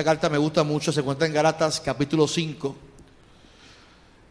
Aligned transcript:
esta 0.00 0.12
carta 0.12 0.30
me 0.30 0.38
gusta 0.38 0.64
mucho, 0.64 0.92
se 0.92 1.00
encuentra 1.00 1.26
en 1.26 1.34
Gálatas 1.34 1.78
capítulo 1.78 2.26
5. 2.26 2.74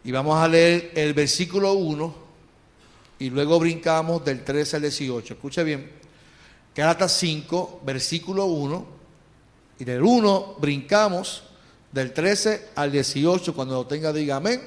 Y 0.03 0.11
vamos 0.11 0.41
a 0.41 0.47
leer 0.47 0.93
el 0.95 1.13
versículo 1.13 1.73
1 1.73 2.15
y 3.19 3.29
luego 3.29 3.59
brincamos 3.59 4.25
del 4.25 4.43
13 4.43 4.77
al 4.77 4.81
18. 4.81 5.35
Escuche 5.35 5.63
bien. 5.63 5.91
Gálatas 6.75 7.11
5, 7.19 7.81
versículo 7.85 8.45
1. 8.45 8.85
Y 9.77 9.83
del 9.83 10.01
1 10.01 10.55
brincamos 10.59 11.43
del 11.91 12.13
13 12.13 12.70
al 12.73 12.91
18. 12.91 13.53
Cuando 13.53 13.75
lo 13.75 13.85
tenga, 13.85 14.11
diga 14.11 14.37
amén. 14.37 14.59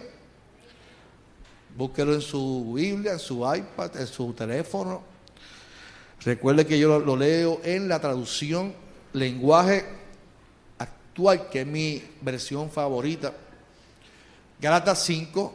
Búsquelo 1.76 2.14
en 2.14 2.20
su 2.20 2.74
Biblia, 2.76 3.14
en 3.14 3.18
su 3.18 3.38
iPad, 3.38 3.96
en 3.96 4.06
su 4.06 4.32
teléfono. 4.34 5.02
Recuerde 6.20 6.64
que 6.64 6.78
yo 6.78 6.86
lo, 6.86 7.00
lo 7.00 7.16
leo 7.16 7.60
en 7.64 7.88
la 7.88 8.00
traducción 8.00 8.72
lenguaje 9.14 10.01
actual, 11.12 11.50
que 11.50 11.60
es 11.60 11.66
mi 11.66 12.02
versión 12.22 12.70
favorita. 12.70 13.34
Gálatas 14.58 15.04
5, 15.04 15.54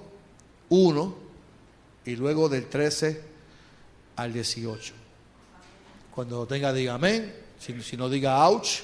1 0.70 1.16
y 2.06 2.16
luego 2.16 2.48
del 2.48 2.68
13 2.68 3.24
al 4.18 4.32
18. 4.32 4.94
Cuando 6.14 6.38
lo 6.38 6.46
tenga, 6.46 6.72
diga 6.72 6.94
amén. 6.94 7.34
Si, 7.60 7.82
si 7.82 7.98
no, 7.98 8.08
diga 8.08 8.48
ouch. 8.48 8.82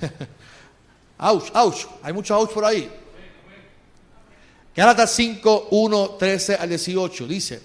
ouch, 1.18 1.50
ouch. 1.54 1.86
Hay 2.04 2.12
mucho 2.12 2.38
ouch 2.38 2.52
por 2.52 2.64
ahí. 2.64 2.88
Gálatas 4.76 5.10
5, 5.16 5.68
1, 5.72 6.10
13 6.10 6.54
al 6.54 6.68
18 6.68 7.26
dice: 7.26 7.60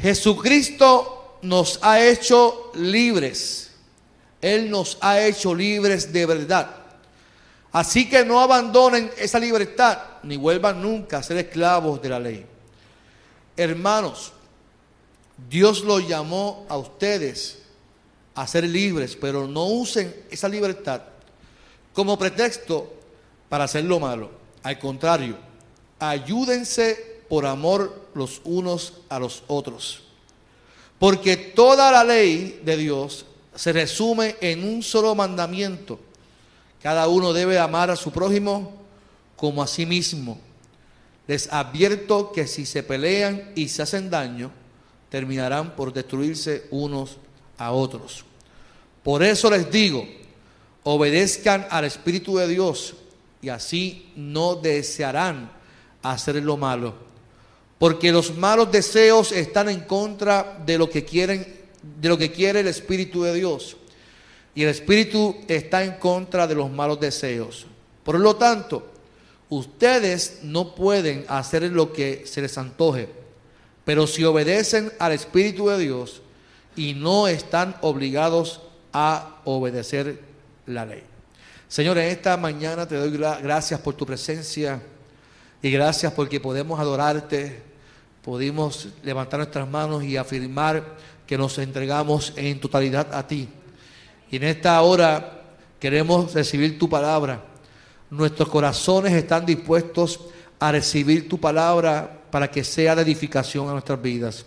Jesucristo 0.00 1.38
nos 1.42 1.78
ha 1.82 2.02
hecho 2.02 2.72
libres. 2.74 3.67
Él 4.40 4.70
nos 4.70 4.98
ha 5.00 5.20
hecho 5.20 5.54
libres 5.54 6.12
de 6.12 6.26
verdad. 6.26 6.70
Así 7.72 8.08
que 8.08 8.24
no 8.24 8.40
abandonen 8.40 9.10
esa 9.18 9.38
libertad 9.38 9.98
ni 10.22 10.36
vuelvan 10.36 10.80
nunca 10.80 11.18
a 11.18 11.22
ser 11.22 11.36
esclavos 11.38 12.00
de 12.00 12.08
la 12.08 12.18
ley. 12.18 12.46
Hermanos, 13.56 14.32
Dios 15.48 15.82
los 15.82 16.06
llamó 16.06 16.66
a 16.68 16.76
ustedes 16.76 17.58
a 18.34 18.46
ser 18.46 18.64
libres, 18.64 19.16
pero 19.20 19.46
no 19.46 19.66
usen 19.66 20.14
esa 20.30 20.48
libertad 20.48 21.02
como 21.92 22.18
pretexto 22.18 22.92
para 23.48 23.64
hacer 23.64 23.84
lo 23.84 24.00
malo. 24.00 24.30
Al 24.62 24.78
contrario, 24.78 25.36
ayúdense 25.98 27.22
por 27.28 27.46
amor 27.46 28.08
los 28.14 28.40
unos 28.44 28.94
a 29.08 29.18
los 29.18 29.42
otros. 29.46 30.02
Porque 30.98 31.36
toda 31.36 31.92
la 31.92 32.04
ley 32.04 32.60
de 32.64 32.76
Dios 32.76 33.26
se 33.58 33.72
resume 33.72 34.36
en 34.40 34.62
un 34.62 34.84
solo 34.84 35.16
mandamiento. 35.16 35.98
Cada 36.80 37.08
uno 37.08 37.32
debe 37.32 37.58
amar 37.58 37.90
a 37.90 37.96
su 37.96 38.12
prójimo 38.12 38.72
como 39.34 39.64
a 39.64 39.66
sí 39.66 39.84
mismo. 39.84 40.38
Les 41.26 41.52
advierto 41.52 42.30
que 42.30 42.46
si 42.46 42.64
se 42.64 42.84
pelean 42.84 43.50
y 43.56 43.68
se 43.68 43.82
hacen 43.82 44.10
daño, 44.10 44.52
terminarán 45.10 45.74
por 45.74 45.92
destruirse 45.92 46.68
unos 46.70 47.16
a 47.56 47.72
otros. 47.72 48.24
Por 49.02 49.24
eso 49.24 49.50
les 49.50 49.68
digo, 49.72 50.06
obedezcan 50.84 51.66
al 51.68 51.84
Espíritu 51.84 52.36
de 52.36 52.46
Dios 52.46 52.94
y 53.42 53.48
así 53.48 54.12
no 54.14 54.54
desearán 54.54 55.50
hacer 56.04 56.36
lo 56.44 56.56
malo. 56.56 56.94
Porque 57.80 58.12
los 58.12 58.36
malos 58.36 58.70
deseos 58.70 59.32
están 59.32 59.68
en 59.68 59.80
contra 59.80 60.62
de 60.64 60.78
lo 60.78 60.88
que 60.88 61.04
quieren, 61.04 61.57
de 62.00 62.08
lo 62.08 62.18
que 62.18 62.30
quiere 62.30 62.60
el 62.60 62.68
Espíritu 62.68 63.22
de 63.22 63.34
Dios. 63.34 63.76
Y 64.54 64.62
el 64.62 64.70
Espíritu 64.70 65.36
está 65.46 65.84
en 65.84 65.92
contra 65.92 66.46
de 66.46 66.54
los 66.54 66.70
malos 66.70 67.00
deseos. 67.00 67.66
Por 68.02 68.18
lo 68.18 68.36
tanto, 68.36 68.86
ustedes 69.48 70.40
no 70.42 70.74
pueden 70.74 71.24
hacer 71.28 71.62
lo 71.64 71.92
que 71.92 72.24
se 72.26 72.40
les 72.40 72.58
antoje. 72.58 73.08
Pero 73.84 74.06
si 74.06 74.24
obedecen 74.24 74.92
al 74.98 75.12
Espíritu 75.12 75.68
de 75.68 75.78
Dios 75.78 76.22
y 76.76 76.94
no 76.94 77.28
están 77.28 77.76
obligados 77.80 78.60
a 78.92 79.40
obedecer 79.44 80.20
la 80.66 80.86
ley. 80.86 81.02
Señor, 81.68 81.98
en 81.98 82.06
esta 82.06 82.36
mañana 82.36 82.88
te 82.88 82.96
doy 82.96 83.10
gracias 83.10 83.80
por 83.80 83.94
tu 83.94 84.06
presencia 84.06 84.80
y 85.60 85.70
gracias 85.70 86.12
porque 86.12 86.40
podemos 86.40 86.80
adorarte, 86.80 87.60
pudimos 88.22 88.88
levantar 89.02 89.40
nuestras 89.40 89.68
manos 89.68 90.02
y 90.04 90.16
afirmar 90.16 90.96
que 91.28 91.36
nos 91.36 91.58
entregamos 91.58 92.32
en 92.36 92.58
totalidad 92.58 93.14
a 93.14 93.26
ti. 93.26 93.46
Y 94.30 94.36
en 94.36 94.44
esta 94.44 94.80
hora 94.80 95.42
queremos 95.78 96.32
recibir 96.32 96.78
tu 96.78 96.88
palabra. 96.88 97.44
Nuestros 98.08 98.48
corazones 98.48 99.12
están 99.12 99.44
dispuestos 99.44 100.20
a 100.58 100.72
recibir 100.72 101.28
tu 101.28 101.38
palabra 101.38 102.22
para 102.30 102.50
que 102.50 102.64
sea 102.64 102.96
de 102.96 103.02
edificación 103.02 103.68
a 103.68 103.72
nuestras 103.72 104.00
vidas. 104.00 104.46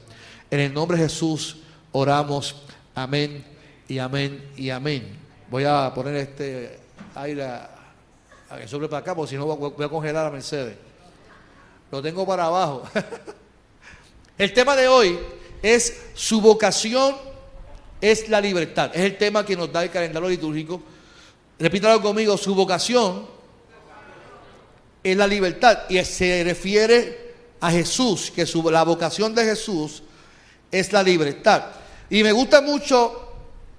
En 0.49 0.59
el 0.59 0.73
nombre 0.73 0.97
de 0.97 1.03
Jesús 1.03 1.57
oramos. 1.91 2.63
Amén 2.95 3.45
y 3.87 3.99
amén 3.99 4.49
y 4.57 4.71
amén. 4.71 5.19
Voy 5.51 5.65
a 5.65 5.91
poner 5.93 6.15
este 6.15 6.79
aire 7.13 7.43
a, 7.45 7.69
que 8.59 8.67
sobre 8.67 8.87
para 8.87 9.01
acá, 9.01 9.13
porque 9.13 9.29
si 9.29 9.37
no 9.37 9.45
voy 9.45 9.85
a 9.85 9.89
congelar 9.89 10.25
a 10.25 10.31
Mercedes. 10.31 10.77
Lo 11.91 12.01
tengo 12.01 12.25
para 12.25 12.45
abajo. 12.45 12.83
el 14.39 14.51
tema 14.51 14.75
de 14.75 14.87
hoy 14.87 15.19
es 15.61 16.01
su 16.13 16.41
vocación 16.41 17.15
es 18.01 18.27
la 18.29 18.41
libertad. 18.41 18.91
Es 18.93 19.01
el 19.01 19.17
tema 19.17 19.45
que 19.45 19.55
nos 19.55 19.71
da 19.71 19.83
el 19.83 19.91
calendario 19.91 20.27
litúrgico. 20.27 20.81
Repítalo 21.59 22.01
conmigo, 22.01 22.37
su 22.37 22.55
vocación 22.55 23.27
es 25.03 25.15
la 25.15 25.27
libertad. 25.27 25.83
Y 25.89 26.03
se 26.03 26.43
refiere 26.43 27.33
a 27.59 27.71
Jesús, 27.71 28.31
que 28.31 28.45
su, 28.45 28.67
la 28.71 28.83
vocación 28.83 29.35
de 29.35 29.45
Jesús 29.45 30.01
es 30.71 30.91
la 30.91 31.03
libertad. 31.03 31.63
Y 32.09 32.23
me 32.23 32.31
gusta 32.31 32.61
mucho 32.61 33.29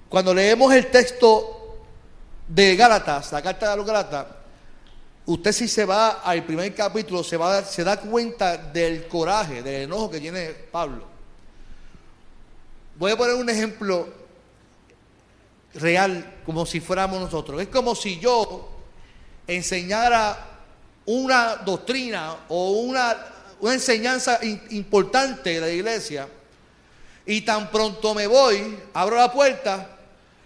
cuando 0.08 0.32
leemos 0.32 0.72
el 0.72 0.90
texto 0.90 1.78
de 2.46 2.76
Gálatas, 2.76 3.32
la 3.32 3.42
carta 3.42 3.70
de 3.70 3.76
los 3.76 3.86
Gálatas, 3.86 4.26
usted 5.26 5.52
si 5.52 5.68
se 5.68 5.84
va 5.84 6.20
al 6.22 6.44
primer 6.44 6.74
capítulo 6.74 7.24
se, 7.24 7.36
va 7.36 7.64
se 7.64 7.82
da 7.82 7.98
cuenta 7.98 8.56
del 8.56 9.08
coraje, 9.08 9.62
del 9.62 9.82
enojo 9.82 10.10
que 10.10 10.20
tiene 10.20 10.48
Pablo. 10.48 11.11
Voy 13.02 13.10
a 13.10 13.16
poner 13.16 13.34
un 13.34 13.50
ejemplo 13.50 14.08
real, 15.74 16.34
como 16.46 16.64
si 16.64 16.78
fuéramos 16.78 17.20
nosotros. 17.20 17.60
Es 17.60 17.66
como 17.66 17.96
si 17.96 18.20
yo 18.20 18.70
enseñara 19.48 20.38
una 21.06 21.56
doctrina 21.56 22.36
o 22.48 22.70
una, 22.70 23.16
una 23.58 23.74
enseñanza 23.74 24.38
importante 24.70 25.50
de 25.50 25.60
la 25.60 25.68
iglesia 25.68 26.28
y 27.26 27.40
tan 27.40 27.72
pronto 27.72 28.14
me 28.14 28.28
voy, 28.28 28.78
abro 28.94 29.16
la 29.16 29.32
puerta, 29.32 29.98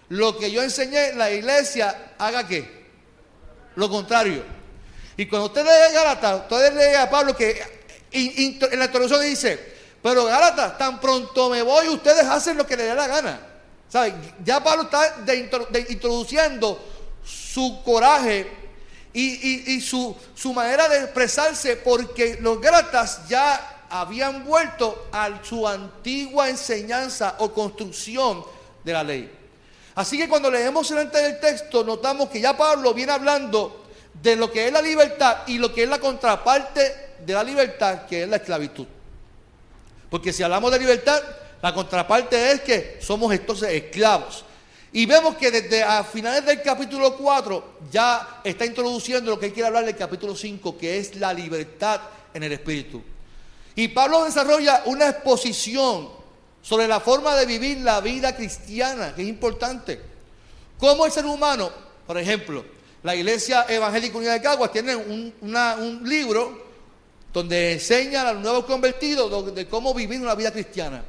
lo 0.09 0.35
que 0.35 0.49
yo 0.49 0.63
enseñé, 0.63 1.13
la 1.13 1.29
iglesia 1.29 2.15
haga 2.17 2.47
qué? 2.47 2.87
Lo 3.75 3.87
contrario. 3.87 4.43
Y 5.15 5.27
cuando 5.27 5.49
usted 5.49 5.63
lee 5.63 6.73
lee 6.73 6.95
a 6.95 7.07
Pablo 7.07 7.37
que 7.37 7.61
en 8.13 8.79
la 8.79 8.85
introducción 8.85 9.21
dice, 9.21 9.76
pero 10.01 10.25
Gálatas, 10.25 10.77
tan 10.77 10.99
pronto 10.99 11.49
me 11.49 11.61
voy, 11.61 11.89
ustedes 11.89 12.23
hacen 12.25 12.57
lo 12.57 12.65
que 12.65 12.77
les 12.77 12.87
dé 12.87 12.95
la 12.95 13.07
gana. 13.07 13.39
Ya 14.43 14.63
Pablo 14.63 14.83
está 14.83 15.35
introduciendo 15.89 16.79
su 17.23 17.81
coraje 17.83 18.49
y, 19.13 19.81
su, 19.81 20.15
manera 20.53 20.87
de 20.89 20.99
expresarse 21.03 21.77
porque 21.77 22.37
los 22.41 22.61
Gálatas 22.61 23.27
ya 23.27 23.85
habían 23.89 24.45
vuelto 24.45 25.07
a 25.11 25.29
su 25.43 25.67
antigua 25.67 26.49
enseñanza 26.49 27.35
o 27.39 27.51
construcción 27.51 28.43
de 28.83 28.93
la 28.93 29.03
ley. 29.03 29.31
Así 29.95 30.17
que 30.17 30.29
cuando 30.29 30.51
leemos 30.51 30.91
el 30.91 30.99
antes 30.99 31.21
del 31.21 31.39
texto, 31.39 31.83
notamos 31.83 32.29
que 32.29 32.39
ya 32.39 32.55
Pablo 32.55 32.93
viene 32.93 33.13
hablando 33.13 33.85
de 34.13 34.35
lo 34.35 34.51
que 34.51 34.67
es 34.67 34.73
la 34.73 34.81
libertad 34.81 35.37
y 35.47 35.57
lo 35.57 35.73
que 35.73 35.83
es 35.83 35.89
la 35.89 35.99
contraparte 35.99 37.15
de 37.25 37.33
la 37.33 37.43
libertad, 37.43 38.05
que 38.05 38.23
es 38.23 38.29
la 38.29 38.35
esclavitud. 38.35 38.85
Porque 40.09 40.31
si 40.31 40.43
hablamos 40.43 40.71
de 40.71 40.79
libertad, 40.79 41.21
la 41.61 41.73
contraparte 41.73 42.51
es 42.51 42.61
que 42.61 42.99
somos 43.01 43.33
entonces 43.33 43.69
esclavos. 43.71 44.45
Y 44.93 45.05
vemos 45.05 45.35
que 45.35 45.51
desde 45.51 45.83
a 45.83 46.03
finales 46.03 46.45
del 46.45 46.61
capítulo 46.61 47.17
4 47.17 47.79
ya 47.91 48.41
está 48.43 48.65
introduciendo 48.65 49.31
lo 49.31 49.39
que 49.39 49.51
quiere 49.51 49.67
hablar 49.67 49.85
del 49.85 49.97
capítulo 49.97 50.35
5, 50.35 50.77
que 50.77 50.97
es 50.97 51.15
la 51.15 51.33
libertad 51.33 51.99
en 52.33 52.43
el 52.43 52.53
espíritu. 52.53 53.03
Y 53.75 53.89
Pablo 53.89 54.23
desarrolla 54.23 54.83
una 54.85 55.09
exposición 55.09 56.09
sobre 56.61 56.87
la 56.87 56.99
forma 56.99 57.35
de 57.35 57.45
vivir 57.45 57.79
la 57.79 58.01
vida 58.01 58.35
cristiana, 58.35 59.13
que 59.13 59.21
es 59.21 59.27
importante. 59.27 60.01
Cómo 60.79 61.05
el 61.05 61.11
ser 61.11 61.25
humano, 61.25 61.69
por 62.05 62.17
ejemplo, 62.17 62.65
la 63.03 63.15
iglesia 63.15 63.65
evangélica 63.69 64.17
unida 64.17 64.33
de 64.33 64.41
Caguas 64.41 64.71
tiene 64.71 64.95
un 64.95 66.01
libro 66.05 66.66
donde 67.37 67.73
enseña 67.73 68.27
a 68.27 68.33
los 68.33 68.41
nuevos 68.41 68.65
convertidos 68.65 69.53
de 69.53 69.67
cómo 69.67 69.93
vivir 69.93 70.19
una 70.19 70.33
vida 70.33 70.51
cristiana. 70.51 71.03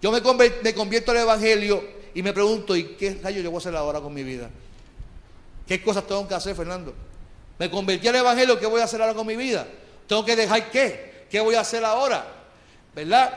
Yo 0.00 0.10
me, 0.10 0.20
me 0.60 0.74
convierto 0.74 1.12
al 1.12 1.18
evangelio 1.18 1.84
y 2.12 2.20
me 2.20 2.32
pregunto, 2.32 2.74
¿y 2.74 2.96
qué 2.96 3.16
rayos 3.22 3.44
yo 3.44 3.50
voy 3.52 3.58
a 3.58 3.60
hacer 3.60 3.76
ahora 3.76 4.00
con 4.00 4.12
mi 4.12 4.24
vida? 4.24 4.50
¿Qué 5.64 5.80
cosas 5.80 6.04
tengo 6.04 6.26
que 6.26 6.34
hacer, 6.34 6.56
Fernando? 6.56 6.92
Me 7.60 7.70
convertí 7.70 8.08
al 8.08 8.16
evangelio, 8.16 8.58
¿qué 8.58 8.66
voy 8.66 8.80
a 8.80 8.84
hacer 8.86 9.00
ahora 9.02 9.14
con 9.14 9.24
mi 9.24 9.36
vida? 9.36 9.64
Tengo 10.08 10.24
que 10.24 10.34
dejar 10.34 10.68
qué? 10.68 11.26
¿Qué 11.30 11.38
voy 11.38 11.54
a 11.54 11.60
hacer 11.60 11.84
ahora? 11.84 12.26
¿Verdad? 12.92 13.32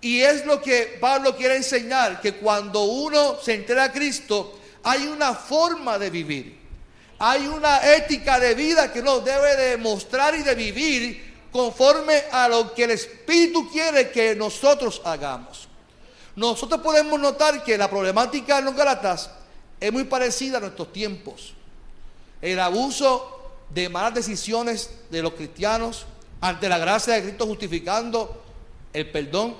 Y 0.00 0.22
es 0.22 0.44
lo 0.44 0.60
que 0.60 0.98
Pablo 1.00 1.36
quiere 1.36 1.54
enseñar, 1.54 2.20
que 2.20 2.34
cuando 2.34 2.82
uno 2.82 3.38
se 3.40 3.54
entera 3.54 3.84
a 3.84 3.92
Cristo, 3.92 4.58
hay 4.82 5.06
una 5.06 5.32
forma 5.34 6.00
de 6.00 6.10
vivir. 6.10 6.58
Hay 7.20 7.46
una 7.46 7.94
ética 7.94 8.40
de 8.40 8.56
vida 8.56 8.92
que 8.92 8.98
uno 8.98 9.20
debe 9.20 9.54
de 9.54 9.76
mostrar 9.76 10.34
y 10.34 10.42
de 10.42 10.56
vivir 10.56 11.33
conforme 11.54 12.24
a 12.32 12.48
lo 12.48 12.74
que 12.74 12.82
el 12.82 12.90
Espíritu 12.90 13.70
quiere 13.70 14.10
que 14.10 14.34
nosotros 14.34 15.00
hagamos. 15.04 15.68
Nosotros 16.34 16.80
podemos 16.80 17.20
notar 17.20 17.62
que 17.62 17.78
la 17.78 17.88
problemática 17.88 18.56
de 18.56 18.62
los 18.62 18.74
Galatas 18.74 19.30
es 19.78 19.92
muy 19.92 20.02
parecida 20.02 20.56
a 20.56 20.60
nuestros 20.60 20.92
tiempos. 20.92 21.54
El 22.42 22.58
abuso 22.58 23.52
de 23.70 23.88
malas 23.88 24.14
decisiones 24.14 24.90
de 25.10 25.22
los 25.22 25.34
cristianos 25.34 26.06
ante 26.40 26.68
la 26.68 26.78
gracia 26.78 27.14
de 27.14 27.22
Cristo 27.22 27.46
justificando 27.46 28.42
el 28.92 29.08
perdón 29.12 29.54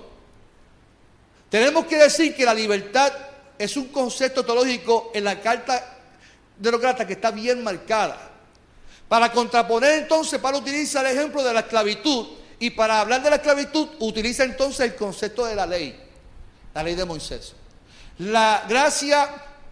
tenemos 1.49 1.87
que 1.87 1.97
decir 1.97 2.35
que 2.35 2.45
la 2.45 2.53
libertad 2.53 3.13
es 3.57 3.77
un 3.77 3.87
concepto 3.87 4.45
teológico 4.45 5.13
en 5.15 5.23
la 5.23 5.41
carta 5.41 5.99
de 6.59 6.73
los 6.73 6.81
que 6.81 7.13
está 7.13 7.31
bien 7.31 7.63
marcada. 7.63 8.34
Para 9.09 9.31
contraponer 9.33 10.03
entonces, 10.03 10.39
Pablo 10.41 10.59
utiliza 10.59 11.01
el 11.01 11.17
ejemplo 11.17 11.43
de 11.43 11.53
la 11.53 11.61
esclavitud 11.61 12.27
y 12.59 12.71
para 12.71 13.01
hablar 13.01 13.23
de 13.23 13.31
la 13.31 13.37
esclavitud 13.37 13.89
utiliza 13.99 14.45
entonces 14.45 14.81
el 14.81 14.95
concepto 14.95 15.45
de 15.45 15.55
la 15.55 15.67
ley, 15.67 16.01
la 16.73 16.83
ley 16.83 16.95
de 16.95 17.05
Moisés. 17.05 17.53
La 18.19 18.65
gracia 18.69 19.29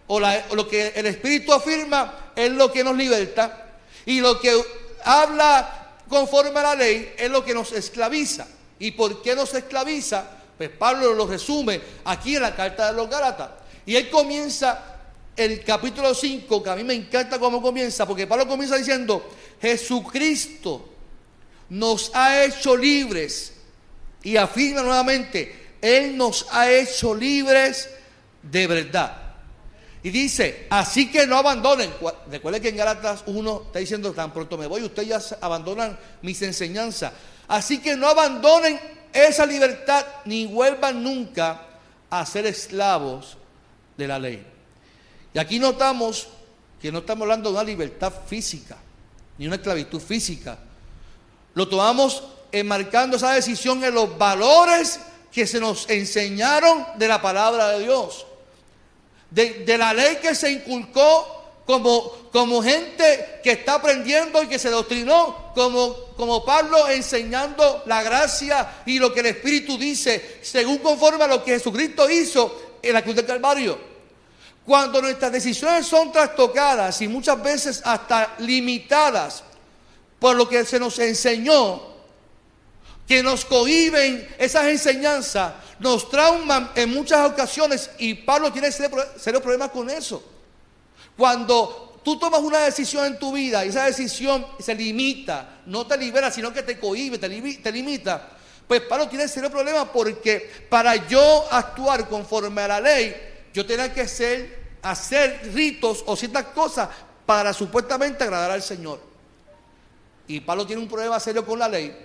o, 0.07 0.19
lo 0.19 0.67
que 0.67 0.89
el 0.95 1.05
Espíritu 1.07 1.53
afirma 1.53 2.31
es 2.35 2.51
lo 2.51 2.71
que 2.71 2.83
nos 2.83 2.95
liberta 2.95 3.77
y 4.05 4.19
lo 4.19 4.39
que 4.39 4.61
habla 5.05 5.91
conforme 6.07 6.59
a 6.59 6.63
la 6.63 6.75
ley 6.75 7.13
es 7.17 7.29
lo 7.29 7.43
que 7.43 7.53
nos 7.53 7.71
esclaviza. 7.71 8.45
¿Y 8.79 8.91
por 8.91 9.21
qué 9.21 9.35
nos 9.35 9.53
esclaviza? 9.53 10.25
Pues 10.57 10.69
Pablo 10.69 11.13
lo 11.13 11.25
resume 11.25 11.81
aquí 12.05 12.35
en 12.35 12.41
la 12.41 12.55
carta 12.55 12.91
de 12.91 12.97
los 12.97 13.09
Gálatas. 13.09 13.49
Y 13.85 13.95
él 13.95 14.09
comienza 14.09 14.92
el 15.35 15.63
capítulo 15.63 16.13
5, 16.13 16.63
que 16.63 16.69
a 16.69 16.75
mí 16.75 16.83
me 16.83 16.93
encanta 16.93 17.39
cómo 17.39 17.61
comienza, 17.61 18.05
porque 18.05 18.27
Pablo 18.27 18.47
comienza 18.47 18.77
diciendo, 18.77 19.29
Jesucristo 19.61 20.89
nos 21.69 22.11
ha 22.13 22.43
hecho 22.43 22.75
libres. 22.77 23.53
Y 24.21 24.37
afirma 24.37 24.83
nuevamente, 24.83 25.75
Él 25.81 26.15
nos 26.15 26.47
ha 26.51 26.71
hecho 26.71 27.13
libres 27.13 27.89
de 28.41 28.67
verdad. 28.67 29.17
Y 30.03 30.09
dice, 30.09 30.67
así 30.69 31.09
que 31.09 31.25
no 31.25 31.37
abandonen. 31.37 31.89
Recuerden 32.29 32.61
que 32.61 32.69
en 32.69 32.77
Gálatas 32.77 33.23
1 33.25 33.63
está 33.67 33.79
diciendo, 33.79 34.11
tan 34.13 34.33
pronto 34.33 34.57
me 34.57 34.67
voy, 34.67 34.83
ustedes 34.83 35.09
ya 35.09 35.37
abandonan 35.41 35.97
mis 36.21 36.41
enseñanzas. 36.41 37.13
Así 37.47 37.79
que 37.79 37.95
no 37.95 38.07
abandonen 38.07 38.79
esa 39.13 39.45
libertad 39.45 40.05
ni 40.25 40.45
vuelvan 40.45 41.03
nunca 41.03 41.67
a 42.09 42.25
ser 42.25 42.45
esclavos 42.45 43.37
de 43.97 44.07
la 44.07 44.19
ley. 44.19 44.52
Y 45.33 45.39
aquí 45.39 45.59
notamos 45.59 46.27
que 46.81 46.91
no 46.91 46.99
estamos 46.99 47.23
hablando 47.23 47.49
de 47.49 47.55
una 47.55 47.63
libertad 47.63 48.13
física, 48.27 48.77
ni 49.37 49.47
una 49.47 49.55
esclavitud 49.55 49.99
física. 49.99 50.57
Lo 51.55 51.67
tomamos 51.67 52.23
enmarcando 52.51 53.17
esa 53.17 53.33
decisión 53.33 53.83
en 53.83 53.93
los 53.93 54.17
valores 54.17 54.99
que 55.31 55.47
se 55.47 55.59
nos 55.59 55.89
enseñaron 55.89 56.85
de 56.97 57.07
la 57.07 57.21
palabra 57.21 57.69
de 57.69 57.83
Dios, 57.83 58.25
de, 59.31 59.65
de 59.65 59.77
la 59.77 59.93
ley 59.93 60.17
que 60.21 60.35
se 60.35 60.51
inculcó 60.51 61.43
como, 61.65 62.29
como 62.31 62.61
gente 62.61 63.39
que 63.43 63.53
está 63.53 63.75
aprendiendo 63.75 64.43
y 64.43 64.47
que 64.47 64.59
se 64.59 64.69
doctrinó, 64.69 65.51
como, 65.55 65.95
como 66.17 66.43
Pablo 66.43 66.87
enseñando 66.89 67.83
la 67.85 68.03
gracia 68.03 68.83
y 68.85 68.99
lo 68.99 69.13
que 69.13 69.21
el 69.21 69.27
Espíritu 69.27 69.77
dice, 69.77 70.39
según 70.41 70.79
conforme 70.79 71.23
a 71.23 71.27
lo 71.27 71.43
que 71.43 71.53
Jesucristo 71.53 72.09
hizo 72.09 72.77
en 72.81 72.93
la 72.93 73.01
cruz 73.01 73.15
del 73.15 73.25
Calvario. 73.25 73.92
Cuando 74.65 75.01
nuestras 75.01 75.31
decisiones 75.31 75.85
son 75.85 76.11
trastocadas 76.11 77.01
y 77.01 77.07
muchas 77.07 77.41
veces 77.41 77.81
hasta 77.83 78.35
limitadas 78.39 79.43
por 80.19 80.35
lo 80.35 80.47
que 80.47 80.63
se 80.63 80.79
nos 80.79 80.97
enseñó, 80.99 81.81
que 83.07 83.21
nos 83.21 83.43
cohiben 83.43 84.27
esas 84.37 84.67
enseñanzas, 84.67 85.53
nos 85.79 86.09
trauman 86.09 86.71
en 86.75 86.89
muchas 86.91 87.29
ocasiones 87.29 87.89
y 87.97 88.13
Pablo 88.13 88.51
tiene 88.51 88.71
serios 88.71 89.41
problemas 89.41 89.69
con 89.71 89.89
eso. 89.89 90.23
Cuando 91.17 91.99
tú 92.03 92.17
tomas 92.17 92.41
una 92.41 92.59
decisión 92.59 93.05
en 93.05 93.19
tu 93.19 93.33
vida 93.33 93.65
y 93.65 93.69
esa 93.69 93.85
decisión 93.85 94.45
se 94.59 94.75
limita, 94.75 95.59
no 95.65 95.85
te 95.85 95.97
libera, 95.97 96.31
sino 96.31 96.53
que 96.53 96.63
te 96.63 96.79
cohibe, 96.79 97.17
te, 97.17 97.27
limita, 97.71 98.29
pues 98.67 98.81
Pablo 98.81 99.09
tiene 99.09 99.27
serio 99.27 99.49
problema 99.49 99.91
porque 99.91 100.49
para 100.69 101.07
yo 101.07 101.47
actuar 101.51 102.07
conforme 102.07 102.61
a 102.61 102.67
la 102.67 102.79
ley, 102.79 103.32
yo 103.53 103.65
tenía 103.65 103.93
que 103.93 104.01
hacer, 104.01 104.77
hacer 104.81 105.51
ritos 105.53 106.03
o 106.05 106.15
ciertas 106.15 106.45
cosas 106.45 106.89
para 107.25 107.53
supuestamente 107.53 108.23
agradar 108.23 108.51
al 108.51 108.61
Señor. 108.61 108.99
Y 110.27 110.39
Pablo 110.39 110.65
tiene 110.65 110.81
un 110.81 110.87
problema 110.87 111.19
serio 111.19 111.45
con 111.45 111.59
la 111.59 111.69
ley, 111.69 111.95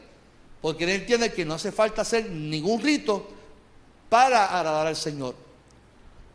porque 0.60 0.84
él 0.84 0.90
entiende 0.90 1.32
que 1.32 1.44
no 1.44 1.54
hace 1.54 1.72
falta 1.72 2.02
hacer 2.02 2.30
ningún 2.30 2.82
rito 2.82 3.28
para 4.08 4.46
agradar 4.46 4.86
al 4.86 4.96
Señor. 4.96 5.34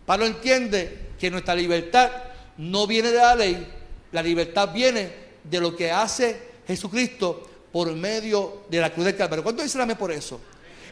Pablo 0.05 0.25
entiende 0.25 1.11
que 1.19 1.29
nuestra 1.29 1.55
libertad 1.55 2.11
no 2.57 2.87
viene 2.87 3.11
de 3.11 3.17
la 3.17 3.35
ley, 3.35 3.67
la 4.11 4.21
libertad 4.21 4.71
viene 4.73 5.11
de 5.43 5.59
lo 5.59 5.75
que 5.75 5.91
hace 5.91 6.53
Jesucristo 6.67 7.49
por 7.71 7.91
medio 7.93 8.63
de 8.69 8.79
la 8.79 8.93
cruz 8.93 9.05
del 9.05 9.15
Calvario. 9.15 9.43
¿Cuánto 9.43 9.63
dicen 9.63 9.87
por 9.95 10.11
eso? 10.11 10.39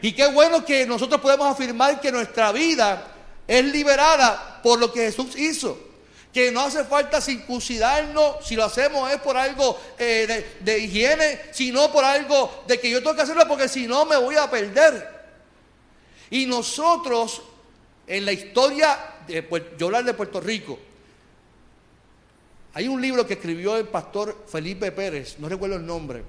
Y 0.00 0.12
qué 0.12 0.26
bueno 0.28 0.64
que 0.64 0.84
nosotros 0.84 1.20
podemos 1.20 1.46
afirmar 1.46 2.00
que 2.00 2.10
nuestra 2.10 2.50
vida 2.50 3.11
es 3.46 3.64
liberada 3.64 4.60
por 4.62 4.78
lo 4.78 4.92
que 4.92 5.10
Jesús 5.10 5.36
hizo. 5.36 5.78
Que 6.32 6.50
no 6.50 6.62
hace 6.62 6.84
falta 6.84 7.20
circuncidarnos, 7.20 8.46
si 8.46 8.56
lo 8.56 8.64
hacemos 8.64 9.10
es 9.12 9.20
por 9.20 9.36
algo 9.36 9.78
eh, 9.98 10.56
de, 10.60 10.78
higiene, 10.78 11.40
sino 11.52 11.92
por 11.92 12.04
algo 12.04 12.64
de 12.66 12.80
que 12.80 12.88
yo 12.88 13.00
tengo 13.00 13.14
que 13.14 13.22
hacerlo 13.22 13.46
porque 13.46 13.68
si 13.68 13.86
no 13.86 14.06
me 14.06 14.16
voy 14.16 14.36
a 14.36 14.50
perder. 14.50 15.06
Y 16.30 16.46
nosotros, 16.46 17.42
en 18.06 18.24
la 18.24 18.32
historia, 18.32 18.98
de, 19.26 19.46
yo 19.76 19.86
hablar 19.86 20.04
de 20.04 20.14
Puerto 20.14 20.40
Rico, 20.40 20.78
hay 22.72 22.88
un 22.88 23.02
libro 23.02 23.26
que 23.26 23.34
escribió 23.34 23.76
el 23.76 23.88
pastor 23.88 24.46
Felipe 24.48 24.90
Pérez, 24.92 25.38
no 25.38 25.50
recuerdo 25.50 25.76
el 25.76 25.84
nombre, 25.84 26.22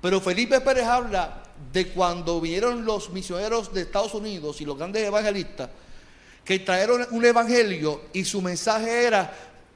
pero 0.00 0.22
Felipe 0.22 0.62
Pérez 0.62 0.86
habla 0.86 1.42
de 1.72 1.88
cuando 1.88 2.40
vinieron 2.40 2.84
los 2.84 3.10
misioneros 3.10 3.72
de 3.72 3.82
Estados 3.82 4.14
Unidos 4.14 4.60
y 4.60 4.64
los 4.64 4.76
grandes 4.76 5.06
evangelistas, 5.06 5.70
que 6.44 6.60
trajeron 6.60 7.06
un 7.10 7.24
evangelio 7.24 8.02
y 8.12 8.24
su 8.24 8.40
mensaje 8.40 9.04
era 9.04 9.32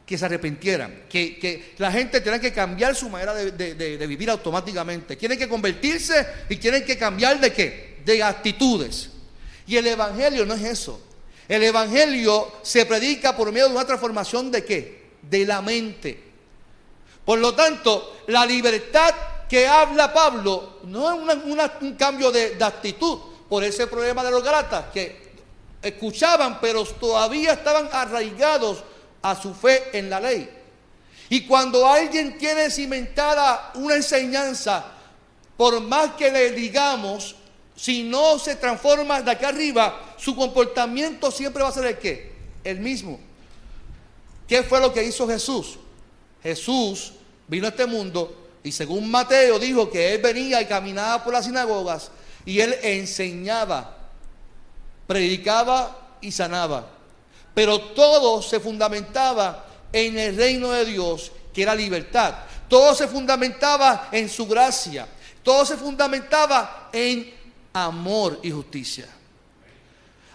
que 0.07 0.19
se 0.19 0.25
arrepintieran, 0.25 1.05
que, 1.09 1.75
la 1.79 1.93
gente 1.93 2.21
tenía 2.21 2.41
que 2.41 2.53
cambiar 2.53 2.95
su 2.95 3.09
manera 3.09 3.35
de, 3.35 3.75
de, 3.75 4.07
vivir 4.07 4.31
automáticamente, 4.31 5.17
tienen 5.17 5.39
que 5.39 5.49
convertirse 5.49 6.27
y 6.49 6.57
tienen 6.57 6.85
que 6.85 6.99
cambiar 6.99 7.41
de 7.41 7.53
qué, 7.53 7.99
de 8.05 8.23
actitudes. 8.23 9.11
Y 9.67 9.77
el 9.77 9.87
evangelio 9.87 10.45
no 10.45 10.55
es 10.55 10.63
eso. 10.63 11.01
El 11.49 11.63
evangelio 11.63 12.53
se 12.63 12.85
predica 12.85 13.37
por 13.37 13.53
medio 13.53 13.69
de 13.69 13.75
una 13.75 13.87
transformación 13.87 14.51
de 14.51 14.65
qué? 14.65 15.03
de 15.23 15.47
la 15.47 15.63
mente. 15.63 16.19
Por 17.25 17.39
lo 17.39 17.55
tanto, 17.55 18.25
la 18.29 18.45
libertad 18.45 19.15
que 19.53 19.69
habla 19.69 20.15
Pablo 20.15 20.79
no 20.85 21.31
es 21.31 21.39
un 21.83 21.95
cambio 21.95 22.33
de, 22.33 22.57
actitud 22.59 23.19
por 23.51 23.63
ese 23.63 23.87
problema 23.87 24.25
de 24.25 24.31
los 24.31 24.43
gratas 24.43 24.87
que 24.95 25.31
escuchaban, 25.83 26.59
pero 26.59 26.83
todavía 26.87 27.53
estaban 27.53 27.87
arraigados 27.93 28.83
a 29.21 29.39
su 29.39 29.53
fe 29.53 29.91
en 29.93 30.09
la 30.09 30.21
ley. 30.21 30.49
Y 31.29 31.47
cuando 31.47 31.87
alguien 31.87 32.39
tiene 32.39 32.71
cimentada 32.71 33.73
una 33.75 33.97
enseñanza, 33.97 34.87
por 35.59 35.83
más 35.83 36.13
que 36.13 36.31
le 36.31 36.53
digamos, 36.53 37.35
si 37.77 38.05
no 38.05 38.39
se 38.39 38.57
transforma 38.57 39.21
de 39.21 39.33
acá 39.33 39.49
arriba, 39.49 40.15
su 40.17 40.35
comportamiento 40.35 41.31
siempre 41.31 41.63
va 41.63 41.69
a 41.69 41.73
ser 41.73 41.85
el 41.85 41.99
qué? 41.99 42.33
El 42.65 42.81
mismo. 42.81 43.21
¿Qué 44.49 44.63
fue 44.63 44.81
lo 44.81 44.95
que 44.95 45.05
hizo 45.05 45.29
Jesús? 45.29 45.79
Jesús 46.43 47.13
vino 47.49 47.67
a 47.67 47.69
este 47.69 47.85
mundo 47.85 48.42
y 48.65 48.73
según 48.73 49.11
Mateo 49.11 49.59
dijo 49.59 49.91
que 49.91 50.15
él 50.15 50.23
venía 50.23 50.61
y 50.61 50.67
caminaba 50.67 51.23
por 51.25 51.33
las 51.33 51.45
sinagogas 51.45 52.11
y 52.45 52.61
él 52.61 52.77
enseñaba, 52.83 53.97
predicaba 55.07 56.17
y 56.21 56.31
sanaba. 56.31 56.89
Pero 57.55 57.81
todo 57.81 58.41
se 58.41 58.61
fundamentaba 58.61 59.67
en 59.93 60.19
el 60.19 60.37
reino 60.37 60.71
de 60.71 60.85
Dios, 60.85 61.33
que 61.53 61.63
era 61.63 61.75
libertad. 61.75 62.35
Todo 62.69 62.95
se 62.95 63.09
fundamentaba 63.09 64.09
en 64.13 64.29
su 64.29 64.47
gracia. 64.47 65.07
Todo 65.43 65.67
se 65.67 65.77
fundamentaba 65.77 66.89
en 66.93 67.35
amor 67.73 68.39
y 68.43 68.51
justicia. 68.51 69.07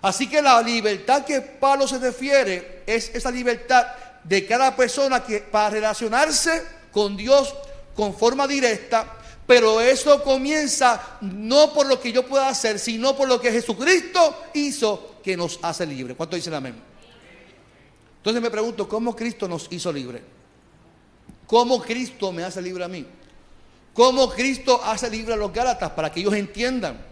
Así 0.01 0.29
que 0.29 0.41
la 0.41 0.61
libertad 0.61 1.25
que 1.25 1.41
Pablo 1.41 1.87
se 1.87 1.97
refiere 1.97 2.83
es 2.85 3.09
esa 3.15 3.31
libertad 3.31 3.87
de 4.23 4.45
cada 4.45 4.75
persona 4.75 5.23
que 5.23 5.39
para 5.39 5.71
relacionarse 5.71 6.63
con 6.91 7.17
Dios 7.17 7.55
con 7.97 8.13
forma 8.13 8.47
directa, 8.47 9.17
pero 9.47 9.81
eso 9.81 10.23
comienza 10.23 11.17
no 11.21 11.73
por 11.73 11.87
lo 11.87 11.99
que 11.99 12.11
yo 12.11 12.27
pueda 12.27 12.47
hacer, 12.47 12.77
sino 12.77 13.17
por 13.17 13.27
lo 13.27 13.41
que 13.41 13.51
Jesucristo 13.51 14.43
hizo 14.53 15.15
que 15.23 15.35
nos 15.35 15.57
hace 15.63 15.87
libres. 15.87 16.15
¿Cuánto 16.15 16.35
dicen 16.35 16.53
amén? 16.53 16.75
Entonces 18.17 18.39
me 18.39 18.51
pregunto, 18.51 18.87
¿cómo 18.87 19.15
Cristo 19.15 19.47
nos 19.47 19.67
hizo 19.71 19.91
libre? 19.91 20.21
¿Cómo 21.47 21.81
Cristo 21.81 22.31
me 22.31 22.43
hace 22.43 22.61
libre 22.61 22.83
a 22.83 22.87
mí? 22.87 23.03
¿Cómo 23.93 24.29
Cristo 24.29 24.79
hace 24.83 25.09
libre 25.09 25.33
a 25.33 25.37
los 25.37 25.51
Gálatas 25.51 25.89
para 25.91 26.11
que 26.11 26.19
ellos 26.19 26.35
entiendan? 26.35 27.03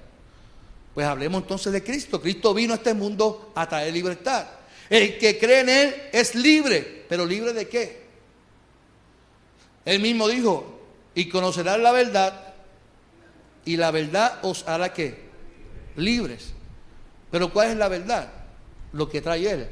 Pues 0.94 1.08
hablemos 1.08 1.42
entonces 1.42 1.74
de 1.74 1.84
Cristo. 1.84 2.22
Cristo 2.22 2.54
vino 2.54 2.74
a 2.74 2.78
este 2.78 2.94
mundo 2.94 3.52
a 3.56 3.68
traer 3.68 3.92
libertad. 3.92 4.46
El 4.88 5.18
que 5.18 5.40
cree 5.40 5.62
en 5.62 5.70
Él 5.70 5.96
es 6.12 6.36
libre, 6.36 7.06
pero 7.10 7.26
libre 7.26 7.54
de 7.54 7.68
qué? 7.68 8.06
Él 9.86 10.00
mismo 10.00 10.28
dijo, 10.28 10.75
y 11.16 11.30
conocerán 11.30 11.82
la 11.82 11.94
verdad, 11.94 12.54
y 13.64 13.78
la 13.78 13.90
verdad 13.90 14.40
os 14.44 14.68
hará 14.68 14.94
qué? 14.94 15.26
Libres. 15.96 16.54
Pero 17.32 17.52
¿cuál 17.52 17.72
es 17.72 17.78
la 17.78 17.88
verdad? 17.88 18.32
Lo 18.92 19.10
que 19.10 19.22
trae 19.22 19.50
Él. 19.50 19.68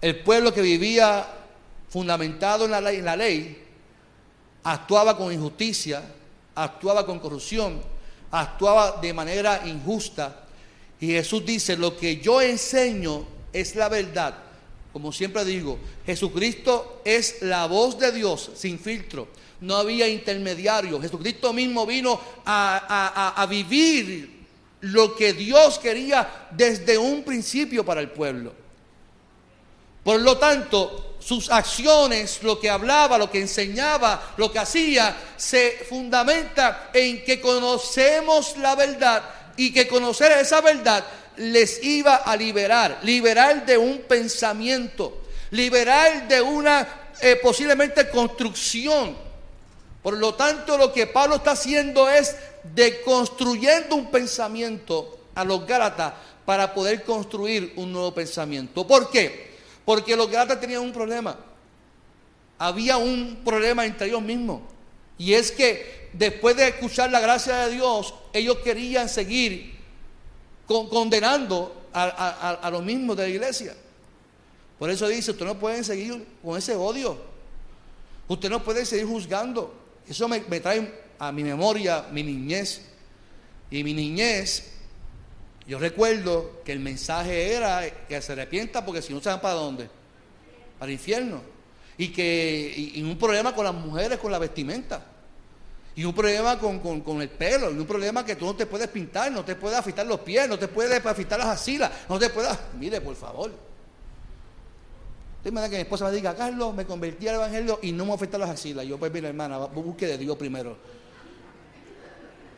El 0.00 0.20
pueblo 0.20 0.52
que 0.52 0.62
vivía 0.62 1.26
fundamentado 1.88 2.66
en 2.66 2.70
la 2.70 2.80
ley, 2.80 2.96
en 2.98 3.04
la 3.04 3.16
ley 3.16 3.64
actuaba 4.62 5.16
con 5.16 5.32
injusticia, 5.32 6.02
actuaba 6.54 7.06
con 7.06 7.18
corrupción, 7.18 7.82
actuaba 8.30 9.00
de 9.00 9.12
manera 9.12 9.66
injusta. 9.66 10.44
Y 11.00 11.08
Jesús 11.08 11.44
dice, 11.44 11.76
lo 11.76 11.96
que 11.96 12.18
yo 12.18 12.40
enseño 12.40 13.26
es 13.52 13.76
la 13.76 13.88
verdad. 13.88 14.34
Como 14.92 15.12
siempre 15.12 15.44
digo, 15.44 15.78
Jesucristo 16.06 17.02
es 17.04 17.42
la 17.42 17.66
voz 17.66 17.98
de 17.98 18.12
Dios 18.12 18.52
sin 18.54 18.78
filtro. 18.78 19.28
No 19.64 19.76
había 19.76 20.06
intermediario. 20.08 21.00
Jesucristo 21.00 21.52
mismo 21.52 21.86
vino 21.86 22.20
a, 22.44 23.32
a 23.36 23.46
vivir 23.46 24.46
lo 24.80 25.14
que 25.14 25.32
Dios 25.32 25.78
quería 25.78 26.48
desde 26.50 26.98
un 26.98 27.24
principio 27.24 27.84
para 27.84 28.00
el 28.00 28.10
pueblo. 28.10 28.52
Por 30.04 30.20
lo 30.20 30.36
tanto, 30.36 31.16
sus 31.18 31.50
acciones, 31.50 32.42
lo 32.42 32.60
que 32.60 32.68
hablaba, 32.68 33.16
lo 33.16 33.30
que 33.30 33.40
enseñaba, 33.40 34.34
lo 34.36 34.52
que 34.52 34.58
hacía, 34.58 35.16
se 35.38 35.82
fundamenta 35.88 36.90
en 36.92 37.24
que 37.24 37.40
conocemos 37.40 38.58
la 38.58 38.74
verdad 38.74 39.22
y 39.56 39.72
que 39.72 39.88
conocer 39.88 40.32
esa 40.32 40.60
verdad 40.60 41.02
les 41.38 41.82
iba 41.82 42.16
a 42.16 42.36
liberar, 42.36 42.98
liberar 43.02 43.64
de 43.64 43.78
un 43.78 44.02
pensamiento, 44.02 45.22
liberar 45.50 46.28
de 46.28 46.42
una 46.42 46.86
eh, 47.22 47.36
posiblemente 47.42 48.10
construcción. 48.10 49.16
Por 50.04 50.18
lo 50.18 50.34
tanto, 50.34 50.76
lo 50.76 50.92
que 50.92 51.06
Pablo 51.06 51.36
está 51.36 51.52
haciendo 51.52 52.10
es 52.10 52.36
deconstruyendo 52.74 53.96
un 53.96 54.10
pensamiento 54.10 55.18
a 55.34 55.46
los 55.46 55.66
Gálatas 55.66 56.12
para 56.44 56.74
poder 56.74 57.04
construir 57.04 57.72
un 57.76 57.90
nuevo 57.90 58.12
pensamiento. 58.12 58.86
¿Por 58.86 59.10
qué? 59.10 59.54
Porque 59.82 60.14
los 60.14 60.30
Gálatas 60.30 60.60
tenían 60.60 60.82
un 60.82 60.92
problema. 60.92 61.38
Había 62.58 62.98
un 62.98 63.40
problema 63.46 63.86
entre 63.86 64.08
ellos 64.08 64.20
mismos. 64.20 64.60
Y 65.16 65.32
es 65.32 65.50
que 65.50 66.10
después 66.12 66.54
de 66.54 66.68
escuchar 66.68 67.10
la 67.10 67.20
gracia 67.20 67.64
de 67.64 67.70
Dios, 67.76 68.12
ellos 68.34 68.58
querían 68.58 69.08
seguir 69.08 69.74
condenando 70.66 71.74
a, 71.94 72.68
los 72.70 72.82
mismos 72.82 73.16
de 73.16 73.22
la 73.22 73.28
iglesia. 73.30 73.74
Por 74.78 74.90
eso 74.90 75.08
dice, 75.08 75.30
usted 75.30 75.46
no 75.46 75.58
puede 75.58 75.82
seguir 75.82 76.26
con 76.44 76.58
ese 76.58 76.76
odio. 76.76 77.16
Usted 78.28 78.50
no 78.50 78.62
puede 78.62 78.84
seguir 78.84 79.06
juzgando. 79.06 79.83
Eso 80.08 80.28
me, 80.28 80.40
trae 80.40 81.04
a 81.18 81.32
mi 81.32 81.42
memoria 81.42 82.06
mi 82.10 82.22
niñez. 82.22 82.82
Y 83.70 83.82
mi 83.82 83.94
niñez, 83.94 84.72
yo 85.66 85.78
recuerdo 85.78 86.62
que 86.64 86.72
el 86.72 86.80
mensaje 86.80 87.54
era 87.54 87.82
que 88.08 88.20
se 88.20 88.32
arrepienta 88.32 88.84
porque 88.84 89.02
si 89.02 89.12
no 89.12 89.20
van 89.20 89.40
para 89.40 89.54
dónde? 89.54 89.88
Para 90.78 90.90
el 90.90 90.94
infierno. 90.94 91.42
Y 91.96 92.08
que 92.08 92.92
y 92.94 93.02
un 93.02 93.16
problema 93.16 93.54
con 93.54 93.64
las 93.64 93.74
mujeres, 93.74 94.18
con 94.18 94.30
la 94.30 94.38
vestimenta. 94.38 95.14
Y 95.96 96.04
un 96.04 96.12
problema 96.12 96.58
con, 96.58 97.22
el 97.22 97.28
pelo, 97.28 97.70
y 97.70 97.78
un 97.78 97.86
problema 97.86 98.24
que 98.24 98.34
tú 98.34 98.46
no 98.46 98.56
te 98.56 98.66
puedes 98.66 98.88
pintar, 98.88 99.30
no 99.30 99.44
te 99.44 99.54
puedes 99.54 99.78
afitar 99.78 100.04
los 100.04 100.20
pies, 100.20 100.48
no 100.48 100.58
te 100.58 100.66
puedes 100.66 101.04
afitar 101.04 101.38
las 101.38 101.48
asilas, 101.48 101.90
no 102.08 102.18
te 102.18 102.30
puedes... 102.30 102.50
Mire, 102.76 103.00
por 103.00 103.14
favor. 103.14 103.52
Usted 105.44 105.68
que 105.68 105.76
mi 105.76 105.82
esposa 105.82 106.06
me 106.06 106.12
diga, 106.12 106.34
Carlos, 106.34 106.74
me 106.74 106.86
convertí 106.86 107.28
al 107.28 107.34
Evangelio 107.34 107.78
y 107.82 107.92
no 107.92 108.06
me 108.06 108.14
afecta 108.14 108.38
las 108.38 108.48
axilas. 108.48 108.86
Yo, 108.86 108.96
pues 108.96 109.12
mira, 109.12 109.28
hermana, 109.28 109.58
busque 109.58 110.06
de 110.06 110.16
Dios 110.16 110.38
primero. 110.38 110.78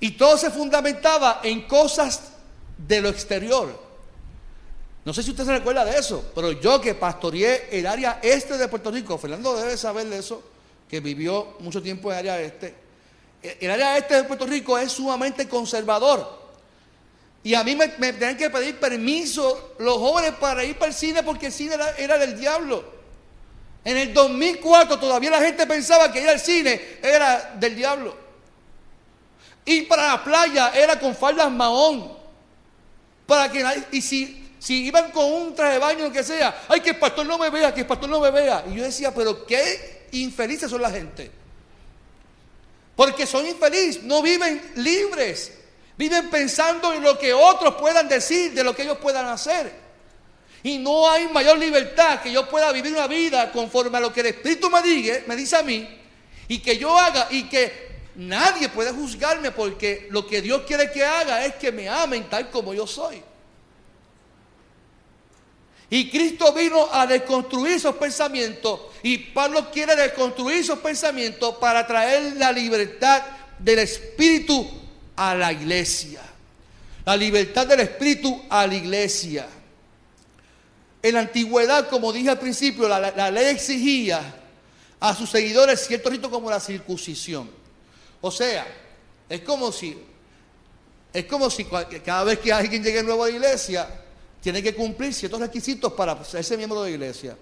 y 0.00 0.12
todo 0.12 0.38
se 0.38 0.50
fundamentaba 0.50 1.42
en 1.44 1.68
cosas 1.68 2.32
de 2.78 3.02
lo 3.02 3.10
exterior. 3.10 3.78
No 5.04 5.12
sé 5.12 5.22
si 5.22 5.32
usted 5.32 5.44
se 5.44 5.58
recuerda 5.58 5.84
de 5.84 5.98
eso, 5.98 6.32
pero 6.34 6.52
yo 6.52 6.80
que 6.80 6.94
pastoreé 6.94 7.78
el 7.78 7.86
área 7.86 8.20
este 8.22 8.56
de 8.56 8.68
Puerto 8.68 8.90
Rico, 8.90 9.18
Fernando 9.18 9.54
debe 9.54 9.76
saber 9.76 10.06
de 10.06 10.20
eso, 10.20 10.42
que 10.88 11.00
vivió 11.00 11.58
mucho 11.60 11.82
tiempo 11.82 12.10
en 12.10 12.20
el 12.20 12.20
área 12.20 12.40
este. 12.40 12.74
El 13.42 13.70
área 13.70 13.98
este 13.98 14.14
de 14.14 14.24
Puerto 14.24 14.46
Rico 14.46 14.78
es 14.78 14.92
sumamente 14.92 15.46
conservador. 15.46 16.45
Y 17.46 17.54
a 17.54 17.62
mí 17.62 17.76
me, 17.76 17.86
tenían 17.86 18.36
que 18.36 18.50
pedir 18.50 18.74
permiso 18.80 19.76
los 19.78 19.98
jóvenes 19.98 20.32
para 20.32 20.64
ir 20.64 20.76
para 20.76 20.88
el 20.88 20.94
cine 20.96 21.22
porque 21.22 21.46
el 21.46 21.52
cine 21.52 21.76
era, 21.96 22.18
del 22.18 22.36
diablo. 22.36 22.84
En 23.84 23.96
el 23.96 24.12
2004 24.12 24.98
todavía 24.98 25.30
la 25.30 25.40
gente 25.40 25.64
pensaba 25.64 26.10
que 26.10 26.22
ir 26.22 26.28
al 26.28 26.40
cine 26.40 26.98
era 27.00 27.54
del 27.54 27.76
diablo. 27.76 28.16
Ir 29.64 29.86
para 29.86 30.08
la 30.08 30.24
playa 30.24 30.72
era 30.74 30.98
con 30.98 31.14
faldas 31.14 31.48
mahón. 31.52 32.18
Para 33.26 33.48
que 33.48 33.64
y 33.92 34.02
si 34.02 34.50
si 34.58 34.84
iban 34.84 35.12
con 35.12 35.32
un 35.32 35.54
traje 35.54 35.74
de 35.74 35.78
baño, 35.78 36.04
lo 36.06 36.12
que 36.12 36.24
sea, 36.24 36.64
ay, 36.66 36.80
que 36.80 36.90
el 36.90 36.98
pastor 36.98 37.26
no 37.26 37.38
me 37.38 37.48
vea, 37.48 37.72
que 37.72 37.82
el 37.82 37.86
pastor 37.86 38.08
no 38.08 38.18
me 38.18 38.32
vea. 38.32 38.64
Y 38.68 38.74
yo 38.74 38.82
decía, 38.82 39.14
pero 39.14 39.46
qué 39.46 40.08
infelices 40.10 40.68
son 40.68 40.82
la 40.82 40.90
gente. 40.90 41.30
Porque 42.96 43.24
son 43.24 43.46
infelices, 43.46 44.02
no 44.02 44.20
viven 44.20 44.60
libres. 44.74 45.52
Viven 45.96 46.28
pensando 46.28 46.92
en 46.92 47.02
lo 47.02 47.18
que 47.18 47.32
otros 47.32 47.74
puedan 47.76 48.08
decir, 48.08 48.52
de 48.52 48.62
lo 48.62 48.74
que 48.74 48.82
ellos 48.82 48.98
puedan 48.98 49.26
hacer. 49.26 49.72
Y 50.62 50.78
no 50.78 51.10
hay 51.10 51.28
mayor 51.28 51.58
libertad 51.58 52.20
que 52.20 52.32
yo 52.32 52.48
pueda 52.48 52.72
vivir 52.72 52.92
una 52.92 53.06
vida 53.06 53.52
conforme 53.52 53.98
a 53.98 54.00
lo 54.00 54.12
que 54.12 54.20
el 54.20 54.26
Espíritu 54.26 54.68
me, 54.68 54.82
diga, 54.82 55.14
me 55.26 55.36
dice 55.36 55.56
a 55.56 55.62
mí 55.62 55.88
y 56.48 56.58
que 56.58 56.76
yo 56.76 56.96
haga 56.98 57.28
y 57.30 57.44
que 57.44 57.86
nadie 58.16 58.68
puede 58.68 58.92
juzgarme 58.92 59.50
porque 59.50 60.08
lo 60.10 60.26
que 60.26 60.42
Dios 60.42 60.62
quiere 60.66 60.90
que 60.90 61.04
haga 61.04 61.44
es 61.44 61.54
que 61.54 61.72
me 61.72 61.88
amen 61.88 62.28
tal 62.28 62.50
como 62.50 62.74
yo 62.74 62.86
soy. 62.86 63.22
Y 65.88 66.10
Cristo 66.10 66.52
vino 66.52 66.88
a 66.92 67.06
deconstruir 67.06 67.74
esos 67.74 67.94
pensamientos. 67.94 68.80
Y 69.04 69.18
Pablo 69.18 69.70
quiere 69.70 69.94
deconstruir 69.94 70.56
esos 70.56 70.80
pensamientos 70.80 71.56
para 71.56 71.86
traer 71.86 72.34
la 72.36 72.50
libertad 72.50 73.22
del 73.58 73.78
Espíritu 73.78 74.68
a 75.16 75.34
la 75.34 75.52
iglesia. 75.52 76.20
La 77.04 77.16
libertad 77.16 77.66
del 77.66 77.80
Espíritu 77.80 78.42
a 78.48 78.66
la 78.66 78.74
iglesia. 78.74 79.48
En 81.02 81.14
la 81.14 81.20
antigüedad, 81.20 81.88
como 81.88 82.12
dije 82.12 82.30
al 82.30 82.38
principio, 82.38 82.88
la, 82.88 83.30
ley 83.30 83.46
exigía 83.46 84.42
a 84.98 85.14
sus 85.14 85.30
seguidores 85.30 85.86
cierto 85.86 86.10
rito 86.10 86.30
como 86.30 86.50
la 86.50 86.60
circuncisión. 86.60 87.50
O 88.20 88.30
sea, 88.30 88.66
es 89.28 89.40
como 89.42 89.70
si, 89.70 89.96
es 91.12 91.24
como 91.26 91.48
si 91.48 91.64
cada 91.64 92.24
vez 92.24 92.40
que 92.40 92.52
alguien 92.52 92.82
llegue 92.82 93.02
nuevo 93.02 93.24
a 93.24 93.28
la 93.28 93.36
iglesia, 93.36 93.88
tiene 94.40 94.62
que 94.62 94.74
cumplir 94.74 95.14
ciertos 95.14 95.40
requisitos 95.40 95.92
para 95.92 96.22
ser 96.24 96.56
miembro 96.56 96.82
de 96.82 96.90
la 96.90 96.94
iglesia. 96.96 97.36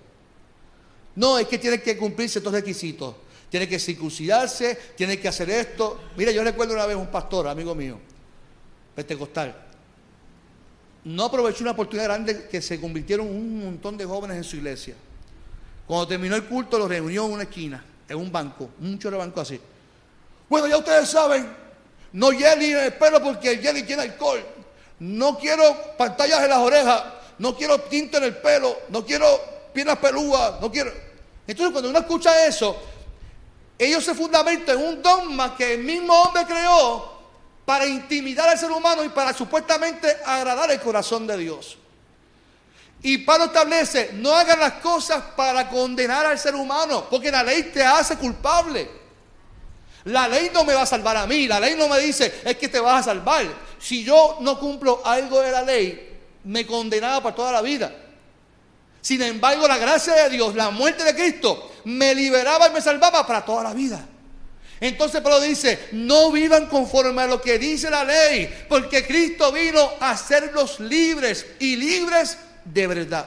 No, 1.16 1.38
es 1.38 1.46
que 1.46 1.58
tiene 1.58 1.80
que 1.80 1.96
cumplir 1.96 2.28
ciertos 2.28 2.52
requisitos. 2.52 3.14
Tiene 3.54 3.68
que 3.68 3.78
circuncidarse, 3.78 4.76
tiene 4.96 5.20
que 5.20 5.28
hacer 5.28 5.48
esto. 5.48 6.00
Mira, 6.16 6.32
yo 6.32 6.42
recuerdo 6.42 6.74
una 6.74 6.86
vez 6.86 6.96
un 6.96 7.06
pastor, 7.06 7.46
amigo 7.46 7.72
mío, 7.72 8.00
pentecostal. 8.96 9.54
No 11.04 11.26
aprovechó 11.26 11.62
una 11.62 11.70
oportunidad 11.70 12.06
grande 12.06 12.48
que 12.48 12.60
se 12.60 12.80
convirtieron 12.80 13.28
un 13.28 13.64
montón 13.64 13.96
de 13.96 14.06
jóvenes 14.06 14.38
en 14.38 14.42
su 14.42 14.56
iglesia. 14.56 14.96
Cuando 15.86 16.08
terminó 16.08 16.34
el 16.34 16.46
culto, 16.46 16.80
los 16.80 16.88
reunió 16.88 17.26
en 17.26 17.30
una 17.30 17.42
esquina, 17.44 17.84
en 18.08 18.16
un 18.16 18.32
banco, 18.32 18.70
un 18.80 18.98
chorro 18.98 19.18
banco 19.18 19.40
así. 19.40 19.60
Bueno, 20.48 20.66
ya 20.66 20.76
ustedes 20.76 21.08
saben, 21.08 21.46
no 22.12 22.32
jelly 22.32 22.72
en 22.72 22.78
el 22.78 22.94
pelo 22.94 23.22
porque 23.22 23.52
el 23.52 23.60
jelly 23.60 23.84
tiene 23.84 24.02
alcohol. 24.02 24.44
no 24.98 25.38
quiero 25.38 25.62
pantallas 25.96 26.42
en 26.42 26.48
las 26.48 26.58
orejas, 26.58 27.04
no 27.38 27.56
quiero 27.56 27.82
tinta 27.82 28.18
en 28.18 28.24
el 28.24 28.36
pelo, 28.36 28.76
no 28.88 29.06
quiero 29.06 29.24
piernas 29.72 29.98
pelúas, 29.98 30.60
no 30.60 30.72
quiero. 30.72 30.90
Entonces 31.46 31.70
cuando 31.70 31.90
uno 31.90 32.00
escucha 32.00 32.46
eso, 32.48 32.93
ellos 33.78 34.04
se 34.04 34.14
fundamentan 34.14 34.78
en 34.78 34.86
un 34.86 35.02
dogma 35.02 35.56
que 35.56 35.74
el 35.74 35.82
mismo 35.82 36.14
hombre 36.14 36.44
creó 36.44 37.12
para 37.64 37.86
intimidar 37.86 38.48
al 38.48 38.58
ser 38.58 38.70
humano 38.70 39.04
y 39.04 39.08
para 39.08 39.32
supuestamente 39.32 40.16
agradar 40.24 40.70
el 40.70 40.80
corazón 40.80 41.26
de 41.26 41.36
Dios. 41.38 41.78
Y 43.02 43.18
Pablo 43.18 43.46
establece, 43.46 44.10
no 44.14 44.34
hagan 44.34 44.60
las 44.60 44.74
cosas 44.74 45.22
para 45.36 45.68
condenar 45.68 46.24
al 46.24 46.38
ser 46.38 46.54
humano, 46.54 47.06
porque 47.10 47.30
la 47.30 47.42
ley 47.42 47.64
te 47.64 47.84
hace 47.84 48.16
culpable. 48.16 48.88
La 50.04 50.28
ley 50.28 50.50
no 50.52 50.64
me 50.64 50.74
va 50.74 50.82
a 50.82 50.86
salvar 50.86 51.16
a 51.16 51.26
mí, 51.26 51.46
la 51.46 51.60
ley 51.60 51.74
no 51.76 51.88
me 51.88 51.98
dice, 51.98 52.42
es 52.44 52.56
que 52.56 52.68
te 52.68 52.80
vas 52.80 53.00
a 53.00 53.10
salvar. 53.10 53.46
Si 53.78 54.04
yo 54.04 54.38
no 54.40 54.58
cumplo 54.58 55.02
algo 55.04 55.40
de 55.40 55.50
la 55.50 55.62
ley, 55.62 56.18
me 56.44 56.66
condenaba 56.66 57.22
para 57.22 57.36
toda 57.36 57.52
la 57.52 57.62
vida. 57.62 57.94
Sin 59.00 59.20
embargo, 59.20 59.68
la 59.68 59.76
gracia 59.76 60.14
de 60.14 60.30
Dios, 60.30 60.54
la 60.54 60.70
muerte 60.70 61.04
de 61.04 61.14
Cristo, 61.14 61.73
me 61.84 62.14
liberaba 62.14 62.68
y 62.68 62.72
me 62.72 62.80
salvaba 62.80 63.26
para 63.26 63.44
toda 63.44 63.62
la 63.62 63.74
vida. 63.74 64.04
Entonces 64.80 65.20
Pablo 65.20 65.40
dice, 65.40 65.88
no 65.92 66.30
vivan 66.30 66.66
conforme 66.66 67.22
a 67.22 67.26
lo 67.26 67.40
que 67.40 67.58
dice 67.58 67.88
la 67.88 68.04
ley, 68.04 68.66
porque 68.68 69.06
Cristo 69.06 69.52
vino 69.52 69.92
a 70.00 70.10
hacerlos 70.10 70.80
libres 70.80 71.46
y 71.58 71.76
libres 71.76 72.36
de 72.64 72.86
verdad. 72.86 73.26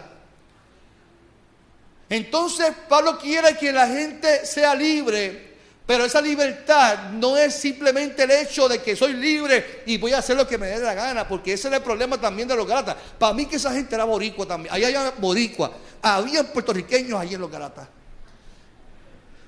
Entonces 2.09 2.73
Pablo 2.87 3.17
quiere 3.17 3.57
que 3.57 3.71
la 3.71 3.87
gente 3.87 4.45
sea 4.45 4.75
libre, 4.75 5.55
pero 5.85 6.05
esa 6.05 6.21
libertad 6.21 7.11
no 7.11 7.37
es 7.37 7.55
simplemente 7.55 8.23
el 8.23 8.31
hecho 8.31 8.67
de 8.67 8.81
que 8.81 8.95
soy 8.95 9.13
libre 9.13 9.83
y 9.85 9.97
voy 9.97 10.13
a 10.13 10.19
hacer 10.19 10.35
lo 10.35 10.47
que 10.47 10.57
me 10.57 10.67
dé 10.67 10.79
la 10.79 10.93
gana, 10.93 11.27
porque 11.27 11.53
ese 11.53 11.69
era 11.69 11.77
el 11.77 11.83
problema 11.83 12.19
también 12.19 12.47
de 12.47 12.55
los 12.55 12.67
galatas. 12.67 12.97
Para 13.17 13.33
mí 13.33 13.45
que 13.45 13.55
esa 13.55 13.71
gente 13.71 13.95
era 13.95 14.03
boricua 14.03 14.45
también. 14.45 14.73
Ahí 14.73 14.83
había 14.83 15.11
boricua, 15.17 15.71
había 16.01 16.43
puertorriqueños 16.43 17.19
ahí 17.19 17.33
en 17.33 17.41
los 17.41 17.49
galatas. 17.49 17.87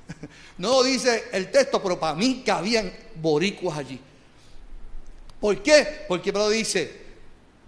No 0.57 0.83
dice 0.83 1.25
el 1.31 1.51
texto, 1.51 1.81
pero 1.81 1.99
para 1.99 2.15
mí 2.15 2.41
que 2.43 2.51
habían 2.51 2.91
boricuas 3.15 3.77
allí. 3.77 3.99
¿Por 5.39 5.63
qué? 5.63 6.05
Porque 6.07 6.33
Pablo 6.33 6.49
dice, 6.49 7.01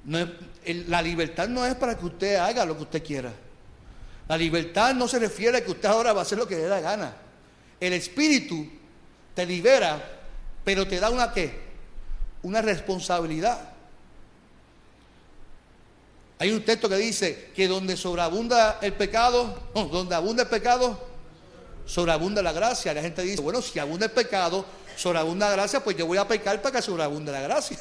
no 0.04 0.28
la 0.66 1.02
libertad 1.02 1.48
no 1.48 1.66
es 1.66 1.76
para 1.76 1.98
que 1.98 2.06
usted 2.06 2.36
haga 2.36 2.66
lo 2.66 2.76
que 2.76 2.84
usted 2.84 3.04
quiera. 3.04 3.34
La 4.28 4.38
libertad 4.38 4.94
no 4.94 5.08
se 5.08 5.20
refiere 5.20 5.58
a 5.58 5.64
que 5.64 5.72
usted 5.72 5.90
ahora 5.90 6.14
va 6.14 6.20
a 6.20 6.24
hacer 6.24 6.38
lo 6.38 6.48
que 6.48 6.56
le 6.56 6.64
da 6.64 6.80
gana. 6.80 7.16
El 7.80 7.94
Espíritu 7.94 8.68
te 9.34 9.46
libera, 9.46 10.20
pero 10.64 10.88
te 10.88 11.00
da 11.00 11.10
una 11.10 11.34
qué? 11.34 11.60
Una 12.44 12.62
responsabilidad. 12.62 13.70
Hay 16.38 16.52
un 16.52 16.64
texto 16.64 16.90
que 16.90 16.98
dice 16.98 17.52
que 17.56 17.68
donde 17.68 17.98
sobreabunda 17.98 18.80
el 18.82 18.94
pecado, 18.94 19.60
donde 19.74 20.16
abunda 20.16 20.44
el 20.44 20.50
pecado, 20.50 21.11
sobreabunda 21.92 22.42
la 22.42 22.54
gracia. 22.54 22.94
La 22.94 23.02
gente 23.02 23.22
dice, 23.22 23.42
bueno, 23.42 23.62
si 23.62 23.78
abunda 23.78 24.06
el 24.06 24.12
pecado, 24.14 24.66
sobreabunda 24.96 25.50
la 25.50 25.56
gracia, 25.56 25.84
pues 25.84 25.98
yo 25.98 26.06
voy 26.06 26.18
a 26.18 26.26
pecar 26.26 26.62
para 26.62 26.78
que 26.78 26.82
sobreabunde 26.82 27.34
la 27.34 27.42
gracia. 27.42 27.78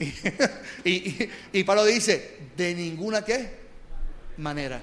y, 0.84 1.62
Pablo 1.62 1.84
dice, 1.84 2.36
de 2.56 2.74
ninguna 2.74 3.24
manera. 4.38 4.82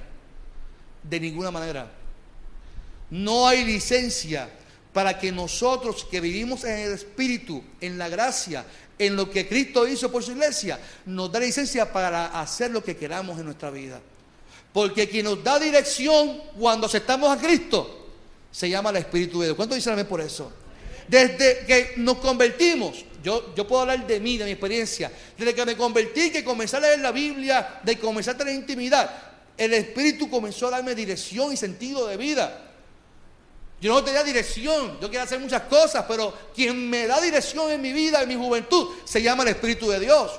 De 1.03 1.19
ninguna 1.19 1.51
manera. 1.51 1.91
No 3.09 3.45
hay 3.45 3.65
licencia 3.65 4.49
para 4.93 5.19
que 5.19 5.33
nosotros 5.33 6.07
que 6.09 6.21
vivimos 6.21 6.63
en 6.63 6.79
el 6.79 6.93
Espíritu, 6.93 7.61
en 7.81 7.97
la 7.97 8.07
gracia, 8.07 8.65
en 8.97 9.17
lo 9.17 9.29
que 9.29 9.49
Cristo 9.49 9.85
hizo 9.85 10.09
por 10.09 10.23
su 10.23 10.31
iglesia, 10.31 10.79
nos 11.05 11.29
da 11.29 11.41
licencia 11.41 11.91
para 11.91 12.27
hacer 12.39 12.71
lo 12.71 12.81
que 12.81 12.95
queramos 12.95 13.37
en 13.37 13.45
nuestra 13.45 13.69
vida. 13.69 13.99
Porque 14.71 15.09
quien 15.09 15.25
nos 15.25 15.43
da 15.43 15.59
dirección 15.59 16.41
cuando 16.57 16.87
aceptamos 16.87 17.29
a 17.29 17.37
Cristo 17.37 17.94
se 18.55 18.69
llama 18.69 18.89
el 18.91 18.95
Espíritu 18.95 19.41
de 19.41 19.47
Dios. 19.47 19.57
¿Cuánto 19.57 19.75
dicen 19.75 20.05
por 20.05 20.21
eso? 20.21 20.49
Desde 21.09 21.65
que 21.65 21.95
nos 21.97 22.19
convertimos, 22.19 23.03
yo, 23.21 23.53
yo 23.53 23.67
puedo 23.67 23.81
hablar 23.81 24.07
de 24.07 24.17
mí, 24.21 24.37
de 24.37 24.45
mi 24.45 24.51
experiencia. 24.51 25.11
Desde 25.37 25.53
que 25.53 25.65
me 25.65 25.75
convertí, 25.75 26.31
que 26.31 26.41
comencé 26.41 26.77
a 26.77 26.79
leer 26.79 26.99
la 26.99 27.11
Biblia, 27.11 27.81
de 27.83 27.99
comenzar 27.99 28.35
a 28.35 28.37
tener 28.37 28.55
intimidad, 28.55 29.13
el 29.57 29.73
Espíritu 29.73 30.29
comenzó 30.29 30.67
a 30.67 30.71
darme 30.71 30.95
dirección 30.95 31.51
y 31.51 31.57
sentido 31.57 32.07
de 32.07 32.15
vida. 32.15 32.71
Yo 33.81 33.93
no 33.93 34.01
tenía 34.01 34.23
dirección, 34.23 35.01
yo 35.01 35.09
quería 35.09 35.23
hacer 35.23 35.41
muchas 35.41 35.63
cosas, 35.63 36.05
pero 36.07 36.33
quien 36.55 36.89
me 36.89 37.07
da 37.07 37.19
dirección 37.19 37.69
en 37.73 37.81
mi 37.81 37.91
vida, 37.91 38.21
en 38.21 38.29
mi 38.29 38.35
juventud, 38.35 38.87
se 39.03 39.21
llama 39.21 39.43
el 39.43 39.49
Espíritu 39.49 39.89
de 39.89 39.99
Dios. 39.99 40.31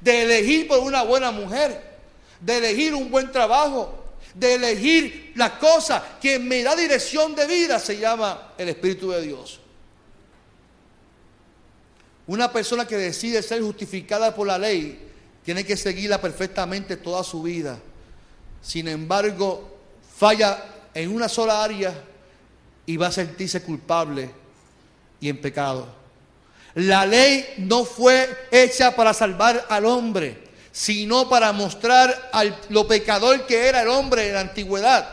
De 0.00 0.22
elegir 0.22 0.66
por 0.66 0.78
una 0.78 1.02
buena 1.02 1.30
mujer, 1.30 1.98
de 2.40 2.56
elegir 2.56 2.94
un 2.94 3.10
buen 3.10 3.30
trabajo, 3.30 3.97
de 4.38 4.54
elegir 4.54 5.32
las 5.34 5.52
cosas. 5.52 6.02
Quien 6.20 6.46
me 6.46 6.62
da 6.62 6.76
dirección 6.76 7.34
de 7.34 7.46
vida 7.46 7.78
se 7.78 7.98
llama 7.98 8.52
el 8.56 8.68
Espíritu 8.68 9.10
de 9.10 9.22
Dios. 9.22 9.60
Una 12.26 12.52
persona 12.52 12.86
que 12.86 12.96
decide 12.96 13.42
ser 13.42 13.62
justificada 13.62 14.34
por 14.34 14.46
la 14.46 14.58
ley 14.58 15.06
tiene 15.44 15.64
que 15.64 15.76
seguirla 15.76 16.20
perfectamente 16.20 16.96
toda 16.96 17.24
su 17.24 17.42
vida. 17.42 17.78
Sin 18.60 18.86
embargo, 18.86 19.78
falla 20.16 20.62
en 20.92 21.10
una 21.10 21.28
sola 21.28 21.64
área 21.64 22.04
y 22.84 22.96
va 22.96 23.06
a 23.06 23.12
sentirse 23.12 23.62
culpable 23.62 24.30
y 25.20 25.28
en 25.28 25.40
pecado. 25.40 25.88
La 26.74 27.06
ley 27.06 27.54
no 27.58 27.84
fue 27.84 28.46
hecha 28.50 28.94
para 28.94 29.14
salvar 29.14 29.66
al 29.68 29.86
hombre, 29.86 30.47
sino 30.78 31.28
para 31.28 31.50
mostrar 31.52 32.30
al, 32.32 32.56
lo 32.68 32.86
pecador 32.86 33.46
que 33.46 33.66
era 33.66 33.82
el 33.82 33.88
hombre 33.88 34.28
en 34.28 34.34
la 34.34 34.40
antigüedad. 34.40 35.08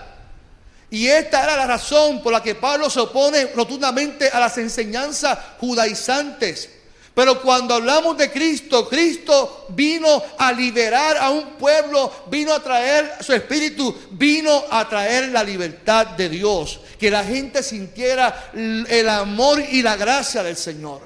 Y 0.92 1.08
esta 1.08 1.44
era 1.44 1.58
la 1.58 1.66
razón 1.66 2.22
por 2.22 2.32
la 2.32 2.44
que 2.44 2.54
Pablo 2.54 2.90
se 2.90 3.00
opone 3.00 3.48
rotundamente 3.48 4.30
a 4.30 4.40
las 4.40 4.58
enseñanzas 4.60 5.38
judaizantes 5.60 6.70
pero 7.16 7.42
cuando 7.42 7.74
hablamos 7.74 8.18
de 8.18 8.30
Cristo, 8.30 8.90
Cristo 8.90 9.68
vino 9.70 10.22
a 10.38 10.52
liberar 10.52 11.16
a 11.16 11.30
un 11.30 11.54
pueblo, 11.54 12.12
vino 12.30 12.54
a 12.54 12.62
traer 12.62 13.14
su 13.22 13.32
espíritu, 13.32 13.96
vino 14.12 14.66
a 14.70 14.88
traer 14.90 15.30
la 15.30 15.42
libertad 15.42 16.08
de 16.08 16.28
Dios, 16.28 16.82
que 17.00 17.10
la 17.10 17.24
gente 17.24 17.64
sintiera 17.64 18.52
el 18.54 19.08
amor 19.08 19.62
y 19.62 19.82
la 19.82 19.96
gracia 19.96 20.44
del 20.44 20.58
Señor. 20.58 21.04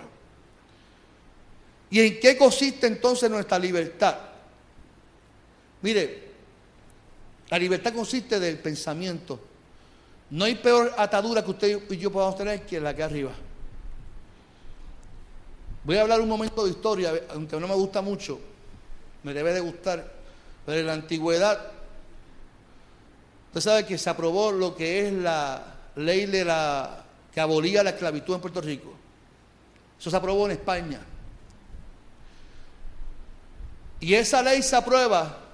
¿Y 1.91 1.99
en 1.99 2.19
qué 2.19 2.35
consiste 2.35 2.87
entonces 2.87 3.29
nuestra 3.29 3.59
libertad? 3.59 4.28
Mire, 5.81 6.29
la 7.49 7.57
libertad 7.57 7.93
consiste 7.93 8.39
del 8.39 8.59
pensamiento. 8.59 9.39
No 10.31 10.45
hay 10.45 10.55
peor 10.55 10.93
atadura 10.97 11.43
que 11.43 11.51
usted 11.51 11.81
y 11.89 11.97
yo 11.97 12.11
podamos 12.11 12.35
tener 12.35 12.65
que 12.65 12.79
la 12.79 12.95
que 12.95 13.03
arriba. 13.03 13.31
Voy 15.83 15.97
a 15.97 16.01
hablar 16.01 16.21
un 16.21 16.29
momento 16.29 16.65
de 16.65 16.71
historia, 16.71 17.13
aunque 17.31 17.59
no 17.59 17.67
me 17.67 17.73
gusta 17.73 18.01
mucho, 18.01 18.39
me 19.23 19.33
debe 19.33 19.53
de 19.53 19.59
gustar, 19.59 20.11
pero 20.65 20.79
en 20.79 20.85
la 20.85 20.93
antigüedad, 20.93 21.59
usted 23.47 23.61
sabe 23.61 23.85
que 23.85 23.97
se 23.97 24.09
aprobó 24.09 24.51
lo 24.51 24.75
que 24.75 25.07
es 25.07 25.13
la 25.13 25.75
ley 25.95 26.25
de 26.25 26.45
la 26.45 27.05
que 27.33 27.39
abolía 27.39 27.81
la 27.81 27.91
esclavitud 27.91 28.35
en 28.35 28.41
Puerto 28.41 28.61
Rico. 28.61 28.93
Eso 29.99 30.11
se 30.11 30.15
aprobó 30.15 30.45
en 30.45 30.51
España. 30.51 31.01
Y 34.01 34.13
esa 34.13 34.41
ley 34.41 34.61
se 34.61 34.75
aprueba 34.75 35.48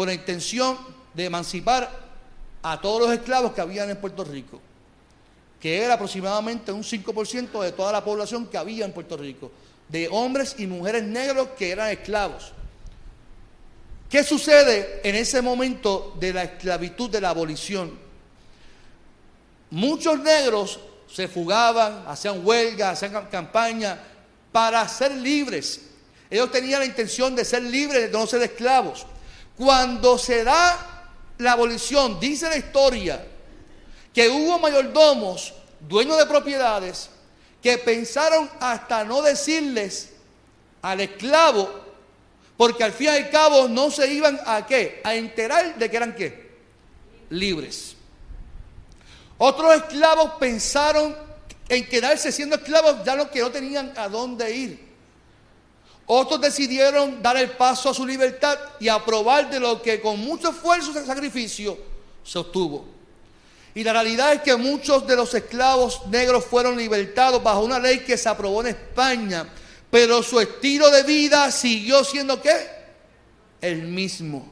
con 0.00 0.06
la 0.06 0.14
intención 0.14 0.78
de 1.12 1.26
emancipar 1.26 1.90
a 2.62 2.80
todos 2.80 3.02
los 3.02 3.12
esclavos 3.12 3.52
que 3.52 3.60
habían 3.60 3.90
en 3.90 3.98
Puerto 3.98 4.24
Rico 4.24 4.58
que 5.60 5.82
era 5.82 5.92
aproximadamente 5.92 6.72
un 6.72 6.82
5% 6.82 7.60
de 7.60 7.72
toda 7.72 7.92
la 7.92 8.02
población 8.02 8.46
que 8.46 8.56
había 8.56 8.86
en 8.86 8.92
Puerto 8.92 9.18
Rico, 9.18 9.52
de 9.90 10.08
hombres 10.08 10.54
y 10.56 10.66
mujeres 10.66 11.02
negros 11.02 11.48
que 11.58 11.70
eran 11.70 11.90
esclavos. 11.90 12.52
¿Qué 14.08 14.24
sucede 14.24 15.02
en 15.04 15.16
ese 15.16 15.42
momento 15.42 16.16
de 16.18 16.32
la 16.32 16.44
esclavitud, 16.44 17.10
de 17.10 17.20
la 17.20 17.28
abolición? 17.28 17.98
Muchos 19.68 20.18
negros 20.20 20.80
se 21.12 21.28
fugaban, 21.28 22.04
hacían 22.06 22.40
huelga, 22.42 22.92
hacían 22.92 23.26
campaña 23.26 24.00
para 24.50 24.88
ser 24.88 25.12
libres. 25.12 25.82
Ellos 26.30 26.50
tenían 26.50 26.80
la 26.80 26.86
intención 26.86 27.36
de 27.36 27.44
ser 27.44 27.64
libres, 27.64 28.10
de 28.10 28.18
no 28.18 28.26
ser 28.26 28.40
esclavos. 28.40 29.04
Cuando 29.56 30.18
se 30.18 30.44
da 30.44 31.12
la 31.38 31.52
abolición, 31.52 32.18
dice 32.20 32.48
la 32.48 32.56
historia, 32.56 33.24
que 34.12 34.28
hubo 34.28 34.58
mayordomos, 34.58 35.54
dueños 35.80 36.18
de 36.18 36.26
propiedades, 36.26 37.10
que 37.62 37.78
pensaron 37.78 38.50
hasta 38.60 39.04
no 39.04 39.22
decirles 39.22 40.10
al 40.82 41.00
esclavo, 41.00 41.68
porque 42.56 42.84
al 42.84 42.92
fin 42.92 43.06
y 43.06 43.10
al 43.10 43.30
cabo 43.30 43.68
no 43.68 43.90
se 43.90 44.12
iban 44.12 44.38
a 44.46 44.66
qué, 44.66 45.00
a 45.04 45.14
enterar 45.14 45.78
de 45.78 45.90
que 45.90 45.96
eran 45.96 46.14
qué, 46.14 46.58
libres. 47.30 47.96
Otros 49.38 49.74
esclavos 49.74 50.32
pensaron 50.38 51.16
en 51.68 51.88
quedarse 51.88 52.32
siendo 52.32 52.56
esclavos 52.56 52.96
ya 53.04 53.14
los 53.14 53.28
que 53.28 53.40
no 53.40 53.50
tenían 53.50 53.92
a 53.96 54.08
dónde 54.08 54.54
ir. 54.54 54.89
Otros 56.12 56.40
decidieron 56.40 57.22
dar 57.22 57.36
el 57.36 57.50
paso 57.50 57.88
a 57.88 57.94
su 57.94 58.04
libertad 58.04 58.58
y 58.80 58.88
aprobar 58.88 59.48
de 59.48 59.60
lo 59.60 59.80
que 59.80 60.00
con 60.00 60.18
mucho 60.18 60.50
esfuerzo 60.50 60.90
y 60.90 61.06
sacrificio 61.06 61.78
se 62.24 62.36
obtuvo. 62.36 62.84
Y 63.76 63.84
la 63.84 63.92
realidad 63.92 64.32
es 64.32 64.42
que 64.42 64.56
muchos 64.56 65.06
de 65.06 65.14
los 65.14 65.32
esclavos 65.34 66.04
negros 66.08 66.44
fueron 66.44 66.76
libertados 66.76 67.40
bajo 67.40 67.60
una 67.60 67.78
ley 67.78 68.00
que 68.00 68.16
se 68.16 68.28
aprobó 68.28 68.60
en 68.62 68.66
España, 68.66 69.46
pero 69.88 70.20
su 70.20 70.40
estilo 70.40 70.90
de 70.90 71.04
vida 71.04 71.48
siguió 71.52 72.02
siendo 72.02 72.42
qué? 72.42 72.56
El 73.60 73.82
mismo. 73.82 74.50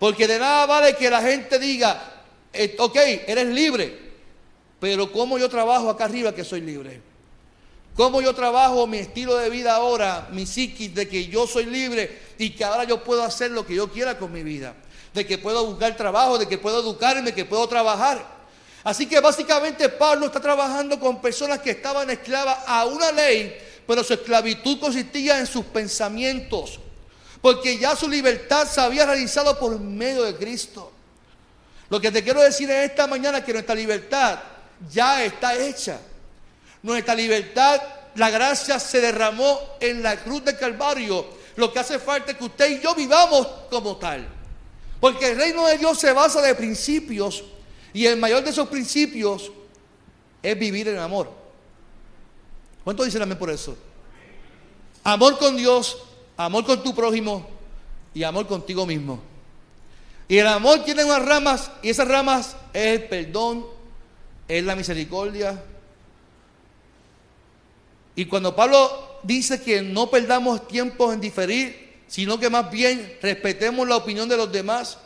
Porque 0.00 0.26
de 0.26 0.40
nada 0.40 0.66
vale 0.66 0.96
que 0.96 1.08
la 1.08 1.22
gente 1.22 1.60
diga, 1.60 2.24
eh, 2.52 2.74
ok, 2.80 2.96
eres 3.28 3.46
libre, 3.46 3.96
pero 4.80 5.12
¿cómo 5.12 5.38
yo 5.38 5.48
trabajo 5.48 5.88
acá 5.88 6.06
arriba 6.06 6.34
que 6.34 6.42
soy 6.42 6.62
libre? 6.62 7.13
¿Cómo 7.96 8.20
yo 8.20 8.34
trabajo 8.34 8.86
mi 8.88 8.98
estilo 8.98 9.36
de 9.36 9.48
vida 9.50 9.76
ahora, 9.76 10.28
mi 10.32 10.46
psiquis, 10.46 10.92
de 10.92 11.08
que 11.08 11.26
yo 11.26 11.46
soy 11.46 11.66
libre 11.66 12.22
y 12.38 12.50
que 12.50 12.64
ahora 12.64 12.82
yo 12.84 13.04
puedo 13.04 13.22
hacer 13.22 13.52
lo 13.52 13.64
que 13.64 13.76
yo 13.76 13.90
quiera 13.90 14.18
con 14.18 14.32
mi 14.32 14.42
vida? 14.42 14.74
De 15.12 15.24
que 15.24 15.38
puedo 15.38 15.64
buscar 15.64 15.96
trabajo, 15.96 16.36
de 16.36 16.48
que 16.48 16.58
puedo 16.58 16.80
educarme, 16.80 17.32
que 17.32 17.44
puedo 17.44 17.68
trabajar. 17.68 18.34
Así 18.82 19.06
que 19.06 19.20
básicamente 19.20 19.88
Pablo 19.88 20.26
está 20.26 20.40
trabajando 20.40 20.98
con 20.98 21.22
personas 21.22 21.60
que 21.60 21.70
estaban 21.70 22.10
esclavas 22.10 22.58
a 22.66 22.84
una 22.84 23.12
ley, 23.12 23.56
pero 23.86 24.02
su 24.02 24.14
esclavitud 24.14 24.80
consistía 24.80 25.38
en 25.38 25.46
sus 25.46 25.64
pensamientos, 25.64 26.80
porque 27.40 27.78
ya 27.78 27.94
su 27.94 28.08
libertad 28.08 28.66
se 28.66 28.80
había 28.80 29.06
realizado 29.06 29.56
por 29.56 29.78
medio 29.78 30.24
de 30.24 30.34
Cristo. 30.34 30.90
Lo 31.88 32.00
que 32.00 32.10
te 32.10 32.24
quiero 32.24 32.42
decir 32.42 32.68
en 32.70 32.82
esta 32.82 33.06
mañana 33.06 33.38
es 33.38 33.44
que 33.44 33.52
nuestra 33.52 33.74
libertad 33.76 34.40
ya 34.90 35.24
está 35.24 35.54
hecha. 35.56 36.00
Nuestra 36.84 37.14
libertad, 37.14 37.80
la 38.14 38.28
gracia 38.28 38.78
se 38.78 39.00
derramó 39.00 39.58
en 39.80 40.02
la 40.02 40.22
cruz 40.22 40.44
del 40.44 40.58
Calvario. 40.58 41.24
Lo 41.56 41.72
que 41.72 41.78
hace 41.78 41.98
falta 41.98 42.32
es 42.32 42.36
que 42.36 42.44
usted 42.44 42.78
y 42.78 42.82
yo 42.82 42.94
vivamos 42.94 43.46
como 43.70 43.96
tal. 43.96 44.28
Porque 45.00 45.30
el 45.30 45.38
reino 45.38 45.66
de 45.66 45.78
Dios 45.78 45.98
se 45.98 46.12
basa 46.12 46.42
de 46.42 46.54
principios 46.54 47.42
y 47.94 48.04
el 48.04 48.18
mayor 48.18 48.44
de 48.44 48.50
esos 48.50 48.68
principios 48.68 49.50
es 50.42 50.58
vivir 50.58 50.88
en 50.88 50.98
amor. 50.98 51.32
¿Cuánto 52.84 53.02
dicen 53.02 53.22
amén 53.22 53.38
por 53.38 53.48
eso? 53.48 53.78
Amor 55.04 55.38
con 55.38 55.56
Dios, 55.56 56.02
amor 56.36 56.66
con 56.66 56.82
tu 56.82 56.94
prójimo 56.94 57.48
y 58.12 58.24
amor 58.24 58.46
contigo 58.46 58.84
mismo. 58.84 59.22
Y 60.28 60.36
el 60.36 60.46
amor 60.46 60.84
tiene 60.84 61.02
unas 61.02 61.24
ramas 61.24 61.70
y 61.82 61.88
esas 61.88 62.08
ramas 62.08 62.56
es 62.74 63.00
el 63.00 63.04
perdón, 63.08 63.64
es 64.46 64.62
la 64.62 64.76
misericordia, 64.76 65.62
y 68.16 68.26
cuando 68.26 68.54
Pablo 68.54 69.18
dice 69.22 69.60
que 69.60 69.82
no 69.82 70.08
perdamos 70.10 70.68
tiempo 70.68 71.12
en 71.12 71.20
diferir, 71.20 72.02
sino 72.06 72.38
que 72.38 72.48
más 72.48 72.70
bien 72.70 73.18
respetemos 73.20 73.88
la 73.88 73.96
opinión 73.96 74.28
de 74.28 74.36
los 74.36 74.52
demás, 74.52 74.98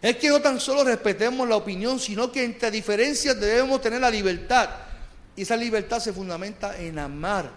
es 0.00 0.16
que 0.16 0.28
no 0.28 0.40
tan 0.40 0.60
solo 0.60 0.84
respetemos 0.84 1.48
la 1.48 1.56
opinión, 1.56 1.98
sino 1.98 2.32
que 2.32 2.44
entre 2.44 2.70
diferencias 2.70 3.38
debemos 3.38 3.80
tener 3.80 4.00
la 4.00 4.10
libertad. 4.10 4.70
Y 5.34 5.42
esa 5.42 5.56
libertad 5.56 6.00
se 6.00 6.12
fundamenta 6.12 6.78
en 6.78 6.98
amar 6.98 7.50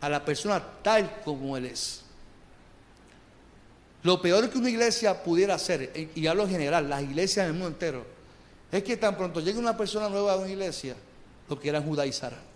a 0.00 0.08
la 0.08 0.24
persona 0.24 0.62
tal 0.82 1.20
como 1.24 1.56
Él 1.56 1.66
es. 1.66 2.02
Lo 4.02 4.22
peor 4.22 4.48
que 4.48 4.56
una 4.56 4.70
iglesia 4.70 5.22
pudiera 5.22 5.54
hacer, 5.56 6.10
y 6.14 6.26
hablo 6.26 6.44
en 6.44 6.50
general, 6.50 6.88
las 6.88 7.02
iglesias 7.02 7.44
en 7.44 7.48
el 7.48 7.52
mundo 7.52 7.68
entero, 7.68 8.06
es 8.70 8.82
que 8.82 8.96
tan 8.96 9.16
pronto 9.16 9.40
llegue 9.40 9.58
una 9.58 9.76
persona 9.76 10.08
nueva 10.08 10.34
a 10.34 10.36
una 10.36 10.48
iglesia, 10.48 10.94
lo 11.48 11.58
quieran 11.58 11.82
judaizar 11.82 12.47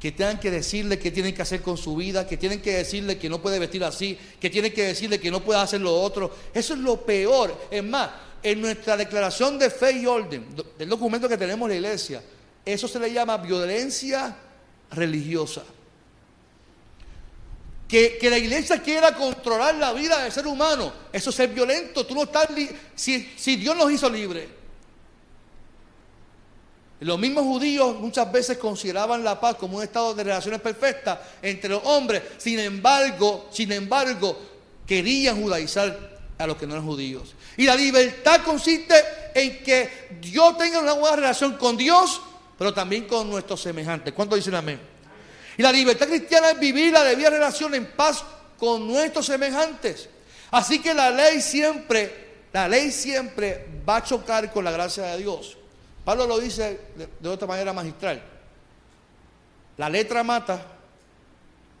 que 0.00 0.12
tengan 0.12 0.40
que 0.40 0.50
decirle 0.50 0.98
qué 0.98 1.10
tienen 1.10 1.34
que 1.34 1.42
hacer 1.42 1.60
con 1.60 1.76
su 1.76 1.94
vida, 1.94 2.26
que 2.26 2.38
tienen 2.38 2.62
que 2.62 2.72
decirle 2.72 3.18
que 3.18 3.28
no 3.28 3.42
puede 3.42 3.58
vestir 3.58 3.84
así, 3.84 4.18
que 4.40 4.48
tienen 4.48 4.72
que 4.72 4.84
decirle 4.84 5.20
que 5.20 5.30
no 5.30 5.44
puede 5.44 5.60
hacer 5.60 5.82
lo 5.82 5.92
otro. 5.92 6.34
Eso 6.54 6.72
es 6.72 6.80
lo 6.80 7.04
peor. 7.04 7.54
Es 7.70 7.84
más, 7.84 8.08
en 8.42 8.62
nuestra 8.62 8.96
declaración 8.96 9.58
de 9.58 9.68
fe 9.68 9.92
y 9.92 10.06
orden, 10.06 10.46
del 10.78 10.88
documento 10.88 11.28
que 11.28 11.36
tenemos 11.36 11.66
en 11.66 11.82
la 11.82 11.88
iglesia, 11.88 12.22
eso 12.64 12.88
se 12.88 12.98
le 12.98 13.12
llama 13.12 13.36
violencia 13.36 14.34
religiosa. 14.90 15.64
Que, 17.86 18.18
la 18.30 18.38
iglesia 18.38 18.80
quiera 18.80 19.14
controlar 19.14 19.74
la 19.74 19.92
vida 19.92 20.22
del 20.22 20.32
ser 20.32 20.46
humano, 20.46 20.92
eso 21.12 21.28
es 21.28 21.36
ser 21.36 21.50
violento. 21.50 22.06
Tú 22.06 22.14
no 22.14 22.22
estás, 22.22 22.48
si, 22.94 23.32
si 23.36 23.56
Dios 23.56 23.76
nos 23.76 23.92
hizo 23.92 24.08
libres, 24.08 24.48
los 27.00 27.18
mismos 27.18 27.44
judíos 27.44 27.98
muchas 27.98 28.30
veces 28.30 28.58
consideraban 28.58 29.24
la 29.24 29.40
paz 29.40 29.56
como 29.56 29.78
un 29.78 29.82
estado 29.82 30.14
de 30.14 30.22
relaciones 30.22 30.60
perfectas 30.60 31.18
entre 31.40 31.70
los 31.70 31.82
hombres. 31.84 32.22
Sin 32.36 32.58
embargo, 32.58 33.48
sin 33.50 33.72
embargo, 33.72 34.38
querían 34.86 35.40
judaizar 35.40 36.18
a 36.36 36.46
los 36.46 36.58
que 36.58 36.66
no 36.66 36.74
eran 36.74 36.86
judíos. 36.86 37.34
Y 37.56 37.64
la 37.64 37.74
libertad 37.74 38.42
consiste 38.44 38.94
en 39.34 39.62
que 39.62 40.08
Dios 40.20 40.58
tenga 40.58 40.78
una 40.80 40.92
buena 40.92 41.16
relación 41.16 41.56
con 41.56 41.76
Dios, 41.76 42.20
pero 42.58 42.74
también 42.74 43.06
con 43.06 43.30
nuestros 43.30 43.62
semejantes. 43.62 44.12
¿Cuántos 44.12 44.38
dicen 44.38 44.54
amén? 44.54 44.80
Y 45.56 45.62
la 45.62 45.72
libertad 45.72 46.06
cristiana 46.06 46.50
es 46.50 46.58
vivir 46.58 46.92
la 46.92 47.04
debida 47.04 47.30
relación 47.30 47.74
en 47.74 47.86
paz 47.92 48.24
con 48.58 48.86
nuestros 48.86 49.24
semejantes. 49.24 50.08
Así 50.50 50.80
que 50.80 50.92
la 50.92 51.10
ley 51.10 51.40
siempre, 51.40 52.28
la 52.52 52.68
ley 52.68 52.90
siempre 52.90 53.66
va 53.88 53.96
a 53.96 54.04
chocar 54.04 54.52
con 54.52 54.64
la 54.64 54.70
gracia 54.70 55.04
de 55.04 55.18
Dios. 55.18 55.56
Pablo 56.04 56.26
lo 56.26 56.38
dice 56.38 56.80
de, 57.20 57.28
otra 57.28 57.46
manera 57.46 57.72
magistral. 57.72 58.22
La 59.76 59.88
letra 59.88 60.22
mata, 60.22 60.64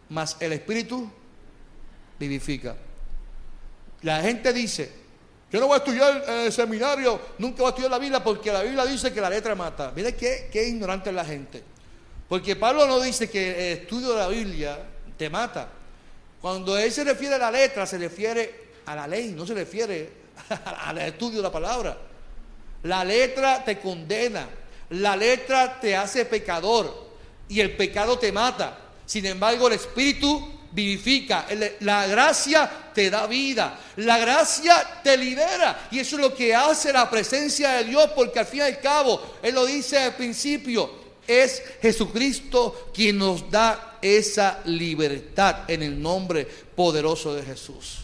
mas 0.08 0.36
el 0.40 0.52
espíritu 0.52 1.10
vivifica. 2.18 2.76
La 4.02 4.20
gente 4.22 4.52
dice, 4.52 4.90
yo 5.50 5.60
no 5.60 5.66
voy 5.66 5.74
a 5.74 5.78
estudiar 5.78 6.24
el 6.28 6.52
seminario, 6.52 7.20
nunca 7.38 7.58
voy 7.58 7.66
a 7.66 7.68
estudiar 7.70 7.90
la 7.90 7.98
Biblia 7.98 8.22
porque 8.22 8.52
la 8.52 8.62
Biblia 8.62 8.84
dice 8.86 9.12
que 9.12 9.20
la 9.20 9.30
letra 9.30 9.54
mata. 9.54 9.92
Mire 9.94 10.14
qué, 10.14 10.48
qué 10.52 10.68
ignorante 10.68 11.10
es 11.10 11.16
la 11.16 11.24
gente. 11.24 11.62
Porque 12.28 12.56
Pablo 12.56 12.86
no 12.86 13.00
dice 13.00 13.28
que 13.28 13.72
el 13.72 13.78
estudio 13.78 14.10
de 14.10 14.18
la 14.18 14.28
Biblia 14.28 14.78
te 15.16 15.28
mata. 15.28 15.68
Cuando 16.40 16.78
él 16.78 16.90
se 16.92 17.04
refiere 17.04 17.34
a 17.34 17.38
la 17.38 17.50
letra, 17.50 17.86
se 17.86 17.98
refiere 17.98 18.70
a 18.86 18.94
la 18.94 19.06
ley, 19.06 19.32
no 19.32 19.46
se 19.46 19.54
refiere 19.54 20.12
al 20.84 20.98
estudio 20.98 21.38
de 21.38 21.42
la 21.42 21.52
palabra. 21.52 22.09
La 22.82 23.04
letra 23.04 23.64
te 23.64 23.78
condena, 23.78 24.48
la 24.90 25.16
letra 25.16 25.78
te 25.80 25.96
hace 25.96 26.24
pecador 26.24 27.10
y 27.48 27.60
el 27.60 27.76
pecado 27.76 28.18
te 28.18 28.32
mata. 28.32 28.78
Sin 29.04 29.26
embargo, 29.26 29.68
el 29.68 29.74
Espíritu 29.74 30.60
vivifica, 30.72 31.46
la 31.80 32.06
gracia 32.06 32.70
te 32.94 33.10
da 33.10 33.26
vida, 33.26 33.78
la 33.96 34.18
gracia 34.18 35.00
te 35.02 35.16
libera. 35.16 35.88
Y 35.90 35.98
eso 35.98 36.16
es 36.16 36.22
lo 36.22 36.34
que 36.34 36.54
hace 36.54 36.92
la 36.92 37.10
presencia 37.10 37.72
de 37.72 37.84
Dios, 37.84 38.10
porque 38.14 38.38
al 38.38 38.46
fin 38.46 38.60
y 38.60 38.62
al 38.62 38.80
cabo, 38.80 39.20
Él 39.42 39.54
lo 39.54 39.66
dice 39.66 39.98
al 39.98 40.14
principio, 40.14 40.90
es 41.26 41.62
Jesucristo 41.82 42.90
quien 42.94 43.18
nos 43.18 43.50
da 43.50 43.98
esa 44.00 44.60
libertad 44.64 45.68
en 45.68 45.82
el 45.82 46.00
nombre 46.00 46.44
poderoso 46.44 47.34
de 47.34 47.42
Jesús. 47.42 47.98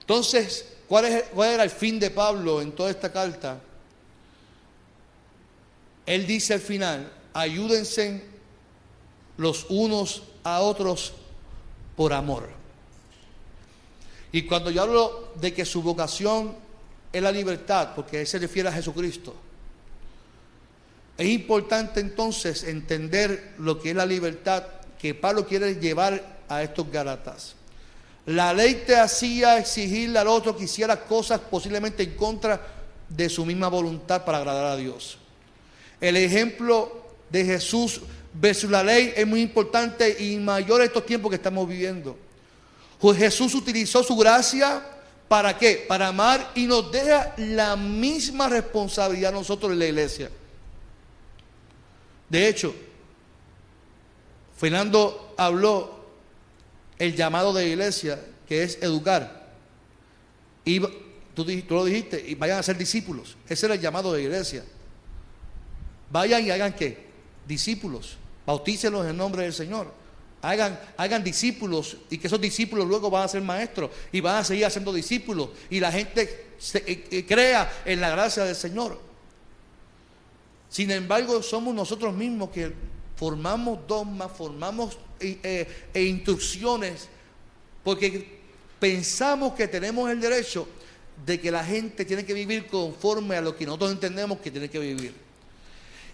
Entonces, 0.00 0.64
¿Cuál, 0.88 1.04
era 1.04 1.62
el 1.62 1.70
fin 1.70 2.00
de 2.00 2.10
Pablo 2.10 2.62
en 2.62 2.72
toda 2.72 2.90
esta 2.90 3.12
carta? 3.12 3.60
Él 6.06 6.26
dice 6.26 6.54
al 6.54 6.60
final, 6.60 7.12
ayúdense 7.34 8.24
los 9.36 9.66
unos 9.68 10.22
a 10.42 10.60
otros 10.60 11.12
por 11.94 12.14
amor. 12.14 12.48
Y 14.32 14.42
cuando 14.42 14.70
yo 14.70 14.82
hablo 14.82 15.32
de 15.34 15.52
que 15.52 15.66
su 15.66 15.82
vocación 15.82 16.56
es 17.12 17.22
la 17.22 17.32
libertad, 17.32 17.90
porque 17.94 18.22
él 18.22 18.26
se 18.26 18.38
refiere 18.38 18.70
a 18.70 18.72
Jesucristo, 18.72 19.34
es 21.18 21.26
importante 21.26 22.00
entonces 22.00 22.64
entender 22.64 23.54
lo 23.58 23.78
que 23.78 23.90
es 23.90 23.96
la 23.96 24.06
libertad 24.06 24.64
que 24.98 25.14
Pablo 25.14 25.46
quiere 25.46 25.74
llevar 25.74 26.38
a 26.48 26.62
estos 26.62 26.90
galatas. 26.90 27.57
La 28.28 28.52
ley 28.52 28.82
te 28.86 28.94
hacía 28.94 29.56
exigirle 29.56 30.18
al 30.18 30.28
otro 30.28 30.54
que 30.54 30.64
hiciera 30.64 31.00
cosas 31.00 31.40
posiblemente 31.40 32.02
en 32.02 32.14
contra 32.14 32.60
de 33.08 33.26
su 33.30 33.46
misma 33.46 33.68
voluntad 33.68 34.22
para 34.22 34.36
agradar 34.36 34.66
a 34.66 34.76
Dios. 34.76 35.16
El 35.98 36.14
ejemplo 36.18 37.06
de 37.30 37.42
Jesús 37.46 38.02
versus 38.34 38.70
la 38.70 38.84
ley 38.84 39.14
es 39.16 39.26
muy 39.26 39.40
importante 39.40 40.22
y 40.22 40.36
mayor 40.36 40.82
en 40.82 40.88
estos 40.88 41.06
tiempos 41.06 41.30
que 41.30 41.36
estamos 41.36 41.66
viviendo. 41.66 42.18
Jesús 43.16 43.54
utilizó 43.54 44.02
su 44.02 44.14
gracia 44.14 44.84
para 45.26 45.56
qué? 45.56 45.86
Para 45.88 46.08
amar 46.08 46.52
y 46.54 46.66
nos 46.66 46.92
deja 46.92 47.32
la 47.38 47.76
misma 47.76 48.50
responsabilidad 48.50 49.30
a 49.30 49.38
nosotros 49.38 49.72
en 49.72 49.78
la 49.78 49.86
iglesia. 49.86 50.30
De 52.28 52.46
hecho, 52.46 52.74
Fernando 54.58 55.32
habló 55.38 55.97
el 56.98 57.14
llamado 57.14 57.52
de 57.52 57.68
iglesia, 57.68 58.20
que 58.46 58.62
es 58.62 58.82
educar. 58.82 59.48
Y 60.64 60.80
tú, 61.34 61.46
lo 61.70 61.84
dijiste, 61.84 62.22
y 62.26 62.34
vayan 62.34 62.58
a 62.58 62.62
ser 62.62 62.76
discípulos. 62.76 63.36
Ese 63.48 63.66
era 63.66 63.74
el 63.74 63.80
llamado 63.80 64.12
de 64.12 64.22
iglesia. 64.22 64.64
Vayan 66.10 66.44
y 66.44 66.50
hagan 66.50 66.74
qué? 66.74 67.06
Discípulos. 67.46 68.16
bautícelos 68.44 69.04
en 69.04 69.10
el 69.10 69.16
nombre 69.16 69.42
del 69.42 69.52
Señor. 69.52 69.92
Hagan, 70.40 70.78
hagan 70.96 71.22
discípulos 71.22 71.96
y 72.08 72.18
que 72.18 72.28
esos 72.28 72.40
discípulos 72.40 72.86
luego 72.86 73.10
van 73.10 73.24
a 73.24 73.28
ser 73.28 73.42
maestros 73.42 73.90
y 74.12 74.20
van 74.20 74.36
a 74.36 74.44
seguir 74.44 74.64
haciendo 74.64 74.92
discípulos 74.92 75.50
y 75.68 75.80
la 75.80 75.90
gente 75.90 76.54
se, 76.58 76.78
eh, 76.78 77.04
eh, 77.10 77.26
crea 77.26 77.70
en 77.84 78.00
la 78.00 78.10
gracia 78.10 78.44
del 78.44 78.54
Señor. 78.54 78.98
Sin 80.70 80.90
embargo, 80.90 81.42
somos 81.42 81.74
nosotros 81.74 82.14
mismos 82.14 82.50
que 82.50 82.72
formamos 83.18 83.80
dogmas, 83.88 84.30
formamos 84.30 84.96
eh, 85.18 85.66
e 85.92 86.04
instrucciones, 86.04 87.08
porque 87.82 88.38
pensamos 88.78 89.54
que 89.54 89.66
tenemos 89.66 90.08
el 90.08 90.20
derecho 90.20 90.68
de 91.26 91.40
que 91.40 91.50
la 91.50 91.64
gente 91.64 92.04
tiene 92.04 92.24
que 92.24 92.32
vivir 92.32 92.68
conforme 92.68 93.36
a 93.36 93.40
lo 93.40 93.56
que 93.56 93.66
nosotros 93.66 93.90
entendemos 93.90 94.38
que 94.38 94.52
tiene 94.52 94.70
que 94.70 94.78
vivir. 94.78 95.14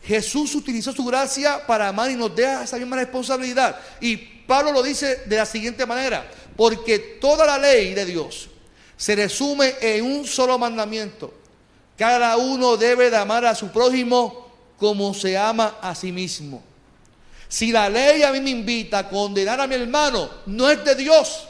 Jesús 0.02 0.54
utilizó 0.54 0.92
su 0.92 1.04
gracia 1.04 1.66
para 1.66 1.88
amar 1.88 2.10
y 2.10 2.14
nos 2.14 2.34
deja 2.34 2.64
esa 2.64 2.78
misma 2.78 2.96
responsabilidad. 2.96 3.78
Y 4.00 4.16
Pablo 4.16 4.72
lo 4.72 4.82
dice 4.82 5.24
de 5.26 5.36
la 5.36 5.46
siguiente 5.46 5.84
manera, 5.84 6.30
porque 6.56 6.98
toda 6.98 7.44
la 7.44 7.58
ley 7.58 7.92
de 7.92 8.06
Dios 8.06 8.48
se 8.96 9.14
resume 9.14 9.74
en 9.80 10.06
un 10.06 10.26
solo 10.26 10.58
mandamiento. 10.58 11.34
Cada 11.98 12.38
uno 12.38 12.78
debe 12.78 13.10
de 13.10 13.16
amar 13.18 13.44
a 13.44 13.54
su 13.54 13.70
prójimo 13.70 14.48
como 14.78 15.12
se 15.12 15.36
ama 15.36 15.76
a 15.82 15.94
sí 15.94 16.10
mismo. 16.10 16.62
Si 17.48 17.70
la 17.70 17.88
ley 17.88 18.22
a 18.22 18.32
mí 18.32 18.40
me 18.40 18.50
invita 18.50 18.98
a 18.98 19.08
condenar 19.08 19.60
a 19.60 19.66
mi 19.66 19.74
hermano, 19.74 20.28
no 20.46 20.70
es 20.70 20.84
de 20.84 20.94
Dios. 20.94 21.48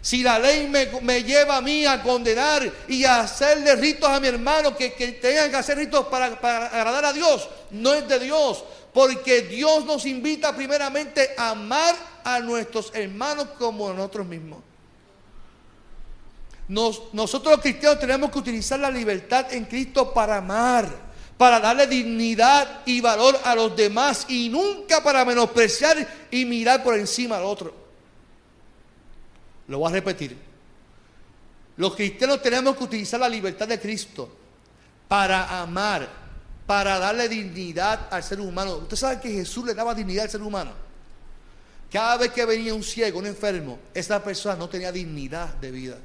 Si 0.00 0.22
la 0.22 0.38
ley 0.38 0.68
me, 0.68 1.22
lleva 1.22 1.56
a 1.56 1.60
mí 1.60 1.84
a 1.84 2.02
condenar 2.02 2.70
y 2.88 3.04
a 3.04 3.20
hacerle 3.20 3.74
ritos 3.76 4.08
a 4.08 4.20
mi 4.20 4.28
hermano 4.28 4.76
que, 4.76 4.90
tengan 5.20 5.50
que 5.50 5.56
hacer 5.56 5.76
ritos 5.76 6.06
para, 6.06 6.40
para 6.40 6.66
agradar 6.66 7.06
a 7.06 7.12
Dios, 7.12 7.48
no 7.70 7.92
es 7.94 8.06
de 8.08 8.18
Dios. 8.18 8.64
Porque 8.92 9.42
Dios 9.42 9.84
nos 9.84 10.06
invita 10.06 10.54
primeramente 10.54 11.34
a 11.36 11.50
amar 11.50 11.94
a 12.24 12.40
nuestros 12.40 12.90
hermanos 12.94 13.48
como 13.58 13.90
a 13.90 13.94
nosotros 13.94 14.26
mismos. 14.26 14.60
nosotros 16.68 17.52
los 17.52 17.60
cristianos 17.60 17.98
tenemos 17.98 18.30
que 18.30 18.38
utilizar 18.38 18.78
la 18.78 18.90
libertad 18.90 19.52
en 19.52 19.64
Cristo 19.64 20.12
para 20.12 20.38
amar, 20.38 21.07
para 21.38 21.60
darle 21.60 21.86
dignidad 21.86 22.80
y 22.84 23.00
valor 23.00 23.38
a 23.44 23.54
los 23.54 23.74
demás 23.76 24.26
y 24.28 24.48
nunca 24.48 25.02
para 25.02 25.24
menospreciar 25.24 26.26
y 26.32 26.44
mirar 26.44 26.82
por 26.82 26.98
encima 26.98 27.36
al 27.36 27.44
otro. 27.44 27.72
Lo 29.68 29.78
voy 29.78 29.88
a 29.88 29.92
repetir. 29.92 30.36
Los 31.76 31.94
cristianos 31.94 32.42
tenemos 32.42 32.76
que 32.76 32.82
utilizar 32.82 33.20
la 33.20 33.28
libertad 33.28 33.68
de 33.68 33.78
Cristo 33.78 34.36
para 35.06 35.60
amar, 35.60 36.08
para 36.66 36.98
darle 36.98 37.28
dignidad 37.28 38.08
al 38.10 38.24
ser 38.24 38.40
humano. 38.40 38.78
Usted 38.78 38.96
sabe 38.96 39.20
que 39.20 39.30
Jesús 39.30 39.64
le 39.64 39.74
daba 39.74 39.94
dignidad 39.94 40.24
al 40.24 40.30
ser 40.30 40.42
humano. 40.42 40.72
Cada 41.90 42.16
vez 42.16 42.32
que 42.32 42.44
venía 42.44 42.74
un 42.74 42.82
ciego, 42.82 43.20
un 43.20 43.26
enfermo, 43.26 43.78
esa 43.94 44.22
persona 44.22 44.56
no 44.56 44.68
tenía 44.68 44.90
dignidad 44.90 45.54
de 45.54 45.70
vida. 45.70 45.98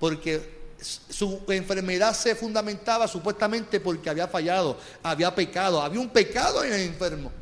Porque 0.00 0.63
su 1.08 1.42
enfermedad 1.48 2.14
se 2.14 2.34
fundamentaba 2.34 3.08
supuestamente 3.08 3.80
porque 3.80 4.10
había 4.10 4.28
fallado, 4.28 4.78
había 5.02 5.34
pecado, 5.34 5.80
había 5.80 6.00
un 6.00 6.10
pecado 6.10 6.62
en 6.62 6.72
el 6.72 6.80
enfermo. 6.82 7.32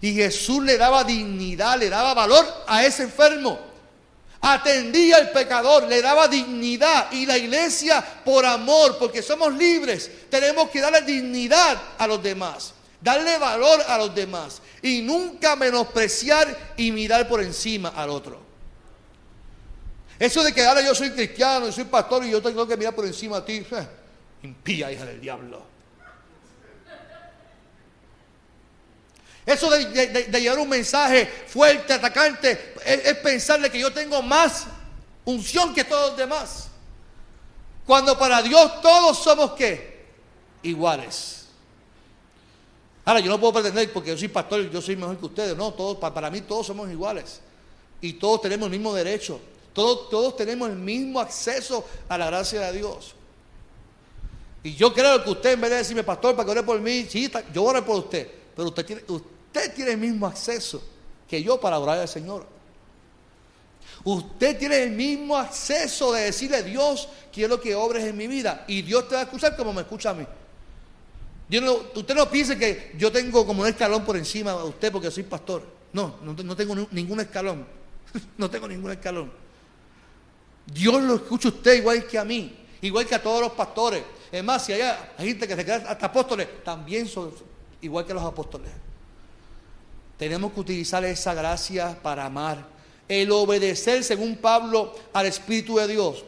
Y 0.00 0.14
Jesús 0.14 0.64
le 0.64 0.76
daba 0.76 1.04
dignidad, 1.04 1.78
le 1.78 1.88
daba 1.88 2.12
valor 2.14 2.44
a 2.66 2.84
ese 2.84 3.04
enfermo 3.04 3.72
atendía 4.42 5.18
al 5.18 5.30
pecador, 5.30 5.84
le 5.84 6.02
daba 6.02 6.28
dignidad. 6.28 7.10
Y 7.12 7.24
la 7.24 7.38
iglesia, 7.38 8.04
por 8.24 8.44
amor, 8.44 8.98
porque 8.98 9.22
somos 9.22 9.54
libres, 9.54 10.10
tenemos 10.28 10.68
que 10.68 10.80
darle 10.80 11.02
dignidad 11.02 11.80
a 11.96 12.06
los 12.06 12.22
demás, 12.22 12.74
darle 13.00 13.38
valor 13.38 13.80
a 13.86 13.96
los 13.98 14.14
demás 14.14 14.60
y 14.82 15.00
nunca 15.00 15.56
menospreciar 15.56 16.74
y 16.76 16.90
mirar 16.90 17.28
por 17.28 17.40
encima 17.40 17.90
al 17.90 18.10
otro. 18.10 18.51
Eso 20.22 20.44
de 20.44 20.54
que 20.54 20.64
ahora 20.64 20.80
yo 20.80 20.94
soy 20.94 21.10
cristiano, 21.10 21.66
yo 21.66 21.72
soy 21.72 21.82
pastor 21.82 22.24
y 22.24 22.30
yo 22.30 22.40
tengo 22.40 22.64
que 22.64 22.76
mirar 22.76 22.94
por 22.94 23.04
encima 23.04 23.38
a 23.38 23.44
ti, 23.44 23.66
eh, 23.68 23.88
impía 24.44 24.92
hija 24.92 25.04
del 25.04 25.20
diablo. 25.20 25.64
Eso 29.44 29.68
de, 29.68 30.40
llevar 30.40 30.60
un 30.60 30.68
mensaje 30.68 31.26
fuerte, 31.26 31.94
atacante, 31.94 32.74
es, 32.86 33.16
pensarle 33.16 33.68
que 33.68 33.80
yo 33.80 33.92
tengo 33.92 34.22
más 34.22 34.68
unción 35.24 35.74
que 35.74 35.82
todos 35.82 36.10
los 36.10 36.16
demás. 36.16 36.68
Cuando 37.84 38.16
para 38.16 38.40
Dios 38.42 38.80
todos 38.80 39.18
somos 39.18 39.54
qué? 39.54 40.06
Iguales. 40.62 41.46
Ahora, 43.04 43.18
yo 43.18 43.28
no 43.28 43.40
puedo 43.40 43.54
pretender 43.54 43.92
porque 43.92 44.10
yo 44.10 44.16
soy 44.16 44.28
pastor, 44.28 44.70
yo 44.70 44.80
soy 44.80 44.94
mejor 44.94 45.18
que 45.18 45.26
ustedes. 45.26 45.56
No, 45.56 45.72
todos, 45.72 45.96
para, 45.98 46.30
mí 46.30 46.42
todos 46.42 46.68
somos 46.68 46.88
iguales. 46.88 47.40
Y 48.00 48.12
todos 48.12 48.42
tenemos 48.42 48.66
el 48.66 48.70
mismo 48.70 48.94
derecho. 48.94 49.40
Todos, 49.72 50.36
tenemos 50.36 50.68
el 50.68 50.76
mismo 50.76 51.20
acceso 51.20 51.84
a 52.08 52.18
la 52.18 52.26
gracia 52.26 52.60
de 52.60 52.78
Dios. 52.78 53.14
Y 54.62 54.74
yo 54.74 54.92
creo 54.92 55.22
que 55.24 55.30
usted, 55.30 55.52
en 55.52 55.60
vez 55.60 55.70
de 55.70 55.76
decirme, 55.76 56.04
pastor, 56.04 56.36
para 56.36 56.44
que 56.44 56.50
ore 56.52 56.62
por 56.62 56.80
mí, 56.80 57.08
yo 57.52 57.64
oro 57.64 57.84
por 57.84 57.96
usted. 57.96 58.30
Pero 58.54 58.68
usted 58.68 58.84
tiene, 58.84 59.02
Usted 59.52 59.74
tiene 59.74 59.90
el 59.90 59.98
mismo 59.98 60.26
acceso 60.26 60.82
que 61.28 61.42
yo 61.42 61.60
para 61.60 61.78
orar 61.78 61.98
al 61.98 62.08
Señor. 62.08 62.46
Usted 64.02 64.58
tiene 64.58 64.84
el 64.84 64.90
mismo 64.92 65.36
acceso 65.36 66.10
de 66.10 66.22
decirle 66.22 66.56
a 66.56 66.62
Dios, 66.62 67.06
quiero 67.30 67.60
que 67.60 67.74
obres 67.74 68.04
en 68.04 68.16
mi 68.16 68.26
vida. 68.26 68.64
Y 68.66 68.80
Dios 68.80 69.06
te 69.08 69.14
va 69.14 69.20
a 69.20 69.24
escuchar 69.24 69.54
como 69.54 69.74
me 69.74 69.82
escucha 69.82 70.10
a 70.10 70.14
mí. 70.14 70.26
usted 71.94 72.14
no 72.14 72.30
piense 72.30 72.58
que 72.58 72.94
yo 72.96 73.12
tengo 73.12 73.46
como 73.46 73.60
un 73.60 73.68
escalón 73.68 74.06
por 74.06 74.16
encima 74.16 74.52
de 74.52 74.62
usted 74.62 74.90
porque 74.90 75.10
soy 75.10 75.24
pastor. 75.24 75.64
No, 75.92 76.16
no, 76.22 76.56
tengo 76.56 76.74
ningún 76.90 77.20
escalón. 77.20 77.66
no 78.38 78.48
tengo 78.48 78.66
ningún 78.66 78.90
escalón. 78.90 79.41
Dios 80.66 81.02
lo 81.02 81.16
escucha 81.16 81.48
usted 81.48 81.74
igual 81.74 82.06
que 82.06 82.18
a 82.18 82.24
mí, 82.24 82.56
igual 82.80 83.06
que 83.06 83.14
a 83.14 83.22
todos 83.22 83.40
los 83.40 83.52
pastores. 83.52 84.02
Es 84.30 84.42
más, 84.42 84.64
si 84.64 84.72
hay 84.72 84.96
gente 85.18 85.46
que 85.46 85.56
se 85.56 85.64
queda 85.64 85.76
hasta 85.88 86.06
apóstoles, 86.06 86.48
también 86.64 87.06
son 87.06 87.32
igual 87.80 88.06
que 88.06 88.14
los 88.14 88.22
apóstoles. 88.22 88.70
Tenemos 90.16 90.52
que 90.52 90.60
utilizar 90.60 91.04
esa 91.04 91.34
gracia 91.34 91.98
para 92.02 92.26
amar. 92.26 92.64
El 93.08 93.30
obedecer, 93.32 94.04
según 94.04 94.36
Pablo, 94.36 94.94
al 95.12 95.26
Espíritu 95.26 95.76
de 95.76 95.88
Dios 95.88 96.24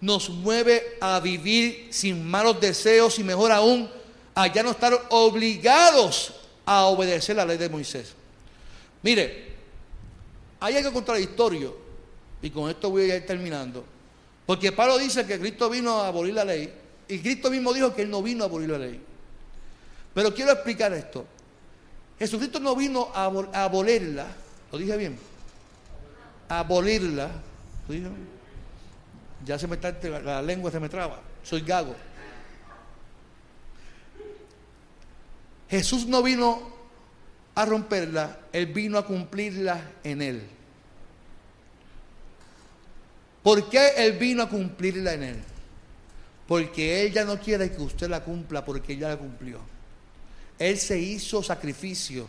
nos 0.00 0.30
mueve 0.30 0.96
a 1.00 1.18
vivir 1.20 1.88
sin 1.90 2.24
malos 2.24 2.60
deseos 2.60 3.18
y 3.18 3.24
mejor 3.24 3.52
aún, 3.52 3.90
a 4.34 4.46
ya 4.46 4.62
no 4.62 4.70
estar 4.70 4.92
obligados 5.10 6.32
a 6.64 6.84
obedecer 6.86 7.36
la 7.36 7.44
ley 7.44 7.56
de 7.56 7.68
Moisés. 7.68 8.14
Mire, 9.02 9.48
hay 10.60 10.76
algo 10.76 10.92
contradictorio, 10.92 11.76
y 12.40 12.50
con 12.50 12.70
esto 12.70 12.90
voy 12.90 13.10
a 13.10 13.16
ir 13.16 13.26
terminando, 13.26 13.84
porque 14.46 14.72
Pablo 14.72 14.98
dice 14.98 15.26
que 15.26 15.38
Cristo 15.38 15.68
vino 15.68 16.00
a 16.00 16.08
abolir 16.08 16.34
la 16.34 16.44
ley, 16.44 16.72
y 17.08 17.18
Cristo 17.18 17.50
mismo 17.50 17.72
dijo 17.72 17.94
que 17.94 18.02
Él 18.02 18.10
no 18.10 18.22
vino 18.22 18.44
a 18.44 18.46
abolir 18.46 18.70
la 18.70 18.78
ley. 18.78 19.00
Pero 20.14 20.34
quiero 20.34 20.52
explicar 20.52 20.92
esto. 20.92 21.26
Jesucristo 22.18 22.58
no 22.58 22.74
vino 22.74 23.10
a, 23.14 23.26
abolirla, 23.62 24.26
lo 24.72 24.78
dije 24.78 24.96
bien, 24.96 25.18
a 26.48 26.60
abolirla, 26.60 27.30
ya 29.44 29.58
se 29.58 29.68
me 29.68 29.76
está, 29.76 29.96
la 30.20 30.42
lengua 30.42 30.70
se 30.70 30.80
me 30.80 30.88
traba, 30.88 31.20
soy 31.44 31.60
gago. 31.60 31.94
Jesús 35.70 36.06
no 36.06 36.22
vino 36.22 36.60
a 37.54 37.64
romperla, 37.64 38.38
Él 38.52 38.66
vino 38.66 38.98
a 38.98 39.06
cumplirla 39.06 39.80
en 40.02 40.22
Él. 40.22 40.57
¿Por 43.42 43.68
qué 43.68 43.92
Él 43.96 44.12
vino 44.12 44.42
a 44.42 44.48
cumplirla 44.48 45.14
en 45.14 45.22
Él? 45.22 45.36
Porque 46.46 47.02
Él 47.02 47.12
ya 47.12 47.24
no 47.24 47.38
quiere 47.38 47.70
que 47.70 47.82
usted 47.82 48.08
la 48.08 48.24
cumpla 48.24 48.64
porque 48.64 48.96
ya 48.96 49.08
la 49.08 49.16
cumplió. 49.16 49.60
Él 50.58 50.78
se 50.78 50.98
hizo 50.98 51.42
sacrificio. 51.42 52.28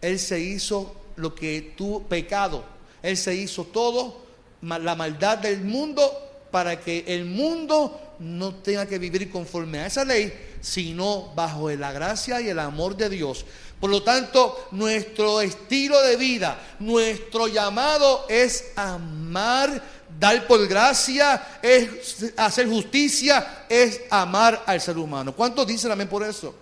Él 0.00 0.18
se 0.18 0.40
hizo 0.40 0.94
lo 1.16 1.34
que 1.34 1.74
tú, 1.76 2.04
pecado. 2.08 2.64
Él 3.02 3.16
se 3.16 3.34
hizo 3.34 3.64
todo, 3.64 4.26
la 4.62 4.94
maldad 4.94 5.38
del 5.38 5.62
mundo, 5.62 6.10
para 6.50 6.80
que 6.80 7.04
el 7.06 7.24
mundo 7.24 8.16
no 8.18 8.54
tenga 8.56 8.86
que 8.86 8.98
vivir 8.98 9.30
conforme 9.30 9.78
a 9.78 9.86
esa 9.86 10.04
ley, 10.04 10.32
sino 10.60 11.32
bajo 11.34 11.70
la 11.70 11.92
gracia 11.92 12.40
y 12.40 12.48
el 12.48 12.58
amor 12.58 12.96
de 12.96 13.08
Dios. 13.08 13.46
Por 13.80 13.88
lo 13.88 14.02
tanto, 14.02 14.68
nuestro 14.72 15.40
estilo 15.40 16.00
de 16.02 16.16
vida, 16.16 16.60
nuestro 16.80 17.48
llamado 17.48 18.26
es 18.28 18.72
amar, 18.76 19.82
dar 20.18 20.46
por 20.46 20.66
gracia, 20.66 21.58
es 21.62 22.32
hacer 22.36 22.68
justicia, 22.68 23.64
es 23.68 24.02
amar 24.10 24.62
al 24.66 24.80
ser 24.80 24.98
humano. 24.98 25.34
¿Cuántos 25.34 25.66
dicen 25.66 25.90
amén 25.92 26.08
por 26.08 26.22
eso? 26.22 26.54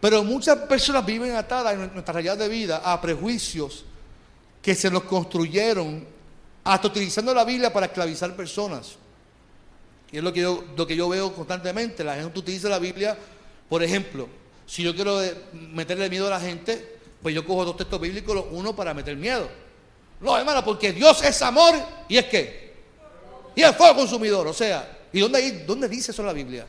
Pero 0.00 0.22
muchas 0.22 0.58
personas 0.60 1.04
viven 1.04 1.34
atadas 1.34 1.74
en 1.74 1.92
nuestra 1.92 2.12
realidad 2.12 2.36
de 2.36 2.48
vida 2.48 2.82
a 2.84 3.00
prejuicios 3.00 3.84
que 4.60 4.74
se 4.74 4.90
nos 4.90 5.04
construyeron 5.04 6.06
hasta 6.64 6.88
utilizando 6.88 7.32
la 7.32 7.44
Biblia 7.44 7.72
para 7.72 7.86
esclavizar 7.86 8.34
personas. 8.34 8.96
Y 10.10 10.18
es 10.18 10.22
lo 10.22 10.32
que 10.32 10.40
yo, 10.40 10.64
lo 10.76 10.86
que 10.86 10.96
yo 10.96 11.08
veo 11.08 11.32
constantemente. 11.32 12.04
La 12.04 12.14
gente 12.16 12.38
utiliza 12.38 12.68
la 12.68 12.78
Biblia, 12.78 13.16
por 13.68 13.82
ejemplo, 13.82 14.28
si 14.66 14.82
yo 14.82 14.94
quiero 14.94 15.20
meterle 15.52 16.10
miedo 16.10 16.26
a 16.26 16.30
la 16.30 16.40
gente, 16.40 16.96
Pues 17.22 17.34
yo 17.34 17.44
cojo 17.44 17.64
dos 17.64 17.76
textos 17.76 18.00
bíblicos, 18.00 18.44
uno 18.52 18.76
para 18.76 18.94
meter 18.94 19.16
miedo. 19.16 19.48
No, 20.20 20.36
hermano, 20.36 20.64
porque 20.64 20.92
Dios 20.92 21.22
es 21.22 21.40
amor 21.42 21.74
y 22.08 22.16
es 22.16 22.24
que. 22.26 22.74
Y 23.54 23.62
es 23.62 23.76
fuego 23.76 23.96
consumidor. 23.96 24.46
O 24.46 24.52
sea, 24.52 24.98
¿y 25.12 25.20
dónde, 25.20 25.88
dice 25.88 26.12
eso 26.12 26.22
en 26.22 26.26
la 26.26 26.32
Biblia? 26.32 26.66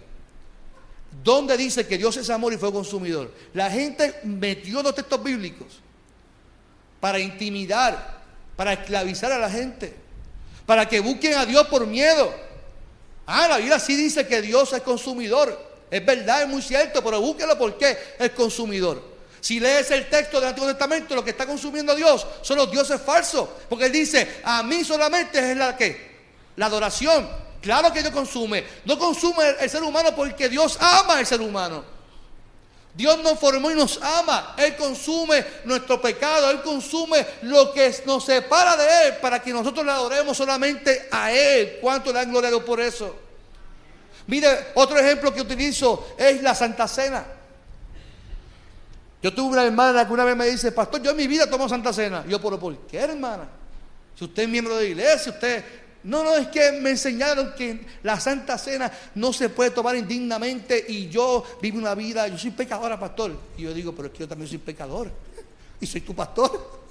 ¿Dónde 1.24 1.58
dice 1.58 1.88
que 1.88 1.98
Dios 1.98 2.16
es 2.18 2.30
amor 2.30 2.54
y 2.54 2.58
fuego 2.58 2.76
consumidor? 2.76 3.34
La 3.54 3.70
gente 3.70 4.20
metió 4.24 4.84
dos 4.84 4.96
textos 4.96 5.24
bíblicos 5.24 5.68
para 7.00 7.20
intimidar, 7.20 8.22
para 8.56 8.74
esclavizar 8.74 9.32
a 9.32 9.40
la 9.40 9.50
gente, 9.50 9.94
para 10.66 10.88
que 10.88 11.00
busquen 11.00 11.36
a 11.36 11.46
Dios 11.46 11.68
por 11.68 11.86
miedo. 11.86 12.34
Ah, 13.26 13.48
la 13.48 13.58
Biblia 13.58 13.80
sí 13.80 13.96
dice 13.96 14.28
que 14.28 14.42
Dios 14.42 14.72
es 14.74 14.82
consumidor. 14.82 15.68
Es 15.90 16.06
verdad, 16.06 16.44
es 16.44 16.50
muy 16.50 16.62
cierto, 16.62 17.04
pero 17.04 17.20
búsquelo 17.22 17.58
porque 17.58 17.98
es 18.20 18.30
consumidor. 18.32 19.17
Si 19.48 19.62
lees 19.62 19.90
el 19.92 20.10
texto 20.10 20.42
del 20.42 20.50
Antiguo 20.50 20.68
Testamento, 20.68 21.16
lo 21.16 21.24
que 21.24 21.30
está 21.30 21.46
consumiendo 21.46 21.96
Dios 21.96 22.28
son 22.42 22.58
los 22.58 22.70
dioses 22.70 23.00
falsos. 23.00 23.48
Porque 23.70 23.86
Él 23.86 23.94
dice, 23.94 24.42
a 24.44 24.62
mí 24.62 24.84
solamente 24.84 25.40
es 25.40 25.56
la 25.56 25.74
que, 25.78 26.18
la 26.58 26.66
adoración. 26.66 27.26
Claro 27.62 27.94
que 27.94 28.02
Dios 28.02 28.14
consume. 28.14 28.66
No 28.84 29.00
consume 29.00 29.56
el, 29.62 29.70
ser 29.70 29.84
humano 29.84 30.14
porque 30.14 30.50
Dios 30.50 30.78
ama 30.82 31.20
al 31.20 31.26
ser 31.26 31.40
humano. 31.40 31.82
Dios 32.94 33.20
nos 33.24 33.40
formó 33.40 33.72
y 33.72 33.76
nos 33.76 34.02
ama. 34.02 34.54
Él 34.58 34.76
consume 34.76 35.46
nuestro 35.64 36.02
pecado. 36.02 36.52
Él 36.52 36.62
consume 36.62 37.26
lo 37.44 37.72
que 37.72 37.96
nos 38.06 38.26
separa 38.26 38.76
de 38.76 39.08
Él 39.08 39.18
para 39.22 39.42
que 39.42 39.54
nosotros 39.54 39.86
le 39.86 39.94
adoremos 39.94 40.36
solamente 40.36 41.08
a 41.10 41.32
Él. 41.32 41.78
¿Cuánto 41.80 42.12
le 42.12 42.20
dan 42.20 42.32
gloria 42.32 42.50
a 42.50 42.52
Dios 42.52 42.64
por 42.64 42.82
eso? 42.82 43.16
Mire, 44.26 44.72
otro 44.74 45.00
ejemplo 45.00 45.34
que 45.34 45.40
utilizo 45.40 46.16
es 46.18 46.44
la 46.44 46.54
Santa 46.54 46.86
Cena. 46.86 47.37
Yo 49.22 49.34
tuve 49.34 49.54
una 49.54 49.64
hermana 49.64 50.06
que 50.06 50.14
una 50.14 50.24
vez 50.24 50.36
me 50.36 50.46
dice, 50.46 50.72
pastor, 50.72 51.02
yo 51.02 51.12
en 51.12 51.18
mi 51.18 51.28
vida 51.28 51.50
tomo 51.50 51.68
Santa 51.68 51.92
Cena. 51.92 52.26
yo, 52.28 52.40
¿pero 52.40 52.60
por 52.60 52.78
qué, 52.88 53.00
hermana? 53.00 53.48
Si 54.16 54.26
usted 54.26 54.44
es 54.44 54.50
miembro 54.50 54.76
de 54.76 54.84
la 54.84 54.90
iglesia, 54.90 55.32
usted... 55.32 55.64
No, 56.04 56.24
no, 56.24 56.36
es 56.36 56.48
que 56.48 56.72
me 56.74 56.92
enseñaron 56.92 57.54
que 57.58 57.86
la 58.04 58.20
Santa 58.20 58.58
Cena 58.58 58.90
no 59.16 59.34
se 59.34 59.50
puede 59.50 59.72
tomar 59.72 59.96
indignamente 59.96 60.86
y 60.88 61.10
yo 61.10 61.44
vivo 61.62 61.80
una 61.80 61.96
vida, 61.96 62.28
yo 62.28 62.38
soy 62.38 62.52
pecadora, 62.52 62.98
pastor. 62.98 63.38
Y 63.58 63.64
yo 63.64 63.74
digo, 63.74 63.94
pero 63.94 64.08
es 64.08 64.14
que 64.14 64.20
yo 64.20 64.28
también 64.28 64.48
soy 64.48 64.60
pecador. 64.60 65.12
Y 65.80 65.86
soy 65.86 66.02
tu 66.02 66.16
pastor. 66.16 66.82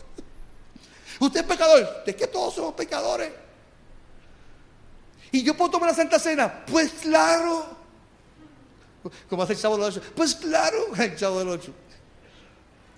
Usted 1.20 1.40
es 1.40 1.46
pecador. 1.46 2.04
¿De 2.04 2.14
qué 2.14 2.26
todos 2.26 2.54
somos 2.54 2.74
pecadores? 2.74 3.32
¿Y 5.32 5.42
yo 5.42 5.56
puedo 5.56 5.72
tomar 5.72 5.90
la 5.90 5.96
Santa 5.96 6.18
Cena? 6.18 6.64
Pues 6.66 6.92
claro. 6.92 7.66
Como 9.28 9.42
hace 9.42 9.54
el 9.54 9.58
chavo 9.58 9.76
del 9.76 9.86
8. 9.86 10.02
Pues 10.14 10.34
claro, 10.34 10.94
el 10.98 11.16
chavo 11.16 11.38
del 11.40 11.48
8. 11.48 11.72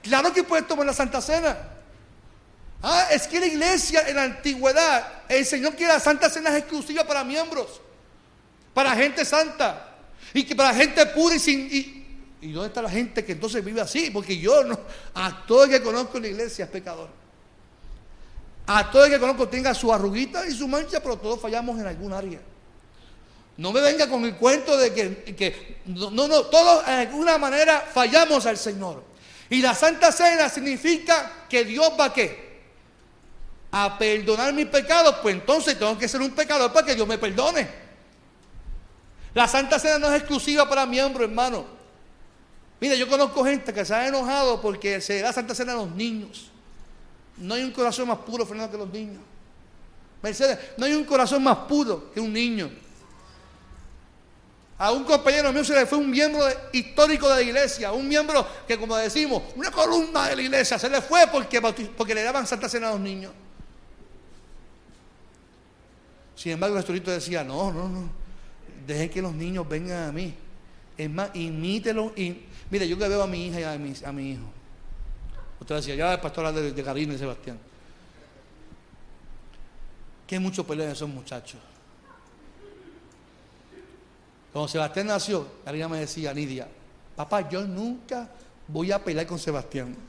Claro 0.03 0.33
que 0.33 0.45
puedes 0.45 0.67
tomar 0.67 0.87
la 0.87 0.93
Santa 0.93 1.21
Cena. 1.21 1.57
Ah, 2.83 3.09
es 3.11 3.27
que 3.27 3.41
la 3.41 3.47
iglesia 3.47 4.09
en 4.09 4.17
la 4.17 4.23
antigüedad 4.25 5.23
enseñó 5.29 5.75
que 5.75 5.87
la 5.87 5.99
Santa 5.99 6.31
Cena 6.31 6.57
exclusiva 6.57 7.05
para 7.05 7.25
miembros, 7.25 7.81
para 8.73 8.95
gente 8.95 9.25
santa 9.25 9.97
y 10.33 10.45
que 10.45 10.55
para 10.55 10.73
gente 10.73 11.05
pura 11.07 11.35
y 11.35 11.39
sin. 11.41 11.69
Y, 11.71 11.99
¿Y 12.41 12.53
dónde 12.53 12.69
está 12.69 12.83
la 12.83 12.91
gente 12.91 13.25
que 13.25 13.33
entonces 13.33 13.65
vive 13.65 13.81
así? 13.81 14.11
Porque 14.11 14.39
yo 14.39 14.63
no, 14.63 14.79
a 15.15 15.45
todo 15.45 15.65
el 15.65 15.71
que 15.71 15.83
conozco 15.83 16.19
en 16.19 16.23
la 16.25 16.29
iglesia 16.29 16.67
es 16.67 16.71
pecador. 16.71 17.09
A 18.67 18.91
todo 18.91 19.07
el 19.07 19.11
que 19.11 19.19
conozco 19.19 19.49
tenga 19.49 19.75
su 19.75 19.93
arruguita 19.93 20.47
y 20.47 20.53
su 20.53 20.69
mancha, 20.69 21.01
pero 21.03 21.17
todos 21.17 21.41
fallamos 21.41 21.81
en 21.81 21.87
algún 21.87 22.13
área. 22.13 22.41
No 23.57 23.73
me 23.73 23.81
venga 23.81 24.09
con 24.09 24.25
el 24.25 24.37
cuento 24.37 24.77
de 24.77 24.95
que, 24.95 25.35
que 25.35 25.81
no, 25.87 26.11
no, 26.11 26.43
todos 26.43 26.87
en 26.87 26.95
alguna 26.95 27.39
manera 27.39 27.81
fallamos 27.93 28.47
al 28.47 28.57
Señor. 28.57 29.03
Y 29.51 29.63
la 29.63 29.75
Santa 29.75 30.13
Cena 30.13 30.49
significa 30.49 31.47
que 31.49 31.65
Dios 31.65 31.93
va 31.99 32.07
a 32.07 32.13
qué? 32.13 32.49
A 33.71 33.99
perdonar 33.99 34.53
mis 34.53 34.67
pecados, 34.67 35.17
pues 35.23 35.35
entonces 35.35 35.79
tengo 35.79 35.97
que 35.97 36.09
ser 36.09 36.21
un 36.21 36.31
pecador 36.33 36.73
para 36.73 36.87
que 36.87 36.95
Dios 36.95 37.09
me 37.09 37.19
perdone. 37.19 37.69
La 39.35 39.47
Santa 39.49 39.79
Cena 39.79 39.99
no 39.99 40.09
es 40.13 40.21
exclusiva 40.21 40.69
para 40.69 40.85
miembros, 40.87 41.29
hermano. 41.29 41.65
Mira, 42.81 42.95
yo 42.95 43.09
conozco 43.09 43.45
gente 43.45 43.73
que 43.73 43.85
se 43.85 43.95
ha 43.95 44.07
enojado 44.07 44.61
porque 44.61 45.01
se 45.01 45.21
da 45.21 45.33
Santa 45.33 45.55
Cena 45.55 45.73
a 45.73 45.77
los 45.77 45.91
niños. 45.91 46.51
No 47.37 47.55
hay 47.55 47.63
un 47.63 47.73
corazón 47.73 48.09
más 48.09 48.19
puro, 48.19 48.45
Fernando, 48.45 48.73
que 48.73 48.79
los 48.79 48.91
niños. 48.91 49.23
Mercedes, 50.23 50.59
no 50.77 50.87
hay 50.87 50.93
un 50.93 51.05
corazón 51.05 51.43
más 51.43 51.59
puro 51.59 52.13
que 52.13 52.21
un 52.21 52.33
niño. 52.33 52.71
A 54.79 54.93
un 54.93 55.03
compañero 55.03 55.53
mío 55.53 55.65
se 55.65 55.75
le 55.75 55.87
fue 55.87 55.99
un 55.99 56.09
miembro 56.09 56.41
histórico 56.73 57.29
de 57.29 57.35
la 57.35 57.43
iglesia, 57.43 57.93
un 57.93 58.07
miembro 58.07 58.47
que, 58.67 58.79
como 58.79 58.97
decimos, 58.97 59.43
una 59.57 59.73
columna 59.73 60.29
de 60.29 60.37
la 60.37 60.43
iglesia, 60.43 60.79
se 60.79 60.89
le 60.89 61.03
fue 61.03 61.27
porque, 61.33 61.61
porque 61.61 62.15
le 62.15 62.23
daban 62.23 62.47
Santa 62.47 62.69
Cena 62.69 62.89
a 62.89 62.93
los 62.93 63.01
niños. 63.01 63.33
Sin 66.37 66.53
embargo, 66.53 66.77
el 66.77 66.83
pastorito 66.83 67.11
decía, 67.11 67.43
no, 67.43 67.73
no, 67.73 67.89
no, 67.89 68.09
dejen 68.87 69.11
que 69.11 69.21
los 69.21 69.35
niños 69.35 69.69
vengan 69.69 70.11
a 70.11 70.13
mí. 70.13 70.33
Es 70.97 71.11
más, 71.11 71.31
imítelo. 71.35 72.13
Y, 72.15 72.45
mire, 72.71 72.87
yo 72.87 72.97
que 72.97 73.09
veo 73.09 73.23
a 73.23 73.27
mi 73.27 73.49
hija 73.49 73.61
y 73.61 73.65
a 73.65 73.77
mi, 73.77 73.93
a 74.05 74.13
mi 74.13 74.31
hijo. 74.31 74.45
Usted 75.59 75.75
decía, 75.75 75.97
ya 75.97 76.15
el 76.15 76.21
pastor 76.21 76.55
de, 76.55 76.73
de 76.73 76.85
Karina 76.85 77.15
y 77.15 77.19
Sebastián. 77.19 77.59
Que 80.25 80.39
mucho 80.39 80.65
pelean 80.65 80.93
esos 80.93 81.09
muchachos. 81.09 81.59
Cuando 84.53 84.69
Sebastián 84.69 85.09
nació, 85.09 85.47
Karina 85.65 85.89
me 85.89 86.01
decía, 86.01 86.33
Nidia, 86.33 86.67
papá, 87.15 87.49
yo 87.49 87.63
nunca 87.63 88.29
voy 88.67 88.93
a 88.93 89.03
pelear 89.03 89.27
con 89.27 89.39
Sebastián. 89.39 89.95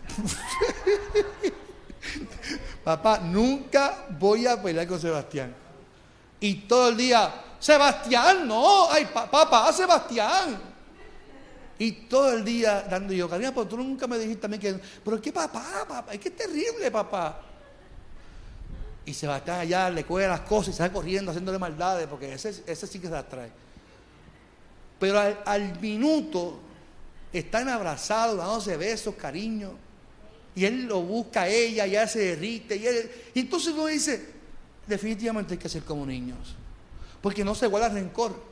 papá, 2.84 3.20
nunca 3.20 4.06
voy 4.18 4.48
a 4.48 4.62
pelear 4.62 4.88
con 4.88 5.00
Sebastián. 5.00 5.54
Y 6.40 6.56
todo 6.62 6.90
el 6.90 6.98
día, 6.98 7.32
Sebastián, 7.60 8.48
no, 8.48 8.90
ay, 8.90 9.08
papá, 9.14 9.72
Sebastián. 9.74 10.70
Y 11.78 11.92
todo 11.92 12.34
el 12.34 12.44
día 12.44 12.86
dando 12.90 13.14
yo, 13.14 13.30
Karina, 13.30 13.54
pero 13.54 13.68
tú 13.68 13.78
nunca 13.78 14.08
me 14.08 14.18
dijiste 14.18 14.42
también 14.42 14.62
que, 14.62 14.80
pero 15.04 15.22
qué 15.22 15.32
papá, 15.32 15.86
papá, 15.88 16.14
es 16.14 16.20
que 16.20 16.30
es 16.30 16.36
terrible, 16.36 16.90
papá. 16.92 17.42
Y 19.06 19.14
Sebastián 19.14 19.62
allá 19.62 19.90
le 19.90 20.06
coge 20.06 20.28
las 20.28 20.42
cosas 20.42 20.76
y 20.76 20.78
sale 20.78 20.94
corriendo 20.94 21.32
haciéndole 21.32 21.58
maldades, 21.58 22.06
porque 22.08 22.34
ese, 22.34 22.64
ese 22.66 22.86
sí 22.86 23.00
que 23.00 23.08
se 23.08 23.14
las 23.14 23.28
trae. 23.28 23.52
Pero 25.00 25.20
al, 25.46 25.80
minuto 25.80 26.60
están 27.32 27.70
abrazados, 27.70 28.38
dándose 28.38 28.76
besos, 28.76 29.16
cariño. 29.16 29.72
Y 30.56 30.66
él 30.66 30.86
lo 30.86 31.02
busca 31.02 31.44
a 31.44 31.48
ella, 31.48 31.88
ya 31.88 32.06
se 32.06 32.20
derrite. 32.20 32.76
Y, 33.34 33.40
entonces 33.40 33.74
uno 33.74 33.86
dice, 33.86 34.34
definitivamente 34.86 35.54
hay 35.54 35.58
que 35.58 35.70
ser 35.70 35.84
como 35.84 36.06
niños. 36.06 36.56
Porque 37.22 37.46
no 37.46 37.56
se 37.56 37.68
guarda 37.68 37.90
rencor. 37.90 38.50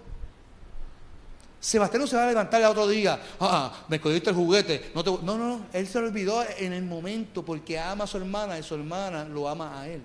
Sebastián 1.60 2.02
no 2.02 2.08
se 2.08 2.16
va 2.16 2.24
a 2.24 2.28
levantar 2.28 2.62
el 2.62 2.68
otro 2.68 2.88
día, 2.88 3.20
ah, 3.40 3.86
me 3.90 4.00
cogiste 4.00 4.30
el 4.30 4.36
juguete. 4.36 4.92
No, 4.94 5.04
no, 5.04 5.38
no, 5.38 5.66
él 5.74 5.88
se 5.88 6.00
lo 6.00 6.08
olvidó 6.08 6.46
en 6.58 6.72
el 6.72 6.84
momento 6.84 7.44
porque 7.44 7.80
ama 7.80 8.04
a 8.04 8.08
su 8.08 8.18
hermana 8.18 8.58
y 8.60 8.64
su 8.64 8.76
hermana 8.76 9.26
lo 9.26 9.50
ama 9.50 9.82
a 9.82 9.90
él. 9.90 10.02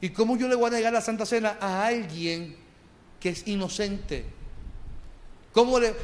¿Y 0.00 0.10
cómo 0.10 0.36
yo 0.36 0.46
le 0.46 0.54
voy 0.54 0.68
a 0.68 0.70
negar 0.70 0.92
la 0.92 1.00
Santa 1.00 1.26
Cena 1.26 1.56
a 1.60 1.86
alguien 1.86 2.56
que 3.18 3.30
es 3.30 3.48
inocente? 3.48 4.37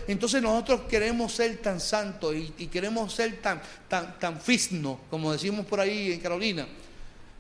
Entonces 0.09 0.42
nosotros 0.42 0.82
queremos 0.88 1.32
ser 1.32 1.59
tan 1.59 1.80
santos 1.80 2.34
y, 2.34 2.66
queremos 2.66 3.12
ser 3.12 3.40
tan, 3.40 3.61
tan, 3.88 4.18
tan 4.18 4.40
fisno, 4.40 5.01
como 5.11 5.32
decimos 5.32 5.64
por 5.66 5.80
ahí 5.80 6.12
en 6.12 6.20
Carolina, 6.20 6.66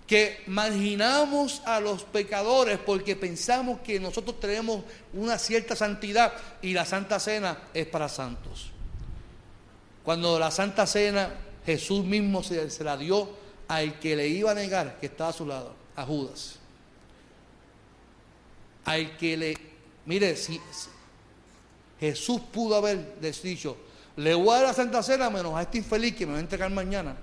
que 0.06 0.42
marginamos 0.46 1.62
a 1.64 1.80
los 1.80 2.04
pecadores 2.04 2.78
porque 2.78 3.16
pensamos 3.16 3.80
que 3.80 3.98
nosotros 3.98 4.38
tenemos 4.38 4.84
una 5.12 5.38
cierta 5.38 5.74
santidad 5.74 6.32
y 6.62 6.74
la 6.74 6.84
Santa 6.84 7.18
Cena 7.18 7.58
es 7.72 7.86
para 7.86 8.08
santos. 8.08 8.70
Cuando 10.04 10.38
la 10.38 10.50
Santa 10.50 10.86
Cena 10.86 11.34
Jesús 11.64 12.04
mismo 12.04 12.42
se, 12.42 12.70
se 12.70 12.84
la 12.84 12.96
dio 12.96 13.28
al 13.68 13.98
que 13.98 14.14
le 14.14 14.28
iba 14.28 14.50
a 14.50 14.54
negar, 14.54 14.98
que 15.00 15.06
estaba 15.06 15.30
a 15.30 15.32
su 15.32 15.46
lado, 15.46 15.74
a 15.96 16.04
Judas. 16.04 16.58
Al 18.84 19.16
que 19.16 19.36
le, 19.36 19.56
mire, 20.04 20.36
si, 20.36 20.60
Jesús 22.04 22.42
pudo 22.52 22.76
haber 22.76 23.18
dicho, 23.42 23.78
le 24.16 24.34
voy 24.34 24.50
a 24.50 24.58
dar 24.58 24.62
la 24.64 24.74
Santa 24.74 25.02
Cena 25.02 25.30
menos 25.30 25.54
a 25.54 25.62
este 25.62 25.78
infeliz 25.78 26.14
que 26.14 26.26
me 26.26 26.32
va 26.32 26.38
a 26.38 26.42
entregar 26.42 26.70
mañana. 26.70 27.16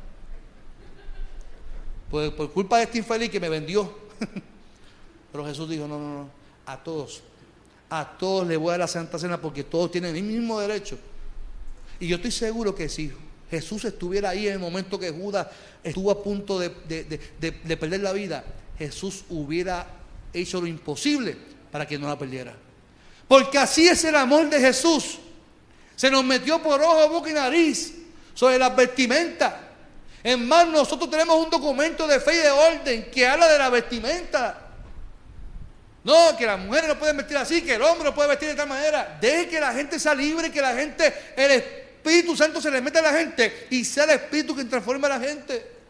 Pues 2.09 2.31
por 2.31 2.51
culpa 2.51 2.77
de 2.77 2.83
este 2.83 2.97
infeliz 2.97 3.29
que 3.29 3.39
me 3.39 3.47
vendió. 3.47 3.93
Pero 5.31 5.45
Jesús 5.45 5.69
dijo, 5.69 5.87
no, 5.87 5.99
no, 5.99 6.13
no, 6.15 6.29
a 6.65 6.83
todos, 6.83 7.21
a 7.91 8.17
todos 8.17 8.47
le 8.47 8.57
voy 8.57 8.69
a 8.69 8.71
dar 8.71 8.79
la 8.79 8.87
Santa 8.87 9.19
Cena 9.19 9.39
porque 9.39 9.63
todos 9.63 9.91
tienen 9.91 10.15
el 10.15 10.23
mismo 10.23 10.59
derecho. 10.59 10.97
Y 11.99 12.07
yo 12.07 12.15
estoy 12.15 12.31
seguro 12.31 12.73
que 12.73 12.89
si 12.89 13.11
Jesús 13.51 13.85
estuviera 13.85 14.31
ahí 14.31 14.47
en 14.47 14.53
el 14.53 14.59
momento 14.59 14.97
que 14.97 15.11
Judas 15.11 15.45
estuvo 15.83 16.09
a 16.09 16.23
punto 16.23 16.57
de, 16.57 16.69
de 17.29 17.77
perder 17.77 18.01
la 18.01 18.13
vida, 18.13 18.43
Jesús 18.79 19.25
hubiera 19.29 19.85
hecho 20.33 20.59
lo 20.59 20.65
imposible 20.65 21.37
para 21.71 21.87
que 21.87 21.99
no 21.99 22.07
la 22.07 22.17
perdiera. 22.17 22.70
Porque 23.31 23.57
así 23.57 23.87
es 23.87 24.03
el 24.03 24.17
amor 24.17 24.49
de 24.49 24.59
Jesús. 24.59 25.17
Se 25.95 26.11
nos 26.11 26.21
metió 26.21 26.61
por 26.61 26.81
ojo, 26.81 27.07
boca 27.07 27.29
y 27.29 27.33
nariz 27.33 27.93
sobre 28.33 28.59
las 28.59 28.75
vestimentas. 28.75 29.53
Es 30.21 30.37
más, 30.37 30.67
nosotros 30.67 31.09
tenemos 31.09 31.41
un 31.41 31.49
documento 31.49 32.05
de 32.07 32.19
fe 32.19 32.33
y 32.33 32.37
de 32.39 32.51
orden 32.51 33.09
que 33.09 33.25
habla 33.25 33.47
de 33.47 33.57
la 33.57 33.69
vestimenta. 33.69 34.59
No, 36.03 36.35
que 36.37 36.45
las 36.45 36.59
mujeres 36.59 36.89
no 36.89 36.99
pueden 36.99 37.15
vestir 37.15 37.37
así, 37.37 37.61
que 37.61 37.75
el 37.75 37.81
hombre 37.83 38.03
no 38.03 38.13
puede 38.13 38.27
vestir 38.27 38.49
de 38.49 38.55
tal 38.55 38.67
manera. 38.67 39.17
Deje 39.21 39.47
que 39.47 39.61
la 39.61 39.71
gente 39.71 39.97
sea 39.97 40.13
libre, 40.13 40.51
que 40.51 40.59
la 40.59 40.75
gente, 40.75 41.13
el 41.37 41.51
Espíritu 41.51 42.35
Santo 42.35 42.59
se 42.59 42.69
le 42.69 42.81
meta 42.81 42.99
a 42.99 43.03
la 43.03 43.13
gente 43.13 43.67
y 43.69 43.85
sea 43.85 44.03
el 44.03 44.09
Espíritu 44.09 44.53
que 44.53 44.65
transforme 44.65 45.07
a 45.07 45.11
la 45.11 45.19
gente. 45.21 45.80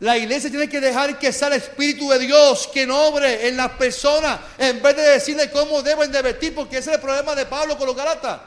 La 0.00 0.16
iglesia 0.16 0.48
tiene 0.48 0.66
que 0.66 0.80
dejar 0.80 1.18
que 1.18 1.30
sea 1.30 1.48
el 1.48 1.54
Espíritu 1.54 2.08
de 2.08 2.18
Dios 2.20 2.68
que 2.72 2.90
obre 2.90 3.48
en 3.48 3.56
las 3.58 3.72
personas 3.72 4.40
en 4.56 4.80
vez 4.80 4.96
de 4.96 5.02
decirle 5.02 5.50
cómo 5.50 5.82
deben 5.82 6.10
de 6.10 6.22
vestir, 6.22 6.54
porque 6.54 6.78
ese 6.78 6.90
es 6.90 6.96
el 6.96 7.02
problema 7.02 7.34
de 7.34 7.44
Pablo 7.44 7.76
con 7.76 7.86
los 7.86 7.94
Galatas. 7.94 8.40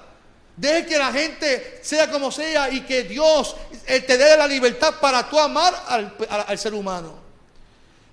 Deje 0.57 0.85
que 0.87 0.97
la 0.97 1.11
gente 1.11 1.79
sea 1.83 2.09
como 2.09 2.31
sea 2.31 2.71
y 2.71 2.81
que 2.81 3.03
Dios 3.03 3.55
eh, 3.85 4.01
te 4.01 4.17
dé 4.17 4.35
la 4.35 4.47
libertad 4.47 4.95
para 4.99 5.29
tú 5.29 5.39
amar 5.39 5.73
al, 5.87 6.15
al 6.47 6.57
ser 6.57 6.73
humano. 6.73 7.19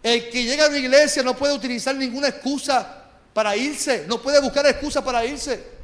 El 0.03 0.29
que 0.29 0.45
llega 0.45 0.67
a 0.67 0.69
la 0.69 0.79
iglesia 0.79 1.23
no 1.23 1.35
puede 1.35 1.55
utilizar 1.55 1.95
ninguna 1.95 2.29
excusa 2.29 3.05
para 3.33 3.57
irse, 3.57 4.05
no 4.07 4.21
puede 4.21 4.41
buscar 4.41 4.67
excusa 4.67 5.03
para 5.03 5.25
irse. 5.25 5.80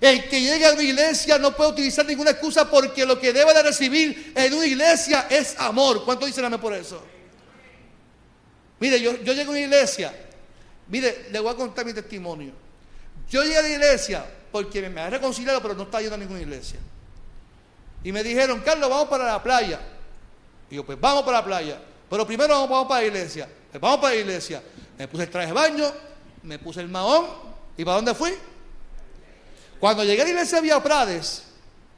El 0.00 0.28
que 0.28 0.40
llega 0.40 0.68
a 0.68 0.74
la 0.74 0.82
iglesia 0.82 1.38
no 1.38 1.54
puede 1.56 1.70
utilizar 1.70 2.06
ninguna 2.06 2.30
excusa 2.30 2.70
porque 2.70 3.04
lo 3.04 3.18
que 3.18 3.32
debe 3.32 3.52
de 3.52 3.62
recibir 3.62 4.32
en 4.34 4.54
una 4.54 4.66
iglesia 4.66 5.26
es 5.28 5.58
amor. 5.58 6.04
¿Cuánto 6.04 6.24
dicen 6.24 6.44
amén 6.44 6.60
por 6.60 6.72
eso? 6.72 7.02
Mire, 8.78 9.00
yo, 9.00 9.16
yo 9.22 9.32
llego 9.32 9.48
a 9.48 9.50
una 9.50 9.60
iglesia, 9.60 10.14
mire, 10.86 11.26
le 11.32 11.40
voy 11.40 11.52
a 11.52 11.56
contar 11.56 11.84
mi 11.84 11.92
testimonio. 11.92 12.52
Yo 13.28 13.42
llegué 13.42 13.58
a 13.58 13.62
la 13.62 13.68
iglesia 13.68 14.24
porque 14.52 14.88
me 14.88 15.00
ha 15.00 15.10
reconciliado, 15.10 15.60
pero 15.60 15.74
no 15.74 15.82
está 15.82 16.00
yendo 16.00 16.14
a 16.14 16.18
ninguna 16.18 16.40
iglesia. 16.40 16.78
Y 18.04 18.12
me 18.12 18.22
dijeron, 18.22 18.60
Carlos, 18.60 18.88
vamos 18.88 19.08
para 19.08 19.24
la 19.24 19.42
playa. 19.42 19.80
Y 20.70 20.76
yo, 20.76 20.86
pues 20.86 20.98
vamos 21.00 21.24
para 21.24 21.38
la 21.38 21.44
playa. 21.44 21.80
Pero 22.08 22.26
primero 22.26 22.54
vamos, 22.54 22.70
vamos 22.70 22.88
para 22.88 23.00
la 23.00 23.06
iglesia. 23.08 23.48
Pues 23.70 23.80
vamos 23.80 23.98
para 23.98 24.14
la 24.14 24.20
iglesia. 24.20 24.62
Me 24.96 25.08
puse 25.08 25.24
el 25.24 25.30
traje 25.30 25.48
de 25.48 25.52
baño, 25.52 25.92
me 26.44 26.58
puse 26.58 26.80
el 26.80 26.88
mahón. 26.88 27.26
¿Y 27.76 27.84
para 27.84 27.96
dónde 27.96 28.14
fui? 28.14 28.32
Cuando 29.80 30.04
llegué 30.04 30.22
a 30.22 30.24
la 30.24 30.30
iglesia 30.30 30.56
de 30.56 30.62
Vía 30.62 30.82
Prades, 30.82 31.42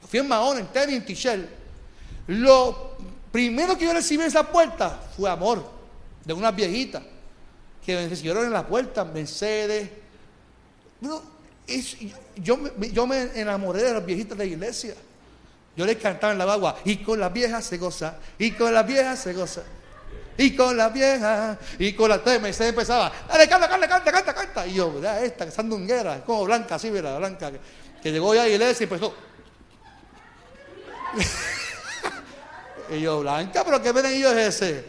fui 0.09 0.19
en 0.19 0.29
Mahón, 0.29 0.59
en 0.59 0.67
tenis, 0.67 0.97
en 0.97 1.05
Tichel, 1.05 1.49
lo 2.27 2.97
primero 3.33 3.77
que 3.77 3.85
yo 3.85 3.93
recibí 3.93 4.23
en 4.23 4.29
esa 4.29 4.51
puerta 4.51 5.01
fue 5.17 5.31
amor 5.31 5.65
de 6.25 6.33
unas 6.33 6.55
viejitas 6.55 7.03
que 7.85 7.95
me 7.95 8.09
recibieron 8.09 8.45
en 8.45 8.53
la 8.53 8.67
puerta, 8.67 9.05
Mercedes. 9.05 9.89
yo, 11.01 12.59
yo 12.77 13.07
me 13.07 13.23
enamoré 13.35 13.83
de 13.83 13.95
las 13.95 14.05
viejitas 14.05 14.37
de 14.37 14.45
la 14.45 14.51
iglesia. 14.51 14.95
Yo 15.77 15.87
les 15.87 15.97
cantaba 15.97 16.33
en 16.33 16.39
la 16.39 16.45
bagua, 16.45 16.77
y 16.85 16.99
con 16.99 17.19
las 17.19 17.33
viejas 17.33 17.65
se 17.65 17.79
goza, 17.79 18.19
y 18.39 18.51
con 18.51 18.75
las 18.75 18.87
viejas 18.87 19.21
se 19.21 19.33
goza. 19.33 19.63
Y 20.41 20.57
con 20.57 20.75
la 20.75 20.89
vieja, 20.89 21.59
y 21.79 21.93
con 21.93 22.09
la 22.09 22.15
Entonces 22.15 22.57
se 22.57 22.69
empezaba, 22.69 23.13
dale, 23.29 23.47
canta, 23.47 23.69
canta, 23.69 23.87
canta, 23.87 24.11
canta, 24.11 24.35
canta. 24.35 24.67
Y 24.67 24.73
yo, 24.73 24.91
¿verdad? 24.91 25.23
Esta, 25.23 25.45
que 25.45 25.51
sandunguera, 25.51 26.25
como 26.25 26.47
blanca, 26.47 26.77
así, 26.77 26.91
mira, 26.91 27.19
blanca, 27.19 27.53
que, 28.03 28.11
llegó 28.11 28.35
ya 28.35 28.41
a 28.41 28.45
la 28.45 28.51
iglesia 28.51 28.85
y 28.85 28.87
empezó. 28.91 29.15
y 32.89 33.03
yo, 33.03 33.21
blanca, 33.21 33.63
pero 33.67 33.83
¿qué 33.83 33.91
ellos 33.91 34.33
es 34.33 34.63
ese? 34.63 34.87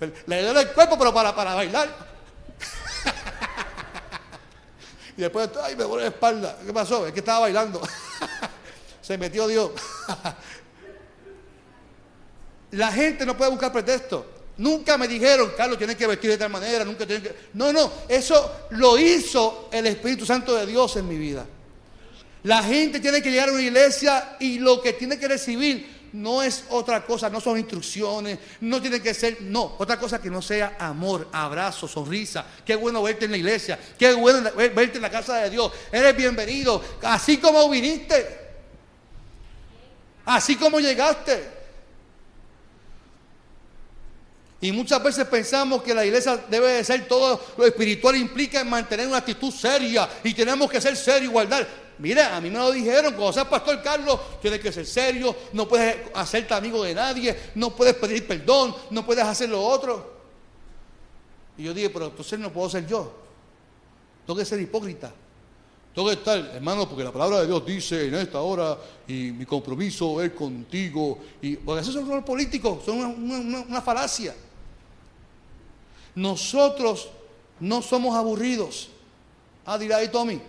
Le 0.26 0.42
dio 0.42 0.60
el 0.60 0.72
cuerpo, 0.72 0.98
pero 0.98 1.14
para, 1.14 1.34
para 1.34 1.54
bailar. 1.54 1.88
y 5.16 5.22
después, 5.22 5.48
ay, 5.62 5.74
me 5.74 5.84
duele 5.84 6.02
la 6.02 6.10
espalda. 6.10 6.58
¿Qué 6.66 6.72
pasó? 6.74 7.06
Es 7.06 7.14
que 7.14 7.20
estaba 7.20 7.40
bailando. 7.40 7.80
Se 9.00 9.16
metió 9.16 9.46
Dios. 9.46 9.70
La 12.72 12.92
gente 12.92 13.26
no 13.26 13.36
puede 13.36 13.50
buscar 13.50 13.72
pretexto. 13.72 14.26
Nunca 14.58 14.98
me 14.98 15.08
dijeron, 15.08 15.52
Carlos, 15.56 15.78
tienes 15.78 15.96
que 15.96 16.06
vestir 16.06 16.30
de 16.30 16.36
tal 16.36 16.50
manera, 16.50 16.84
nunca 16.84 17.06
tienes 17.06 17.26
que... 17.26 17.34
No, 17.54 17.72
no, 17.72 17.90
eso 18.08 18.66
lo 18.70 18.98
hizo 18.98 19.70
el 19.72 19.86
Espíritu 19.86 20.26
Santo 20.26 20.54
de 20.54 20.66
Dios 20.66 20.96
en 20.96 21.08
mi 21.08 21.16
vida. 21.16 21.46
La 22.42 22.62
gente 22.62 23.00
tiene 23.00 23.22
que 23.22 23.30
llegar 23.30 23.48
a 23.48 23.52
una 23.52 23.62
iglesia 23.62 24.36
y 24.38 24.58
lo 24.58 24.82
que 24.82 24.92
tiene 24.92 25.18
que 25.18 25.28
recibir 25.28 26.00
no 26.12 26.42
es 26.42 26.64
otra 26.70 27.04
cosa, 27.04 27.30
no 27.30 27.40
son 27.40 27.58
instrucciones, 27.58 28.38
no 28.60 28.80
tiene 28.80 29.00
que 29.00 29.14
ser, 29.14 29.42
no, 29.42 29.76
otra 29.78 29.98
cosa 29.98 30.20
que 30.20 30.28
no 30.28 30.42
sea 30.42 30.76
amor, 30.78 31.28
abrazo, 31.32 31.86
sonrisa. 31.86 32.44
Qué 32.64 32.74
bueno 32.74 33.02
verte 33.02 33.26
en 33.26 33.30
la 33.30 33.36
iglesia, 33.36 33.78
qué 33.98 34.12
bueno 34.12 34.50
verte 34.54 34.96
en 34.96 35.02
la 35.02 35.10
casa 35.10 35.36
de 35.38 35.50
Dios. 35.50 35.72
Eres 35.92 36.16
bienvenido, 36.16 36.82
así 37.02 37.38
como 37.38 37.68
viniste, 37.70 38.26
así 40.26 40.56
como 40.56 40.80
llegaste. 40.80 41.59
Y 44.62 44.72
muchas 44.72 45.02
veces 45.02 45.26
pensamos 45.26 45.82
que 45.82 45.94
la 45.94 46.04
iglesia 46.04 46.36
debe 46.48 46.68
de 46.72 46.84
ser 46.84 47.08
todo 47.08 47.40
lo 47.56 47.64
espiritual 47.64 48.14
implica 48.16 48.60
en 48.60 48.68
mantener 48.68 49.06
una 49.06 49.16
actitud 49.16 49.50
seria 49.50 50.06
y 50.22 50.34
tenemos 50.34 50.70
que 50.70 50.80
ser 50.80 50.96
serios, 50.96 51.30
igualdad. 51.30 51.66
Mira, 51.98 52.36
a 52.36 52.40
mí 52.40 52.50
me 52.50 52.58
lo 52.58 52.70
dijeron, 52.70 53.14
cuando 53.14 53.32
seas 53.32 53.46
pastor 53.46 53.80
Carlos, 53.82 54.20
tienes 54.40 54.60
que 54.60 54.70
ser 54.70 54.86
serio, 54.86 55.34
no 55.54 55.66
puedes 55.66 55.96
hacerte 56.14 56.52
amigo 56.52 56.82
de 56.82 56.94
nadie, 56.94 57.38
no 57.54 57.74
puedes 57.74 57.94
pedir 57.94 58.26
perdón, 58.26 58.74
no 58.90 59.04
puedes 59.04 59.24
hacer 59.24 59.48
lo 59.48 59.62
otro. 59.62 60.20
Y 61.56 61.64
yo 61.64 61.72
dije, 61.72 61.88
pero 61.88 62.06
entonces 62.06 62.38
no 62.38 62.52
puedo 62.52 62.68
ser 62.68 62.86
yo. 62.86 63.12
Tengo 64.26 64.38
que 64.38 64.44
ser 64.44 64.60
hipócrita. 64.60 65.12
Tengo 65.94 66.08
que 66.08 66.14
estar, 66.14 66.38
hermano, 66.38 66.86
porque 66.88 67.02
la 67.02 67.12
palabra 67.12 67.40
de 67.40 67.46
Dios 67.46 67.64
dice 67.66 68.06
en 68.06 68.14
esta 68.14 68.40
hora 68.40 68.78
y 69.08 69.32
mi 69.32 69.44
compromiso 69.44 70.22
es 70.22 70.32
contigo. 70.32 71.18
Y, 71.42 71.56
porque 71.56 71.80
esos 71.80 71.94
son 71.94 72.08
los 72.08 72.24
políticos, 72.24 72.84
son 72.84 72.98
una 73.68 73.82
falacia. 73.82 74.34
Nosotros 76.14 77.08
no 77.60 77.82
somos 77.82 78.16
aburridos. 78.16 78.88
Ah, 79.66 79.78
dirá 79.78 79.98
ahí 79.98 80.08
Tommy. 80.08 80.40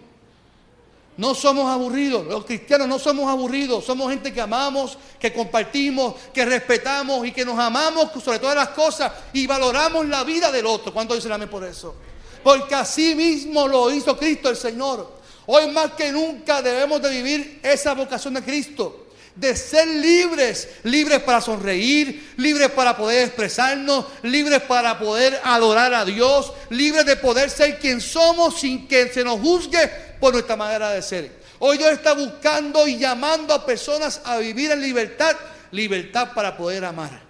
No 1.18 1.36
somos 1.36 1.70
aburridos. 1.70 2.26
Los 2.26 2.46
cristianos 2.46 2.88
no 2.88 2.98
somos 2.98 3.30
aburridos. 3.30 3.86
Somos 3.86 4.10
gente 4.10 4.34
que 4.34 4.42
amamos, 4.42 4.98
que 5.20 5.34
compartimos, 5.34 6.16
que 6.34 6.46
respetamos 6.46 7.28
y 7.28 7.32
que 7.32 7.46
nos 7.46 7.60
amamos 7.60 8.10
sobre 8.24 8.40
todas 8.40 8.56
las 8.56 8.70
cosas 8.70 9.12
y 9.34 9.46
valoramos 9.46 10.08
la 10.08 10.24
vida 10.24 10.52
del 10.52 10.66
otro. 10.66 10.94
¿Cuánto 10.94 11.14
dicen 11.14 11.32
amén 11.32 11.50
por 11.50 11.64
eso? 11.64 11.96
Porque 12.44 12.74
así 12.74 13.14
mismo 13.14 13.68
lo 13.68 13.92
hizo 13.92 14.18
Cristo 14.18 14.50
el 14.50 14.56
Señor. 14.56 15.20
Hoy 15.46 15.70
más 15.72 15.92
que 15.94 16.12
nunca 16.12 16.62
debemos 16.62 17.02
de 17.02 17.10
vivir 17.10 17.60
esa 17.62 17.94
vocación 17.94 18.34
de 18.34 18.44
Cristo 18.44 19.01
de 19.36 19.56
ser 19.56 19.88
libres, 19.88 20.68
libres 20.84 21.20
para 21.20 21.42
sonreír, 21.42 22.34
libres 22.38 22.70
para 22.72 22.96
poder 22.98 23.28
expresarnos, 23.28 24.06
libres 24.24 24.62
para 24.62 25.00
poder 25.00 25.40
adorar 25.44 25.94
a 25.94 26.06
Dios, 26.06 26.54
libres 26.70 27.06
de 27.06 27.16
poder 27.16 27.50
ser 27.50 27.80
quien 27.80 28.02
somos 28.02 28.60
sin 28.60 28.88
que 28.88 29.10
se 29.10 29.24
nos 29.24 29.40
juzgue 29.40 29.90
por 30.20 30.34
nuestra 30.34 30.56
manera 30.56 30.92
de 30.92 31.02
ser. 31.02 31.42
Hoy 31.60 31.78
Dios 31.78 31.92
está 31.92 32.14
buscando 32.14 32.88
y 32.88 32.98
llamando 32.98 33.54
a 33.54 33.66
personas 33.66 34.22
a 34.26 34.38
vivir 34.38 34.72
en 34.72 34.82
libertad, 34.82 35.36
libertad 35.72 36.34
para 36.34 36.58
poder 36.58 36.84
amar. 36.84 37.22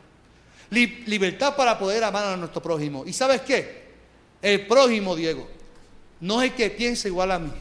libertad 0.70 1.56
para 1.56 1.78
poder 1.78 2.04
amar 2.04 2.26
a 2.26 2.38
nuestro 2.38 2.62
prójimo. 2.62 3.04
¿Y 3.06 3.14
sabes 3.14 3.42
qué? 3.42 3.82
El 4.42 4.66
prójimo, 4.68 5.16
Diego, 5.16 5.48
no 6.22 6.42
es 6.42 6.52
el 6.52 6.56
que 6.56 6.70
piensa 6.70 7.08
igual 7.08 7.32
a 7.32 7.40
mí. 7.40 7.52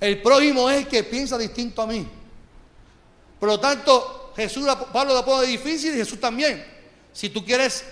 El 0.00 0.22
prójimo 0.22 0.70
es 0.70 0.78
el 0.78 0.86
que 0.88 1.04
piensa 1.04 1.36
distinto 1.36 1.82
a 1.82 1.86
mí. 1.86 2.08
Por 3.38 3.48
lo 3.48 3.60
tanto, 3.60 4.32
Jesús, 4.36 4.66
Pablo 4.92 5.14
lo 5.14 5.24
pone 5.24 5.46
difícil 5.46 5.94
y 5.94 5.98
Jesús 5.98 6.20
también. 6.20 6.64
Si 7.12 7.30
tú 7.30 7.44
quieres 7.44 7.84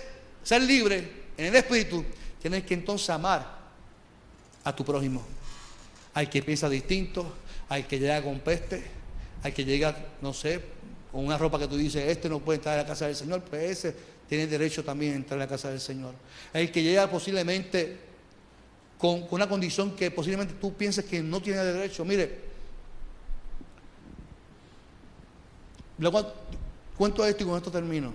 ser 0.43 0.61
libre 0.61 1.11
en 1.37 1.45
el 1.45 1.55
Espíritu, 1.55 2.03
tienes 2.41 2.63
que 2.63 2.73
entonces 2.73 3.09
amar 3.09 3.45
a 4.63 4.75
tu 4.75 4.83
prójimo. 4.83 5.25
Hay 6.13 6.27
que 6.27 6.41
piensa 6.41 6.69
distinto, 6.69 7.33
hay 7.69 7.83
que 7.83 7.99
llega 7.99 8.21
con 8.23 8.39
peste, 8.39 8.83
hay 9.43 9.51
que 9.51 9.63
llega, 9.63 9.95
no 10.21 10.33
sé, 10.33 10.61
con 11.11 11.25
una 11.25 11.37
ropa 11.37 11.59
que 11.59 11.67
tú 11.67 11.77
dices, 11.77 12.07
este 12.07 12.29
no 12.29 12.39
puede 12.39 12.57
entrar 12.57 12.79
a 12.79 12.83
la 12.83 12.87
casa 12.87 13.07
del 13.07 13.15
Señor, 13.15 13.41
pues 13.41 13.63
ese 13.63 13.95
tiene 14.27 14.47
derecho 14.47 14.83
también 14.83 15.13
a 15.13 15.15
entrar 15.15 15.39
a 15.39 15.43
la 15.43 15.49
casa 15.49 15.69
del 15.69 15.79
Señor. 15.79 16.13
El 16.53 16.71
que 16.71 16.83
llega 16.83 17.09
posiblemente 17.09 17.97
con 18.97 19.25
una 19.29 19.47
condición 19.47 19.95
que 19.95 20.11
posiblemente 20.11 20.55
tú 20.59 20.73
pienses 20.73 21.05
que 21.05 21.21
no 21.21 21.41
tiene 21.41 21.63
derecho. 21.63 22.03
Mire, 22.03 22.46
Luego 25.97 26.33
cuento 26.97 27.25
esto 27.25 27.43
y 27.43 27.45
con 27.47 27.57
esto 27.57 27.71
termino. 27.71 28.13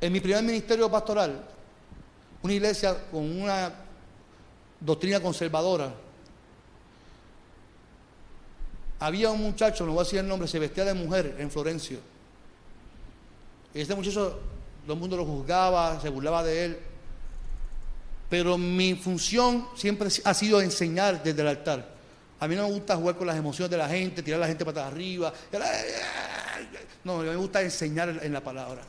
En 0.00 0.12
mi 0.12 0.20
primer 0.20 0.42
ministerio 0.42 0.90
pastoral, 0.90 1.44
una 2.42 2.52
iglesia 2.52 2.96
con 3.10 3.40
una 3.40 3.72
doctrina 4.80 5.20
conservadora, 5.20 5.92
había 8.98 9.30
un 9.30 9.42
muchacho, 9.42 9.84
no 9.84 9.92
voy 9.92 10.00
a 10.00 10.04
decir 10.04 10.18
el 10.20 10.28
nombre, 10.28 10.48
se 10.48 10.58
vestía 10.58 10.84
de 10.84 10.94
mujer 10.94 11.36
en 11.38 11.50
Florencio. 11.50 11.98
Y 13.74 13.80
este 13.80 13.94
muchacho, 13.94 14.38
todo 14.84 14.94
el 14.94 14.98
mundo 14.98 15.16
lo 15.16 15.24
juzgaba, 15.24 16.00
se 16.00 16.08
burlaba 16.08 16.42
de 16.42 16.64
él. 16.64 16.78
Pero 18.30 18.56
mi 18.56 18.94
función 18.94 19.66
siempre 19.76 20.08
ha 20.24 20.34
sido 20.34 20.60
enseñar 20.60 21.22
desde 21.22 21.42
el 21.42 21.48
altar. 21.48 21.95
A 22.38 22.48
mí 22.48 22.54
no 22.54 22.66
me 22.66 22.72
gusta 22.74 22.96
jugar 22.96 23.16
con 23.16 23.26
las 23.26 23.36
emociones 23.36 23.70
de 23.70 23.78
la 23.78 23.88
gente, 23.88 24.22
tirar 24.22 24.38
a 24.38 24.42
la 24.42 24.48
gente 24.48 24.64
para 24.64 24.86
arriba. 24.86 25.32
No, 27.04 27.18
me 27.18 27.36
gusta 27.36 27.62
enseñar 27.62 28.20
en 28.22 28.32
la 28.32 28.42
palabra. 28.42 28.82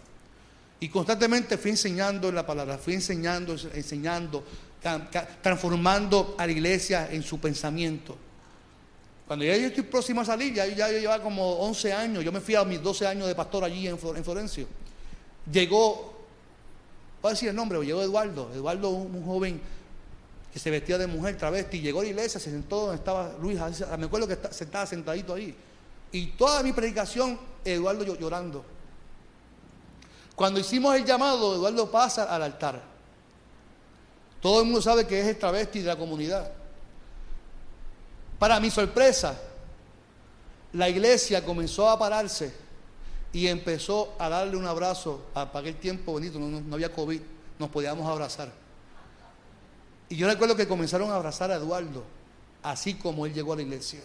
Y 0.80 0.89
constantemente 0.89 1.58
fui 1.58 1.72
enseñando 1.72 2.30
en 2.30 2.36
la 2.36 2.45
palabra, 2.45 2.78
fui 2.78 2.93
enseñando, 2.93 3.56
enseñando, 3.74 4.43
transformando 5.41 6.36
a 6.38 6.45
la 6.45 6.52
iglesia 6.52 7.08
en 7.12 7.24
su 7.24 7.39
pensamiento. 7.39 8.16
Cuando 9.26 9.43
ya 9.43 9.58
yo 9.58 9.68
estoy 9.68 9.84
próximo 9.84 10.22
a 10.22 10.26
salir, 10.26 10.54
ya, 10.54 10.68
yo 10.68 11.00
llevaba 11.00 11.24
como 11.24 11.54
11 11.60 11.93
años, 11.93 12.24
yo 12.24 12.32
me 12.32 12.41
fui 12.41 12.56
a 12.56 12.64
mis 12.64 12.82
12 12.82 13.08
años 13.08 13.28
de 13.28 13.36
pastor 13.36 13.64
allí 13.64 13.88
en, 13.88 13.98
Florencio. 13.98 14.68
Llegó, 15.52 16.14
voy 17.22 17.30
a 17.30 17.34
decir 17.34 17.50
el 17.50 17.56
nombre, 17.56 17.84
llegó 17.84 18.02
Eduardo, 18.02 18.52
Eduardo, 18.54 18.89
un 18.89 19.26
joven 19.26 19.60
que 20.52 20.60
se 20.60 20.72
vestía 20.72 20.98
de 20.98 21.08
mujer 21.08 21.38
travesti, 21.38 21.82
llegó 21.82 22.00
a 22.00 22.04
la 22.04 22.10
iglesia, 22.10 22.39
se 22.39 22.50
sentó 22.50 22.82
donde 22.82 22.95
estaba 22.95 23.36
Luis, 23.41 23.60
me 23.98 24.06
acuerdo 24.06 24.28
que 24.28 24.34
estaba 24.34 24.86
sentadito 24.86 25.34
ahí. 25.34 25.56
Y 26.12 26.28
toda 26.28 26.64
mi 26.64 26.72
predicación, 26.72 27.38
Eduardo 27.66 28.04
llorando. 28.16 28.64
Cuando 30.36 30.60
hicimos 30.60 30.95
el 30.95 31.04
llamado, 31.04 31.56
Eduardo 31.56 31.91
pasa 31.91 32.24
al 32.24 32.43
altar. 32.43 32.82
Todo 34.41 34.60
el 34.62 34.66
mundo 34.66 34.82
sabe 34.82 35.06
que 35.06 35.20
es 35.20 35.28
el 35.28 35.38
travesti 35.38 35.80
de 35.80 35.88
la 35.88 35.95
comunidad. 35.95 36.52
Para 38.39 38.60
mi 38.60 38.70
sorpresa, 38.70 39.39
la 40.74 40.89
iglesia 40.89 41.43
comenzó 41.43 41.89
a 41.89 41.98
pararse 41.98 42.54
y 43.34 43.48
empezó 43.48 44.14
a 44.20 44.30
darle 44.30 44.58
un 44.58 44.68
abrazo. 44.68 45.26
Para 45.34 45.60
aquel 45.60 45.76
tiempo 45.78 46.14
bonito, 46.14 46.39
no, 46.39 46.62
no 46.62 46.76
había 46.76 46.93
COVID, 46.93 47.20
nos 47.58 47.70
podíamos 47.70 48.08
abrazar. 48.08 48.52
Y 50.10 50.16
yo 50.16 50.28
recuerdo 50.28 50.55
que 50.55 50.68
comenzaron 50.68 51.12
a 51.12 51.16
abrazar 51.16 51.51
a 51.51 51.55
Eduardo, 51.55 52.03
así 52.64 52.93
como 52.93 53.26
él 53.26 53.34
llegó 53.34 53.53
a 53.53 53.58
la 53.58 53.62
iglesia. 53.62 54.01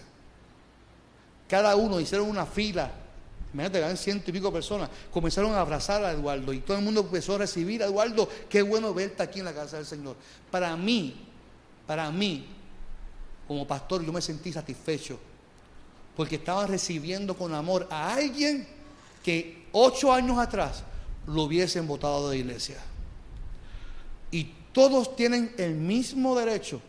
Cada 1.48 1.76
uno 1.76 2.00
hicieron 2.00 2.28
una 2.28 2.46
fila, 2.46 2.90
imagínate, 3.52 3.78
eran 3.78 3.96
ciento 3.96 4.30
y 4.30 4.32
pico 4.32 4.52
personas, 4.52 4.88
comenzaron 5.12 5.52
a 5.52 5.60
abrazar 5.60 6.04
a 6.04 6.12
Eduardo 6.12 6.52
y 6.52 6.60
todo 6.60 6.78
el 6.78 6.84
mundo 6.84 7.02
empezó 7.02 7.34
a 7.34 7.38
recibir 7.38 7.82
a 7.82 7.86
Eduardo, 7.86 8.28
qué 8.48 8.62
bueno 8.62 8.92
verte 8.94 9.22
aquí 9.22 9.40
en 9.40 9.44
la 9.44 9.52
casa 9.52 9.76
del 9.76 9.86
Señor. 9.86 10.16
Para 10.50 10.76
mí, 10.76 11.26
para 11.86 12.10
mí, 12.10 12.46
como 13.46 13.66
pastor, 13.66 14.04
yo 14.04 14.12
me 14.12 14.22
sentí 14.22 14.52
satisfecho, 14.52 15.18
porque 16.16 16.36
estaba 16.36 16.66
recibiendo 16.66 17.36
con 17.36 17.54
amor 17.54 17.86
a 17.90 18.14
alguien 18.14 18.66
que 19.22 19.66
ocho 19.72 20.12
años 20.12 20.38
atrás 20.38 20.82
lo 21.26 21.42
hubiesen 21.42 21.86
votado 21.86 22.30
de 22.30 22.38
iglesia. 22.38 22.78
Y 24.30 24.52
todos 24.72 25.16
tienen 25.16 25.54
el 25.58 25.74
mismo 25.74 26.38
derecho 26.38 26.80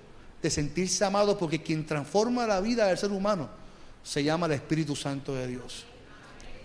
de 0.41 0.49
sentirse 0.49 1.03
amados 1.05 1.37
porque 1.37 1.61
quien 1.61 1.85
transforma 1.85 2.45
la 2.47 2.59
vida 2.61 2.87
del 2.87 2.97
ser 2.97 3.11
humano 3.11 3.49
se 4.03 4.23
llama 4.23 4.45
el 4.47 4.53
Espíritu 4.53 4.95
Santo 4.95 5.33
de 5.33 5.47
Dios. 5.47 5.85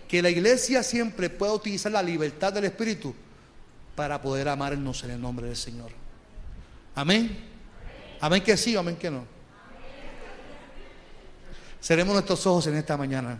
Que 0.07 0.21
la 0.21 0.29
iglesia 0.29 0.83
siempre 0.83 1.29
pueda 1.29 1.53
utilizar 1.53 1.91
la 1.91 2.03
libertad 2.03 2.51
del 2.51 2.65
Espíritu 2.65 3.13
para 3.95 4.21
poder 4.21 4.49
amarnos 4.49 5.03
en 5.03 5.11
el 5.11 5.21
nombre 5.21 5.47
del 5.47 5.55
Señor. 5.55 5.91
Amén. 6.95 7.37
Amén 8.19 8.43
que 8.43 8.57
sí, 8.57 8.75
amén 8.75 8.95
que 8.97 9.09
no. 9.09 9.25
Seremos 11.79 12.13
nuestros 12.13 12.45
ojos 12.45 12.67
en 12.67 12.75
esta 12.75 12.97
mañana. 12.97 13.39